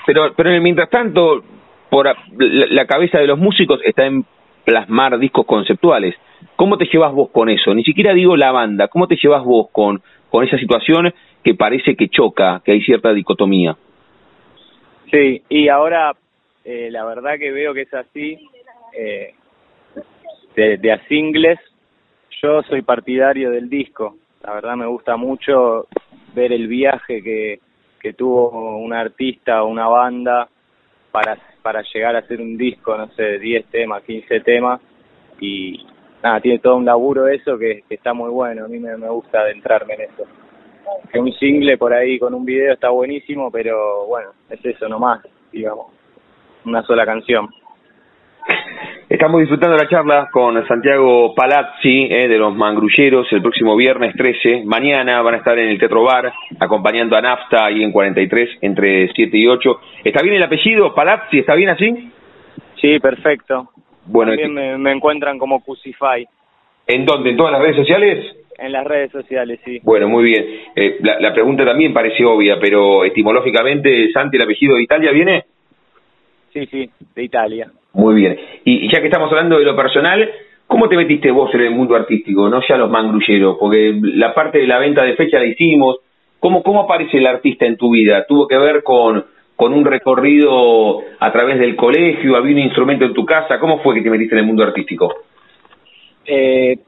Pero, 0.04 0.32
pero 0.34 0.50
mientras 0.60 0.90
tanto, 0.90 1.44
por 1.88 2.06
la, 2.06 2.16
la 2.36 2.86
cabeza 2.86 3.20
de 3.20 3.28
los 3.28 3.38
músicos 3.38 3.78
está 3.84 4.06
en 4.06 4.24
plasmar 4.64 5.20
discos 5.20 5.46
conceptuales. 5.46 6.16
¿Cómo 6.56 6.78
te 6.78 6.86
llevas 6.92 7.12
vos 7.12 7.30
con 7.30 7.48
eso? 7.48 7.72
Ni 7.72 7.84
siquiera 7.84 8.12
digo 8.12 8.36
la 8.36 8.50
banda, 8.50 8.88
¿cómo 8.88 9.06
te 9.06 9.16
llevas 9.22 9.44
vos 9.44 9.68
con, 9.70 10.02
con 10.30 10.42
esa 10.42 10.58
situación 10.58 11.14
que 11.44 11.54
parece 11.54 11.94
que 11.94 12.08
choca, 12.08 12.60
que 12.64 12.72
hay 12.72 12.80
cierta 12.80 13.12
dicotomía? 13.12 13.76
Sí, 15.14 15.44
y 15.48 15.68
ahora 15.68 16.12
eh, 16.64 16.88
la 16.90 17.04
verdad 17.04 17.38
que 17.38 17.52
veo 17.52 17.72
que 17.72 17.82
es 17.82 17.94
así. 17.94 18.36
Eh, 18.92 19.32
de, 20.56 20.76
de 20.76 20.92
a 20.92 21.06
singles, 21.06 21.60
yo 22.42 22.64
soy 22.64 22.82
partidario 22.82 23.52
del 23.52 23.70
disco. 23.70 24.16
La 24.42 24.54
verdad 24.54 24.74
me 24.74 24.86
gusta 24.86 25.16
mucho 25.16 25.86
ver 26.34 26.52
el 26.52 26.66
viaje 26.66 27.22
que, 27.22 27.60
que 28.00 28.14
tuvo 28.14 28.76
un 28.76 28.92
artista 28.92 29.62
o 29.62 29.68
una 29.68 29.86
banda 29.86 30.48
para, 31.12 31.38
para 31.62 31.82
llegar 31.94 32.16
a 32.16 32.20
hacer 32.20 32.40
un 32.40 32.56
disco, 32.56 32.96
no 32.96 33.06
sé, 33.12 33.38
10 33.38 33.66
temas, 33.66 34.02
15 34.02 34.40
temas. 34.40 34.80
Y 35.38 35.86
nada, 36.24 36.40
tiene 36.40 36.58
todo 36.58 36.74
un 36.74 36.84
laburo 36.84 37.28
eso 37.28 37.56
que, 37.56 37.84
que 37.88 37.94
está 37.94 38.14
muy 38.14 38.30
bueno. 38.30 38.64
A 38.64 38.68
mí 38.68 38.80
me, 38.80 38.96
me 38.96 39.08
gusta 39.08 39.42
adentrarme 39.42 39.94
en 39.94 40.00
eso 40.00 40.26
que 41.12 41.18
un 41.18 41.32
single 41.34 41.78
por 41.78 41.92
ahí 41.92 42.18
con 42.18 42.34
un 42.34 42.44
video 42.44 42.74
está 42.74 42.90
buenísimo, 42.90 43.50
pero 43.50 44.06
bueno, 44.06 44.30
es 44.50 44.64
eso 44.64 44.88
nomás, 44.88 45.20
digamos, 45.52 45.86
una 46.64 46.82
sola 46.82 47.04
canción. 47.04 47.48
Estamos 49.08 49.40
disfrutando 49.40 49.76
la 49.76 49.88
charla 49.88 50.28
con 50.30 50.66
Santiago 50.66 51.34
Palazzi 51.34 52.08
eh, 52.10 52.28
de 52.28 52.36
los 52.36 52.54
Mangrulleros 52.54 53.26
el 53.32 53.42
próximo 53.42 53.76
viernes 53.76 54.14
13. 54.16 54.64
Mañana 54.64 55.22
van 55.22 55.34
a 55.34 55.36
estar 55.38 55.58
en 55.58 55.68
el 55.68 55.78
Teatro 55.78 56.02
Bar 56.02 56.32
acompañando 56.58 57.16
a 57.16 57.22
Nafta 57.22 57.66
ahí 57.66 57.82
en 57.82 57.92
43 57.92 58.58
entre 58.62 59.12
7 59.12 59.36
y 59.36 59.46
8. 59.46 59.80
¿Está 60.04 60.22
bien 60.22 60.34
el 60.34 60.42
apellido 60.42 60.94
Palazzi? 60.94 61.38
¿Está 61.38 61.54
bien 61.54 61.70
así? 61.70 62.12
Sí, 62.80 62.98
perfecto. 62.98 63.70
Bueno, 64.06 64.32
También 64.32 64.52
me, 64.52 64.78
me 64.78 64.92
encuentran 64.92 65.38
como 65.38 65.62
Cusify. 65.62 66.26
¿En 66.86 67.06
dónde? 67.06 67.30
¿En 67.30 67.36
todas 67.36 67.52
las 67.52 67.62
redes 67.62 67.76
sociales? 67.76 68.43
En 68.58 68.72
las 68.72 68.84
redes 68.84 69.10
sociales, 69.10 69.60
sí. 69.64 69.80
Bueno, 69.82 70.08
muy 70.08 70.24
bien. 70.24 70.44
Eh, 70.76 70.98
la, 71.00 71.18
la, 71.18 71.32
pregunta 71.32 71.64
también 71.64 71.92
parece 71.92 72.24
obvia, 72.24 72.58
pero 72.60 73.04
etimológicamente, 73.04 74.10
Santi, 74.12 74.36
¿el 74.36 74.42
apellido 74.42 74.76
de 74.76 74.82
Italia 74.82 75.10
viene? 75.10 75.44
Sí, 76.52 76.66
sí, 76.66 76.88
de 77.14 77.24
Italia. 77.24 77.70
Muy 77.94 78.14
bien. 78.14 78.38
Y, 78.64 78.86
y, 78.86 78.92
ya 78.92 79.00
que 79.00 79.06
estamos 79.06 79.30
hablando 79.30 79.58
de 79.58 79.64
lo 79.64 79.74
personal, 79.74 80.30
¿cómo 80.66 80.88
te 80.88 80.96
metiste 80.96 81.30
vos 81.30 81.52
en 81.54 81.62
el 81.62 81.70
mundo 81.72 81.96
artístico, 81.96 82.48
no 82.48 82.60
ya 82.66 82.76
los 82.76 82.90
mangrulleros? 82.90 83.56
Porque 83.58 83.98
la 84.00 84.32
parte 84.34 84.58
de 84.58 84.66
la 84.66 84.78
venta 84.78 85.02
de 85.02 85.14
fecha 85.14 85.38
la 85.38 85.46
hicimos. 85.46 85.98
¿Cómo, 86.38 86.62
cómo 86.62 86.82
aparece 86.82 87.18
el 87.18 87.26
artista 87.26 87.64
en 87.66 87.76
tu 87.76 87.90
vida? 87.90 88.26
¿Tuvo 88.28 88.46
que 88.46 88.58
ver 88.58 88.82
con, 88.82 89.24
con 89.56 89.72
un 89.72 89.84
recorrido 89.84 91.00
a 91.18 91.32
través 91.32 91.58
del 91.58 91.74
colegio? 91.74 92.36
¿Había 92.36 92.52
un 92.52 92.60
instrumento 92.60 93.04
en 93.06 93.14
tu 93.14 93.24
casa? 93.24 93.58
¿Cómo 93.58 93.82
fue 93.82 93.94
que 93.94 94.02
te 94.02 94.10
metiste 94.10 94.34
en 94.34 94.40
el 94.40 94.46
mundo 94.46 94.62
artístico? 94.62 95.12
Eh, 96.26 96.78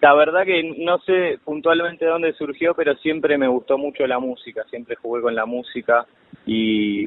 la 0.00 0.14
verdad 0.14 0.44
que 0.44 0.62
no 0.78 0.98
sé 1.00 1.38
puntualmente 1.44 2.06
dónde 2.06 2.32
surgió, 2.34 2.74
pero 2.74 2.94
siempre 2.96 3.36
me 3.36 3.48
gustó 3.48 3.78
mucho 3.78 4.06
la 4.06 4.18
música, 4.18 4.64
siempre 4.70 4.96
jugué 4.96 5.22
con 5.22 5.34
la 5.34 5.44
música 5.44 6.06
y, 6.46 7.06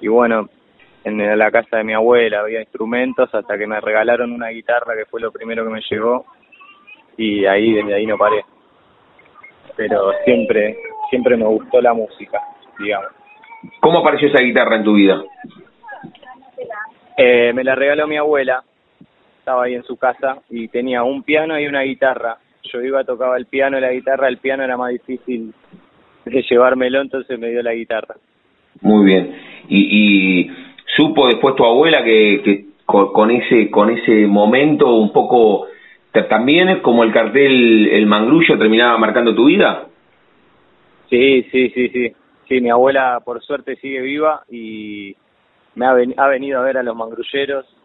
y 0.00 0.08
bueno, 0.08 0.48
en 1.04 1.38
la 1.38 1.50
casa 1.50 1.78
de 1.78 1.84
mi 1.84 1.94
abuela 1.94 2.40
había 2.40 2.60
instrumentos 2.60 3.34
hasta 3.34 3.56
que 3.56 3.66
me 3.66 3.80
regalaron 3.80 4.32
una 4.32 4.48
guitarra 4.48 4.94
que 4.94 5.06
fue 5.06 5.20
lo 5.20 5.32
primero 5.32 5.64
que 5.64 5.70
me 5.70 5.80
llegó 5.88 6.26
y 7.16 7.46
ahí 7.46 7.72
desde 7.72 7.94
ahí 7.94 8.06
no 8.06 8.18
paré. 8.18 8.44
Pero 9.76 10.12
siempre 10.24 10.76
siempre 11.08 11.36
me 11.36 11.46
gustó 11.46 11.80
la 11.80 11.94
música, 11.94 12.40
digamos. 12.78 13.10
¿Cómo 13.80 14.00
apareció 14.00 14.28
esa 14.28 14.42
guitarra 14.42 14.76
en 14.76 14.84
tu 14.84 14.94
vida? 14.94 15.22
Eh, 17.16 17.52
me 17.52 17.64
la 17.64 17.74
regaló 17.74 18.06
mi 18.06 18.16
abuela 18.16 18.62
estaba 19.48 19.64
ahí 19.64 19.74
en 19.74 19.84
su 19.84 19.96
casa 19.96 20.42
y 20.50 20.68
tenía 20.68 21.02
un 21.04 21.22
piano 21.22 21.58
y 21.58 21.66
una 21.66 21.80
guitarra. 21.80 22.36
Yo 22.70 22.82
iba, 22.82 23.02
tocaba 23.02 23.38
el 23.38 23.46
piano 23.46 23.78
y 23.78 23.80
la 23.80 23.92
guitarra, 23.92 24.28
el 24.28 24.36
piano 24.36 24.62
era 24.62 24.76
más 24.76 24.90
difícil 24.90 25.54
de 26.26 26.42
llevármelo, 26.42 27.00
entonces 27.00 27.38
me 27.38 27.48
dio 27.48 27.62
la 27.62 27.72
guitarra. 27.72 28.16
Muy 28.82 29.06
bien. 29.06 29.34
Y, 29.70 29.78
y 29.78 30.50
supo 30.94 31.28
después 31.28 31.56
tu 31.56 31.64
abuela 31.64 32.04
que, 32.04 32.42
que 32.44 32.66
con, 32.84 33.10
con, 33.14 33.30
ese 33.30 33.70
con 33.70 33.88
ese 33.88 34.26
momento 34.26 34.94
un 34.96 35.14
poco 35.14 35.66
también 36.28 36.80
como 36.80 37.02
el 37.04 37.12
cartel 37.12 37.88
el 37.88 38.04
mangrullo 38.04 38.58
terminaba 38.58 38.98
marcando 38.98 39.34
tu 39.34 39.46
vida. 39.46 39.86
Sí, 41.08 41.46
sí, 41.50 41.70
sí, 41.70 41.88
sí. 41.88 42.12
Sí, 42.48 42.60
mi 42.60 42.68
abuela 42.68 43.22
por 43.24 43.42
suerte 43.42 43.76
sigue 43.76 44.02
viva 44.02 44.42
y 44.50 45.16
me 45.74 45.86
ha, 45.86 45.94
ven, 45.94 46.12
ha 46.18 46.26
venido 46.28 46.60
a 46.60 46.64
ver 46.64 46.76
a 46.76 46.82
los 46.82 46.94
mangrulleros 46.94 47.77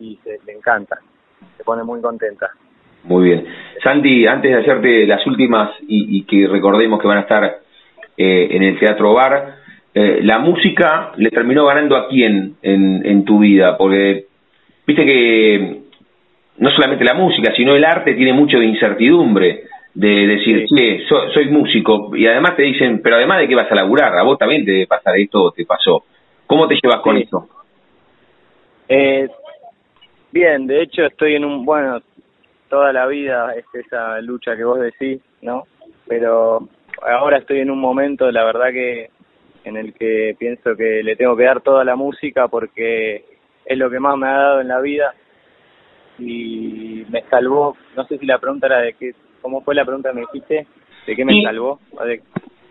y 0.00 0.18
se, 0.24 0.38
le 0.46 0.52
encanta, 0.52 0.98
se 1.56 1.62
pone 1.62 1.84
muy 1.84 2.00
contenta. 2.00 2.50
Muy 3.04 3.28
bien. 3.28 3.46
Santi, 3.82 4.26
antes 4.26 4.50
de 4.50 4.60
hacerte 4.60 5.06
las 5.06 5.26
últimas 5.26 5.70
y, 5.86 6.18
y 6.18 6.22
que 6.24 6.46
recordemos 6.46 7.00
que 7.00 7.08
van 7.08 7.18
a 7.18 7.22
estar 7.22 7.44
eh, 8.16 8.48
en 8.50 8.62
el 8.62 8.78
Teatro 8.78 9.14
Bar, 9.14 9.54
eh, 9.94 10.20
la 10.22 10.38
música 10.38 11.12
le 11.16 11.30
terminó 11.30 11.66
ganando 11.66 11.96
a 11.96 12.08
quién 12.08 12.56
en, 12.62 13.04
en 13.04 13.24
tu 13.24 13.38
vida, 13.38 13.76
porque 13.76 14.26
viste 14.86 15.04
que 15.04 15.80
no 16.58 16.70
solamente 16.70 17.04
la 17.04 17.14
música, 17.14 17.54
sino 17.56 17.74
el 17.74 17.84
arte 17.84 18.14
tiene 18.14 18.32
mucho 18.32 18.58
de 18.58 18.66
incertidumbre, 18.66 19.64
de 19.94 20.26
decir, 20.26 20.66
sí. 20.68 20.74
che, 20.76 21.04
soy, 21.08 21.32
soy 21.32 21.48
músico, 21.48 22.14
y 22.14 22.26
además 22.26 22.54
te 22.54 22.62
dicen, 22.62 23.00
pero 23.02 23.16
además 23.16 23.38
de 23.40 23.48
que 23.48 23.56
vas 23.56 23.70
a 23.72 23.74
laburar, 23.74 24.16
a 24.16 24.22
vos 24.22 24.38
también 24.38 24.64
te 24.64 24.72
debe 24.72 24.86
pasar 24.86 25.16
esto, 25.16 25.50
te 25.52 25.64
pasó. 25.64 26.04
¿Cómo 26.46 26.68
te 26.68 26.78
llevas 26.80 27.00
con 27.00 27.16
sí. 27.16 27.22
eso? 27.22 27.48
Eh, 28.88 29.28
Bien, 30.32 30.66
de 30.66 30.82
hecho 30.82 31.04
estoy 31.04 31.34
en 31.34 31.44
un, 31.44 31.64
bueno, 31.64 32.00
toda 32.68 32.92
la 32.92 33.06
vida 33.06 33.52
es 33.54 33.64
esa 33.74 34.20
lucha 34.20 34.56
que 34.56 34.64
vos 34.64 34.78
decís, 34.78 35.20
¿no? 35.42 35.64
Pero 36.06 36.68
ahora 37.02 37.38
estoy 37.38 37.60
en 37.60 37.70
un 37.70 37.80
momento, 37.80 38.30
la 38.30 38.44
verdad 38.44 38.70
que 38.72 39.10
en 39.64 39.76
el 39.76 39.92
que 39.94 40.34
pienso 40.38 40.76
que 40.76 41.02
le 41.02 41.16
tengo 41.16 41.36
que 41.36 41.44
dar 41.44 41.60
toda 41.60 41.84
la 41.84 41.96
música 41.96 42.48
porque 42.48 43.24
es 43.64 43.78
lo 43.78 43.90
que 43.90 44.00
más 44.00 44.16
me 44.16 44.28
ha 44.28 44.32
dado 44.32 44.60
en 44.60 44.68
la 44.68 44.80
vida 44.80 45.14
y 46.18 47.04
me 47.08 47.22
salvó, 47.30 47.76
no 47.96 48.04
sé 48.04 48.18
si 48.18 48.26
la 48.26 48.38
pregunta 48.38 48.66
era 48.66 48.80
de 48.80 48.94
qué, 48.94 49.12
¿cómo 49.40 49.62
fue 49.62 49.74
la 49.74 49.84
pregunta 49.84 50.10
que 50.10 50.14
me 50.14 50.26
dijiste? 50.32 50.66
¿De 51.06 51.16
qué 51.16 51.24
me 51.24 51.42
salvó? 51.42 51.80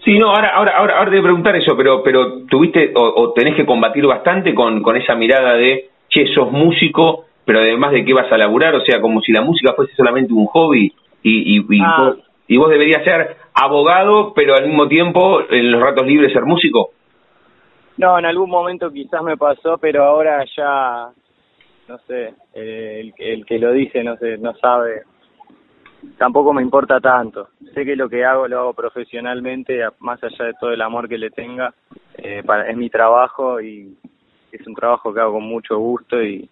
Sí, 0.04 0.18
no, 0.18 0.30
ahora, 0.30 0.56
ahora, 0.56 0.78
ahora, 0.78 0.98
ahora 0.98 1.12
te 1.12 1.18
voy 1.18 1.20
a 1.20 1.30
preguntar 1.30 1.56
eso, 1.56 1.76
pero, 1.76 2.02
pero 2.04 2.46
tuviste 2.46 2.94
o, 2.96 3.22
o 3.22 3.34
tenés 3.34 3.56
que 3.56 3.66
combatir 3.66 4.06
bastante 4.06 4.54
con, 4.56 4.82
con 4.82 4.96
esa 4.96 5.16
mirada 5.16 5.56
de, 5.56 5.90
che, 6.08 6.28
sos 6.34 6.52
músico, 6.52 7.26
pero 7.50 7.62
además 7.62 7.92
de 7.94 8.06
qué 8.06 8.14
vas 8.14 8.32
a 8.32 8.38
laburar, 8.38 8.76
o 8.76 8.82
sea, 8.82 9.02
como 9.02 9.22
si 9.22 9.32
la 9.32 9.42
música 9.42 9.74
fuese 9.74 9.96
solamente 9.96 10.32
un 10.32 10.46
hobby 10.46 10.94
y, 11.24 11.58
y, 11.58 11.66
y, 11.68 11.82
Ah. 11.82 11.96
vos, 11.98 12.18
y 12.48 12.58
vos 12.58 12.70
deberías 12.70 13.04
ser 13.04 13.38
abogado, 13.56 14.34
pero 14.36 14.54
al 14.54 14.68
mismo 14.68 14.88
tiempo 14.88 15.42
en 15.50 15.72
los 15.72 15.82
ratos 15.82 16.06
libres 16.06 16.32
ser 16.32 16.44
músico. 16.46 16.92
No, 17.98 18.20
en 18.20 18.26
algún 18.26 18.52
momento 18.52 18.92
quizás 18.92 19.24
me 19.24 19.36
pasó, 19.36 19.80
pero 19.80 20.04
ahora 20.04 20.46
ya, 20.56 21.10
no 21.88 21.98
sé, 22.06 22.36
el, 22.54 23.16
el 23.18 23.44
que 23.48 23.58
lo 23.58 23.72
dice 23.74 24.04
no 24.04 24.16
sé, 24.18 24.38
no 24.38 24.54
sabe. 24.58 25.02
Tampoco 26.20 26.54
me 26.54 26.62
importa 26.62 27.00
tanto. 27.00 27.48
Sé 27.74 27.84
que 27.84 27.96
lo 27.96 28.08
que 28.08 28.26
hago 28.26 28.48
lo 28.48 28.60
hago 28.60 28.74
profesionalmente, 28.76 29.80
más 30.02 30.24
allá 30.24 30.46
de 30.46 30.54
todo 30.54 30.72
el 30.72 30.84
amor 30.84 31.10
que 31.10 31.18
le 31.18 31.32
tenga. 31.32 31.74
Eh, 32.16 32.44
para, 32.46 32.70
es 32.70 32.78
mi 32.78 32.92
trabajo 32.92 33.60
y 33.60 33.98
es 34.52 34.68
un 34.68 34.76
trabajo 34.76 35.12
que 35.12 35.20
hago 35.20 35.34
con 35.34 35.46
mucho 35.46 35.80
gusto 35.80 36.22
y, 36.22 36.48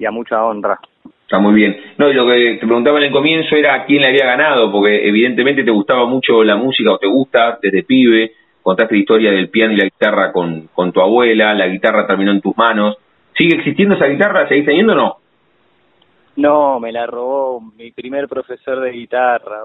y 0.00 0.06
a 0.06 0.10
mucha 0.10 0.42
honra. 0.44 0.80
Está 1.22 1.38
muy 1.38 1.54
bien. 1.54 1.76
No, 1.98 2.10
y 2.10 2.14
lo 2.14 2.26
que 2.26 2.56
te 2.58 2.66
preguntaba 2.66 2.98
en 2.98 3.04
el 3.04 3.12
comienzo 3.12 3.54
era 3.54 3.84
quién 3.84 4.00
le 4.02 4.08
había 4.08 4.24
ganado, 4.26 4.72
porque 4.72 5.06
evidentemente 5.06 5.62
te 5.62 5.70
gustaba 5.70 6.06
mucho 6.06 6.42
la 6.42 6.56
música 6.56 6.90
o 6.90 6.98
te 6.98 7.06
gusta 7.06 7.58
desde 7.62 7.84
pibe. 7.84 8.32
Contaste 8.62 8.94
la 8.94 9.00
historia 9.00 9.30
del 9.30 9.48
piano 9.48 9.72
y 9.74 9.76
la 9.76 9.84
guitarra 9.84 10.32
con, 10.32 10.68
con 10.74 10.90
tu 10.90 11.00
abuela, 11.00 11.54
la 11.54 11.68
guitarra 11.68 12.06
terminó 12.06 12.32
en 12.32 12.40
tus 12.40 12.56
manos. 12.56 12.96
¿Sigue 13.36 13.56
existiendo 13.58 13.94
esa 13.94 14.06
guitarra? 14.06 14.48
¿Seguís 14.48 14.66
teniendo 14.66 14.92
o 14.94 14.96
no? 14.96 15.16
No, 16.36 16.80
me 16.80 16.90
la 16.92 17.06
robó 17.06 17.60
mi 17.76 17.90
primer 17.92 18.26
profesor 18.26 18.80
de 18.80 18.90
guitarra. 18.92 19.60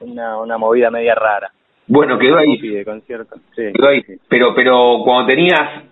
Una, 0.00 0.38
una 0.38 0.58
movida 0.58 0.90
media 0.90 1.14
rara. 1.14 1.50
Bueno, 1.86 2.18
quedó 2.18 2.36
ahí. 2.36 2.56
De 2.58 2.84
concierto. 2.84 3.36
Sí, 3.56 3.62
Quedó 3.74 3.88
ahí. 3.88 4.02
sí. 4.02 4.14
Pero, 4.28 4.54
pero 4.54 5.00
cuando 5.04 5.26
tenías, 5.32 5.82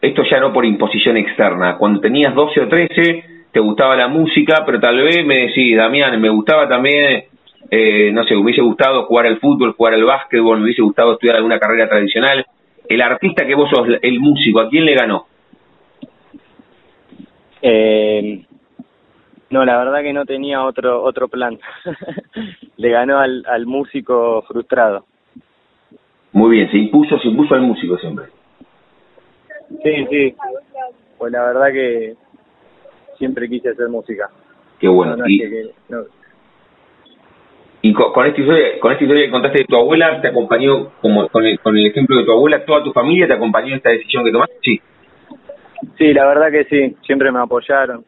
esto 0.00 0.22
ya 0.30 0.40
no 0.40 0.52
por 0.52 0.64
imposición 0.64 1.16
externa, 1.16 1.76
cuando 1.76 2.00
tenías 2.00 2.34
12 2.34 2.60
o 2.60 2.68
13, 2.68 3.24
te 3.52 3.60
gustaba 3.60 3.96
la 3.96 4.08
música, 4.08 4.62
pero 4.64 4.80
tal 4.80 4.96
vez 5.02 5.24
me 5.24 5.38
decís, 5.46 5.76
Damián, 5.76 6.20
me 6.20 6.28
gustaba 6.28 6.68
también, 6.68 7.24
eh, 7.70 8.10
no 8.12 8.24
sé, 8.24 8.34
me 8.34 8.42
hubiese 8.42 8.62
gustado 8.62 9.04
jugar 9.04 9.26
al 9.26 9.38
fútbol, 9.38 9.72
jugar 9.72 9.94
al 9.94 10.04
básquetbol, 10.04 10.58
me 10.58 10.64
hubiese 10.64 10.82
gustado 10.82 11.14
estudiar 11.14 11.36
alguna 11.36 11.58
carrera 11.58 11.88
tradicional. 11.88 12.44
El 12.88 13.02
artista 13.02 13.46
que 13.46 13.54
vos 13.54 13.68
sos, 13.70 13.86
el 14.00 14.20
músico, 14.20 14.60
¿a 14.60 14.68
quién 14.68 14.84
le 14.84 14.94
ganó? 14.94 15.26
Eh, 17.60 18.44
no, 19.50 19.64
la 19.64 19.78
verdad 19.78 20.02
que 20.02 20.12
no 20.12 20.24
tenía 20.24 20.64
otro 20.64 21.02
otro 21.02 21.28
plan. 21.28 21.58
Le 22.76 22.90
ganó 22.90 23.18
al, 23.18 23.44
al 23.46 23.66
músico 23.66 24.42
frustrado. 24.42 25.04
Muy 26.32 26.56
bien, 26.56 26.70
se 26.70 26.78
impuso, 26.78 27.18
se 27.18 27.28
impuso 27.28 27.54
al 27.54 27.62
músico 27.62 27.98
siempre. 27.98 28.26
Sí, 29.82 30.06
sí. 30.10 30.34
Pues 31.18 31.32
la 31.32 31.44
verdad 31.46 31.72
que 31.72 32.14
siempre 33.16 33.48
quise 33.48 33.70
hacer 33.70 33.88
música. 33.88 34.30
Qué 34.78 34.88
bueno. 34.88 35.16
No, 35.16 35.24
y, 35.26 35.38
que- 35.38 35.70
no. 35.88 36.04
y 37.82 37.92
con, 37.92 38.12
con 38.12 38.26
esta 38.26 38.40
historia, 38.40 38.80
con 38.80 38.92
esta 38.92 39.04
historia 39.04 39.24
que 39.26 39.30
contaste 39.32 39.58
de 39.58 39.64
tu 39.64 39.76
abuela, 39.76 40.20
¿te 40.20 40.28
acompañó, 40.28 40.90
como 41.00 41.28
con 41.28 41.44
el, 41.44 41.58
con 41.60 41.76
el 41.76 41.86
ejemplo 41.86 42.16
de 42.16 42.24
tu 42.24 42.32
abuela, 42.32 42.64
toda 42.64 42.82
tu 42.84 42.92
familia 42.92 43.26
te 43.26 43.34
acompañó 43.34 43.68
en 43.68 43.74
esta 43.74 43.90
decisión 43.90 44.24
que 44.24 44.32
tomaste? 44.32 44.54
Sí. 44.62 44.80
Sí, 45.96 46.12
la 46.12 46.26
verdad 46.26 46.50
que 46.50 46.64
sí. 46.64 46.96
Siempre 47.04 47.30
me 47.32 47.40
apoyaron. 47.40 48.04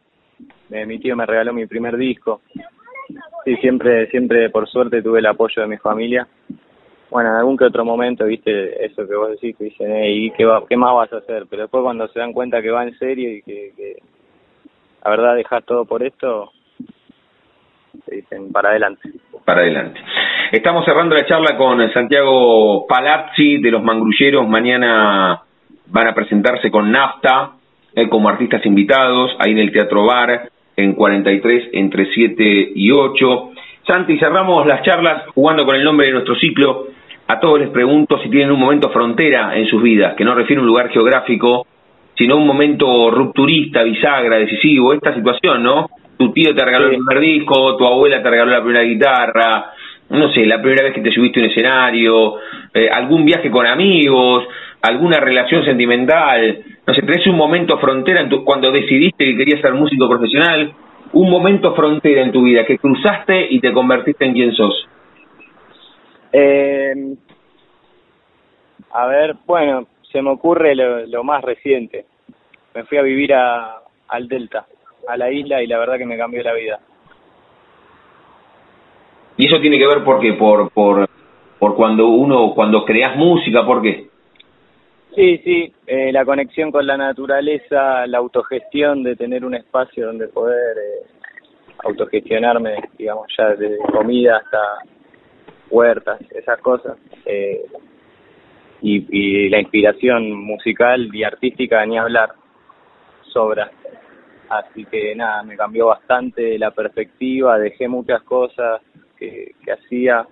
Eh, 0.70 0.86
mi 0.86 0.98
tío 0.98 1.16
me 1.16 1.26
regaló 1.26 1.52
mi 1.52 1.66
primer 1.66 1.96
disco. 1.96 2.40
Sí, 3.44 3.56
siempre, 3.56 4.06
siempre 4.08 4.50
por 4.50 4.68
suerte 4.68 5.02
tuve 5.02 5.18
el 5.18 5.26
apoyo 5.26 5.62
de 5.62 5.68
mi 5.68 5.76
familia. 5.78 6.26
Bueno, 7.11 7.30
en 7.30 7.36
algún 7.36 7.56
que 7.56 7.64
otro 7.64 7.84
momento, 7.84 8.24
viste, 8.24 8.84
eso 8.84 9.06
que 9.06 9.16
vos 9.16 9.30
decís, 9.30 9.56
que 9.56 9.64
dicen, 9.64 10.04
¿y 10.04 10.30
qué, 10.30 10.44
va, 10.44 10.62
qué 10.68 10.76
más 10.76 10.94
vas 10.94 11.12
a 11.12 11.18
hacer? 11.18 11.46
Pero 11.50 11.62
después 11.62 11.82
cuando 11.82 12.06
se 12.08 12.20
dan 12.20 12.32
cuenta 12.32 12.62
que 12.62 12.70
va 12.70 12.84
en 12.84 12.96
serio 12.98 13.32
y 13.32 13.42
que, 13.42 13.72
que 13.76 13.96
la 15.04 15.11
verdad 15.11 15.34
dejas 15.34 15.64
todo 15.64 15.84
por 15.84 16.04
esto, 16.04 16.52
te 18.06 18.16
dicen, 18.16 18.52
para 18.52 18.70
adelante. 18.70 19.11
para 19.44 19.62
adelante. 19.62 20.00
Estamos 20.52 20.84
cerrando 20.84 21.16
la 21.16 21.26
charla 21.26 21.56
con 21.56 21.92
Santiago 21.92 22.86
Palazzi 22.86 23.58
de 23.58 23.70
los 23.70 23.82
Mangrulleros. 23.82 24.48
Mañana 24.48 25.42
van 25.86 26.06
a 26.06 26.14
presentarse 26.14 26.70
con 26.70 26.92
Nafta 26.92 27.52
eh, 27.94 28.08
como 28.08 28.28
artistas 28.28 28.64
invitados 28.66 29.32
ahí 29.38 29.52
en 29.52 29.58
el 29.58 29.72
Teatro 29.72 30.06
Bar 30.06 30.48
en 30.76 30.94
43 30.94 31.70
entre 31.72 32.06
7 32.12 32.72
y 32.74 32.90
8. 32.90 33.50
Santi, 33.86 34.18
cerramos 34.18 34.66
las 34.66 34.82
charlas 34.82 35.26
jugando 35.34 35.66
con 35.66 35.74
el 35.74 35.84
nombre 35.84 36.06
de 36.06 36.12
nuestro 36.12 36.36
ciclo. 36.36 36.86
A 37.31 37.39
todos 37.39 37.61
les 37.61 37.68
pregunto 37.68 38.18
si 38.18 38.28
tienen 38.28 38.51
un 38.51 38.59
momento 38.59 38.91
frontera 38.91 39.57
en 39.57 39.64
sus 39.66 39.81
vidas, 39.81 40.14
que 40.16 40.24
no 40.24 40.35
refiere 40.35 40.59
a 40.59 40.62
un 40.62 40.66
lugar 40.66 40.89
geográfico, 40.89 41.64
sino 42.16 42.37
un 42.37 42.45
momento 42.45 43.09
rupturista, 43.12 43.85
bisagra, 43.85 44.37
decisivo, 44.37 44.93
esta 44.93 45.14
situación, 45.14 45.62
¿no? 45.62 45.91
Tu 46.18 46.33
tío 46.33 46.53
te 46.57 46.64
regaló 46.64 46.89
Sí. 46.89 46.97
el 46.97 47.05
primer 47.05 47.22
disco, 47.22 47.76
tu 47.76 47.87
abuela 47.87 48.20
te 48.20 48.31
regaló 48.31 48.51
la 48.51 48.64
primera 48.64 48.83
guitarra, 48.83 49.70
no 50.09 50.28
sé, 50.33 50.45
la 50.45 50.61
primera 50.61 50.83
vez 50.83 50.93
que 50.93 51.03
te 51.03 51.12
subiste 51.12 51.39
a 51.39 51.45
un 51.45 51.51
escenario, 51.51 52.35
eh, 52.74 52.89
algún 52.91 53.24
viaje 53.24 53.49
con 53.49 53.64
amigos, 53.64 54.49
alguna 54.83 55.20
relación 55.20 55.64
sentimental, 55.64 56.59
no 56.85 56.95
sé, 56.95 57.03
tenés 57.03 57.24
un 57.28 57.37
momento 57.37 57.78
frontera 57.78 58.22
en 58.22 58.28
tu, 58.28 58.43
cuando 58.43 58.72
decidiste 58.72 59.24
que 59.24 59.37
querías 59.37 59.61
ser 59.61 59.74
músico 59.74 60.09
profesional, 60.09 60.72
un 61.12 61.31
momento 61.31 61.76
frontera 61.76 62.22
en 62.22 62.33
tu 62.33 62.43
vida 62.43 62.64
que 62.64 62.76
cruzaste 62.76 63.47
y 63.51 63.61
te 63.61 63.72
convertiste 63.72 64.24
en 64.24 64.33
quien 64.33 64.53
sos. 64.53 64.89
Eh, 66.33 67.16
a 68.93 69.07
ver, 69.07 69.37
bueno, 69.47 69.87
se 70.11 70.22
me 70.22 70.31
ocurre 70.31 70.74
lo, 70.74 71.07
lo 71.07 71.24
más 71.24 71.43
reciente. 71.43 72.07
Me 72.74 72.85
fui 72.85 72.99
a 72.99 73.03
vivir 73.03 73.35
a, 73.35 73.83
al 74.09 74.28
Delta, 74.28 74.66
a 75.09 75.16
la 75.16 75.31
isla, 75.31 75.62
y 75.62 75.66
la 75.66 75.78
verdad 75.78 75.99
que 75.99 76.07
me 76.07 76.18
cambió 76.18 76.43
la 76.43 76.55
vida. 76.55 76.81
Y 79.37 79.47
eso 79.47 79.61
tiene 79.61 79.78
que 79.78 79.87
ver 79.87 80.05
por 80.05 80.20
qué, 80.20 80.35
por, 80.35 80.70
por, 80.70 81.09
por 81.59 81.74
cuando 81.74 82.09
uno, 82.09 82.53
cuando 82.55 82.85
creas 82.85 83.16
música, 83.16 83.64
¿por 83.64 83.83
qué? 83.83 84.09
Sí, 85.14 85.39
sí, 85.39 85.72
eh, 85.87 86.12
la 86.12 86.24
conexión 86.24 86.70
con 86.70 86.87
la 86.87 86.97
naturaleza, 86.97 88.07
la 88.07 88.18
autogestión 88.18 89.03
de 89.03 89.16
tener 89.16 89.45
un 89.45 89.55
espacio 89.55 90.07
donde 90.07 90.28
poder 90.28 90.76
eh, 90.78 91.07
autogestionarme, 91.85 92.76
digamos, 92.97 93.26
ya 93.37 93.49
desde 93.55 93.78
comida 93.93 94.37
hasta 94.37 94.59
huertas, 95.70 96.20
esas 96.32 96.60
cosas. 96.60 96.96
Eh, 97.24 97.64
y, 98.82 99.48
la 99.48 99.60
inspiración 99.60 100.32
musical 100.32 101.14
y 101.14 101.22
artística, 101.22 101.84
ni 101.86 101.98
hablar, 101.98 102.30
sobra. 103.32 103.70
Así 104.48 104.84
que 104.84 105.14
nada, 105.14 105.42
me 105.42 105.56
cambió 105.56 105.86
bastante 105.86 106.58
la 106.58 106.72
perspectiva, 106.72 107.58
dejé 107.58 107.88
muchas 107.88 108.22
cosas 108.22 108.80
que, 109.16 109.52
que 109.64 109.72
hacía 109.72 110.26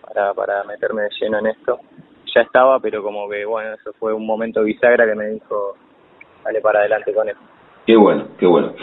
para, 0.00 0.34
para 0.34 0.64
meterme 0.64 1.02
de 1.02 1.10
lleno 1.20 1.38
en 1.38 1.46
esto. 1.46 1.78
Ya 2.34 2.42
estaba, 2.42 2.80
pero 2.80 3.02
como 3.02 3.28
que, 3.28 3.44
bueno, 3.44 3.74
eso 3.74 3.92
fue 3.98 4.12
un 4.12 4.26
momento 4.26 4.64
bisagra 4.64 5.06
que 5.06 5.14
me 5.14 5.28
dijo, 5.28 5.76
dale 6.44 6.60
para 6.60 6.80
adelante 6.80 7.14
con 7.14 7.28
eso. 7.28 7.38
Qué 7.86 7.96
bueno, 7.96 8.26
qué 8.38 8.46
bueno. 8.46 8.74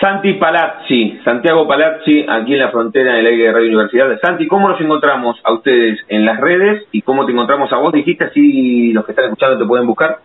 Santi 0.00 0.34
Palazzi, 0.34 1.18
Santiago 1.24 1.66
Palazzi, 1.66 2.24
aquí 2.28 2.52
en 2.52 2.60
la 2.60 2.70
frontera 2.70 3.14
en 3.14 3.16
el 3.18 3.26
aire 3.26 3.44
de 3.44 3.52
Radio 3.52 3.66
Universidad. 3.66 4.20
Santi, 4.20 4.46
¿cómo 4.46 4.68
nos 4.68 4.80
encontramos 4.80 5.40
a 5.42 5.52
ustedes 5.52 5.98
en 6.06 6.24
las 6.24 6.40
redes 6.40 6.86
y 6.92 7.02
cómo 7.02 7.26
te 7.26 7.32
encontramos 7.32 7.72
a 7.72 7.78
vos? 7.78 7.92
Dijiste 7.92 8.24
así 8.24 8.92
los 8.92 9.04
que 9.04 9.10
están 9.10 9.24
escuchando 9.24 9.58
te 9.58 9.66
pueden 9.66 9.88
buscar. 9.88 10.20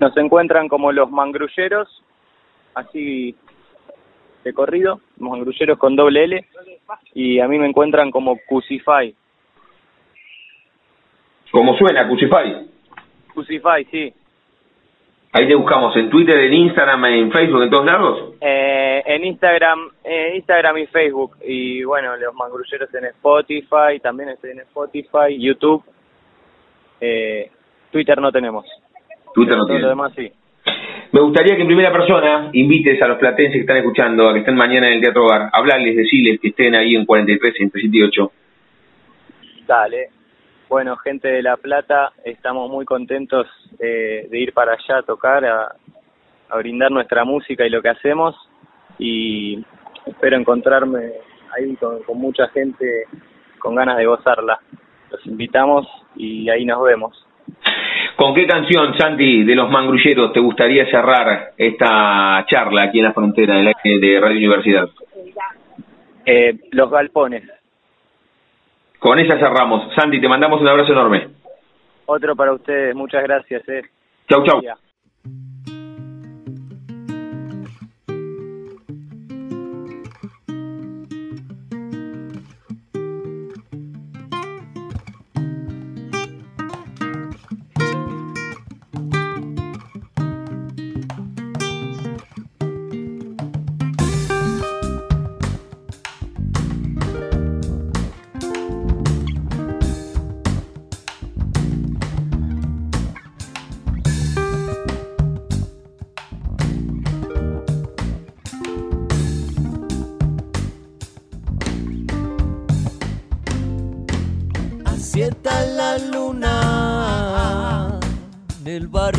Nos 0.00 0.16
encuentran 0.16 0.66
como 0.66 0.90
los 0.90 1.08
mangrulleros, 1.12 2.02
así 2.74 3.36
de 4.42 4.52
corrido, 4.52 5.00
los 5.16 5.30
mangrulleros 5.30 5.78
con 5.78 5.94
doble 5.94 6.24
L, 6.24 6.44
y 7.14 7.38
a 7.38 7.46
mí 7.46 7.60
me 7.60 7.68
encuentran 7.68 8.10
como 8.10 8.36
Cusify. 8.48 9.14
¿Cómo 11.52 11.76
suena, 11.78 12.08
Cuchify? 12.08 12.66
Cusify, 13.32 13.84
sí. 13.92 14.12
Ahí 15.34 15.48
te 15.48 15.54
buscamos 15.54 15.96
en 15.96 16.10
Twitter, 16.10 16.38
en 16.38 16.52
Instagram, 16.52 17.06
en 17.06 17.32
Facebook, 17.32 17.62
en 17.62 17.70
todos 17.70 17.86
lados. 17.86 18.34
Eh, 18.38 19.02
en 19.06 19.24
Instagram, 19.24 19.88
eh, 20.04 20.32
Instagram 20.36 20.76
y 20.76 20.86
Facebook, 20.88 21.36
y 21.42 21.82
bueno, 21.84 22.14
los 22.18 22.34
mangrulleros 22.34 22.92
en 22.94 23.06
Spotify, 23.06 23.98
también 24.02 24.28
estoy 24.28 24.50
en 24.50 24.60
Spotify, 24.60 25.38
YouTube. 25.38 25.82
Eh, 27.00 27.50
Twitter 27.90 28.20
no 28.20 28.30
tenemos. 28.30 28.66
Twitter 29.34 29.56
no 29.56 29.66
lo 29.66 29.88
demás 29.88 30.12
sí. 30.14 30.30
Me 31.12 31.20
gustaría 31.20 31.56
que 31.56 31.62
en 31.62 31.68
primera 31.68 31.92
persona 31.92 32.50
invites 32.52 33.00
a 33.00 33.08
los 33.08 33.18
platenses 33.18 33.54
que 33.54 33.60
están 33.60 33.78
escuchando, 33.78 34.28
a 34.28 34.34
que 34.34 34.40
estén 34.40 34.54
mañana 34.54 34.88
en 34.88 34.94
el 34.94 35.00
Teatro 35.00 35.26
Bar, 35.28 35.48
hablarles, 35.52 35.96
decirles 35.96 36.40
que 36.40 36.48
estén 36.48 36.74
ahí 36.74 36.94
en 36.94 37.06
43, 37.06 37.54
entre 37.58 37.80
7 37.80 37.96
y 37.96 38.02
8. 38.02 38.32
Dale. 39.66 40.08
Bueno, 40.72 40.96
gente 40.96 41.28
de 41.28 41.42
La 41.42 41.58
Plata, 41.58 42.12
estamos 42.24 42.70
muy 42.70 42.86
contentos 42.86 43.46
eh, 43.78 44.26
de 44.30 44.38
ir 44.38 44.54
para 44.54 44.72
allá 44.72 45.00
a 45.00 45.02
tocar, 45.02 45.44
a, 45.44 45.76
a 46.48 46.56
brindar 46.56 46.90
nuestra 46.90 47.26
música 47.26 47.66
y 47.66 47.68
lo 47.68 47.82
que 47.82 47.90
hacemos. 47.90 48.34
Y 48.98 49.62
espero 50.06 50.34
encontrarme 50.34 51.12
ahí 51.54 51.76
con, 51.76 52.02
con 52.04 52.16
mucha 52.16 52.48
gente 52.48 53.04
con 53.58 53.74
ganas 53.74 53.98
de 53.98 54.06
gozarla. 54.06 54.60
Los 55.10 55.26
invitamos 55.26 55.86
y 56.16 56.48
ahí 56.48 56.64
nos 56.64 56.82
vemos. 56.82 57.26
¿Con 58.16 58.34
qué 58.34 58.46
canción, 58.46 58.96
Santi, 58.96 59.44
de 59.44 59.54
los 59.54 59.70
mangrulleros 59.70 60.32
te 60.32 60.40
gustaría 60.40 60.86
cerrar 60.86 61.50
esta 61.58 62.46
charla 62.48 62.84
aquí 62.84 63.00
en 63.00 63.04
la 63.04 63.12
frontera 63.12 63.56
de 63.56 64.20
Radio 64.22 64.38
Universidad? 64.38 64.88
Eh, 66.24 66.58
los 66.70 66.90
galpones. 66.90 67.61
Con 69.02 69.18
esa 69.18 69.36
cerramos. 69.36 69.92
Santi, 69.96 70.20
te 70.20 70.28
mandamos 70.28 70.60
un 70.60 70.68
abrazo 70.68 70.92
enorme. 70.92 71.28
Otro 72.06 72.36
para 72.36 72.52
ustedes. 72.52 72.94
Muchas 72.94 73.24
gracias. 73.24 73.68
Eh. 73.68 73.82
Chau, 74.28 74.44
chau. 74.44 74.62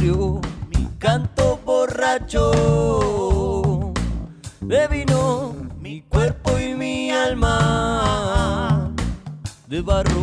Mi 0.01 0.87
canto 0.99 1.59
borracho. 1.65 2.51
De 4.61 4.87
vino, 4.87 5.53
mi 5.79 6.01
cuerpo 6.03 6.57
y 6.59 6.75
mi 6.75 7.11
alma. 7.11 8.91
De 9.67 9.81
barro, 9.81 10.22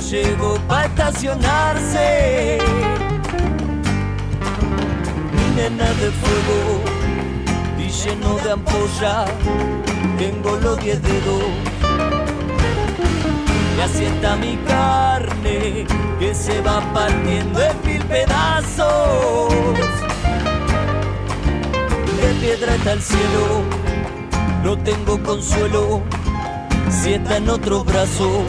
llegó 0.00 0.54
para 0.68 0.86
estacionarse. 0.86 2.58
Mi 5.32 5.56
nena 5.56 5.84
de 5.84 6.10
fuego 6.10 6.80
y 7.78 7.88
lleno 7.88 8.36
de 8.36 8.52
ampolla, 8.52 9.24
tengo 10.18 10.56
los 10.56 10.78
diez 10.78 11.02
dedos 11.02 11.42
y 13.76 13.80
asienta 13.80 14.36
mi 14.36 14.56
carne 14.66 15.86
que 16.18 16.34
se 16.34 16.60
va 16.62 16.80
partiendo 16.92 17.62
en 17.62 17.76
mil 17.84 18.04
pedazos. 18.04 19.52
De 22.20 22.34
piedra 22.40 22.74
está 22.74 22.92
el 22.92 23.02
cielo, 23.02 23.62
no 24.64 24.76
tengo 24.78 25.22
consuelo 25.22 26.02
si 26.90 27.14
está 27.14 27.36
en 27.36 27.50
otros 27.50 27.84
brazos. 27.84 28.44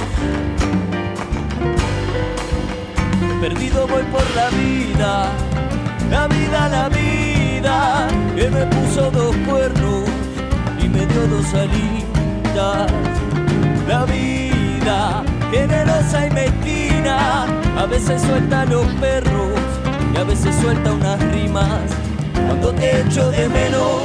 Perdido 3.41 3.87
voy 3.87 4.03
por 4.11 4.23
la 4.35 4.49
vida, 4.49 5.31
la 6.09 6.27
vida, 6.27 6.69
la 6.69 6.89
vida, 6.89 8.07
que 8.35 8.49
me 8.49 8.65
puso 8.65 9.11
dos 9.11 9.35
cuernos 9.47 10.09
y 10.83 10.89
me 10.89 11.05
dio 11.05 11.27
dos 11.27 11.53
alitas. 11.53 12.91
La 13.87 14.05
vida 14.05 15.23
generosa 15.51 16.27
y 16.27 16.31
mezquina, 16.31 17.45
a 17.77 17.85
veces 17.85 18.21
suelta 18.21 18.65
los 18.65 18.85
perros 18.95 19.59
y 20.13 20.17
a 20.17 20.23
veces 20.23 20.55
suelta 20.55 20.91
unas 20.91 21.19
rimas. 21.31 21.81
Cuando 22.47 22.73
te 22.73 23.01
echo 23.01 23.29
de 23.31 23.47
menos, 23.49 24.01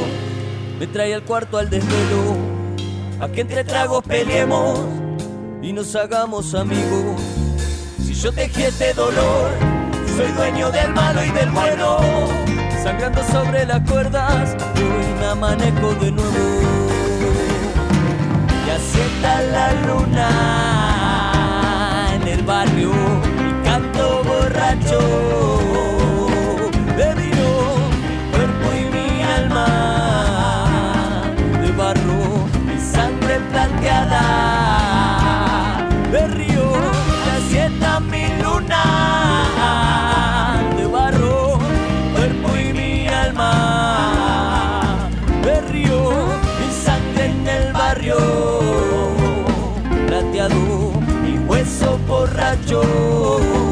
me 0.79 0.87
trae 0.87 1.15
al 1.15 1.23
cuarto 1.23 1.59
al 1.59 1.71
desvelo, 1.71 2.37
a 3.21 3.29
que 3.29 3.41
entre 3.41 3.65
tragos 3.65 4.05
peleemos 4.05 4.81
y 5.63 5.73
nos 5.73 5.95
hagamos 5.97 6.55
amigos. 6.55 7.12
Yo 8.23 8.31
tejí 8.31 8.63
este 8.63 8.95
dolor, 8.95 9.51
soy 10.17 10.31
dueño 10.31 10.71
del 10.71 10.95
malo 10.95 11.25
y 11.25 11.31
del 11.31 11.51
bueno, 11.51 11.99
sangrando 12.81 13.21
sobre 13.25 13.67
las 13.67 13.81
cuerdas, 13.81 14.57
hoy 14.77 15.25
amanezco 15.25 15.93
de 15.97 16.13
nuevo. 16.13 16.61
Y 18.65 18.71
asienta 18.71 19.43
la 19.43 19.73
luna 19.89 20.29
en 22.15 22.29
el 22.29 22.45
barrio 22.45 22.93
y 22.93 23.65
canto 23.65 24.23
borracho 24.23 25.82
borracho. 52.33 53.72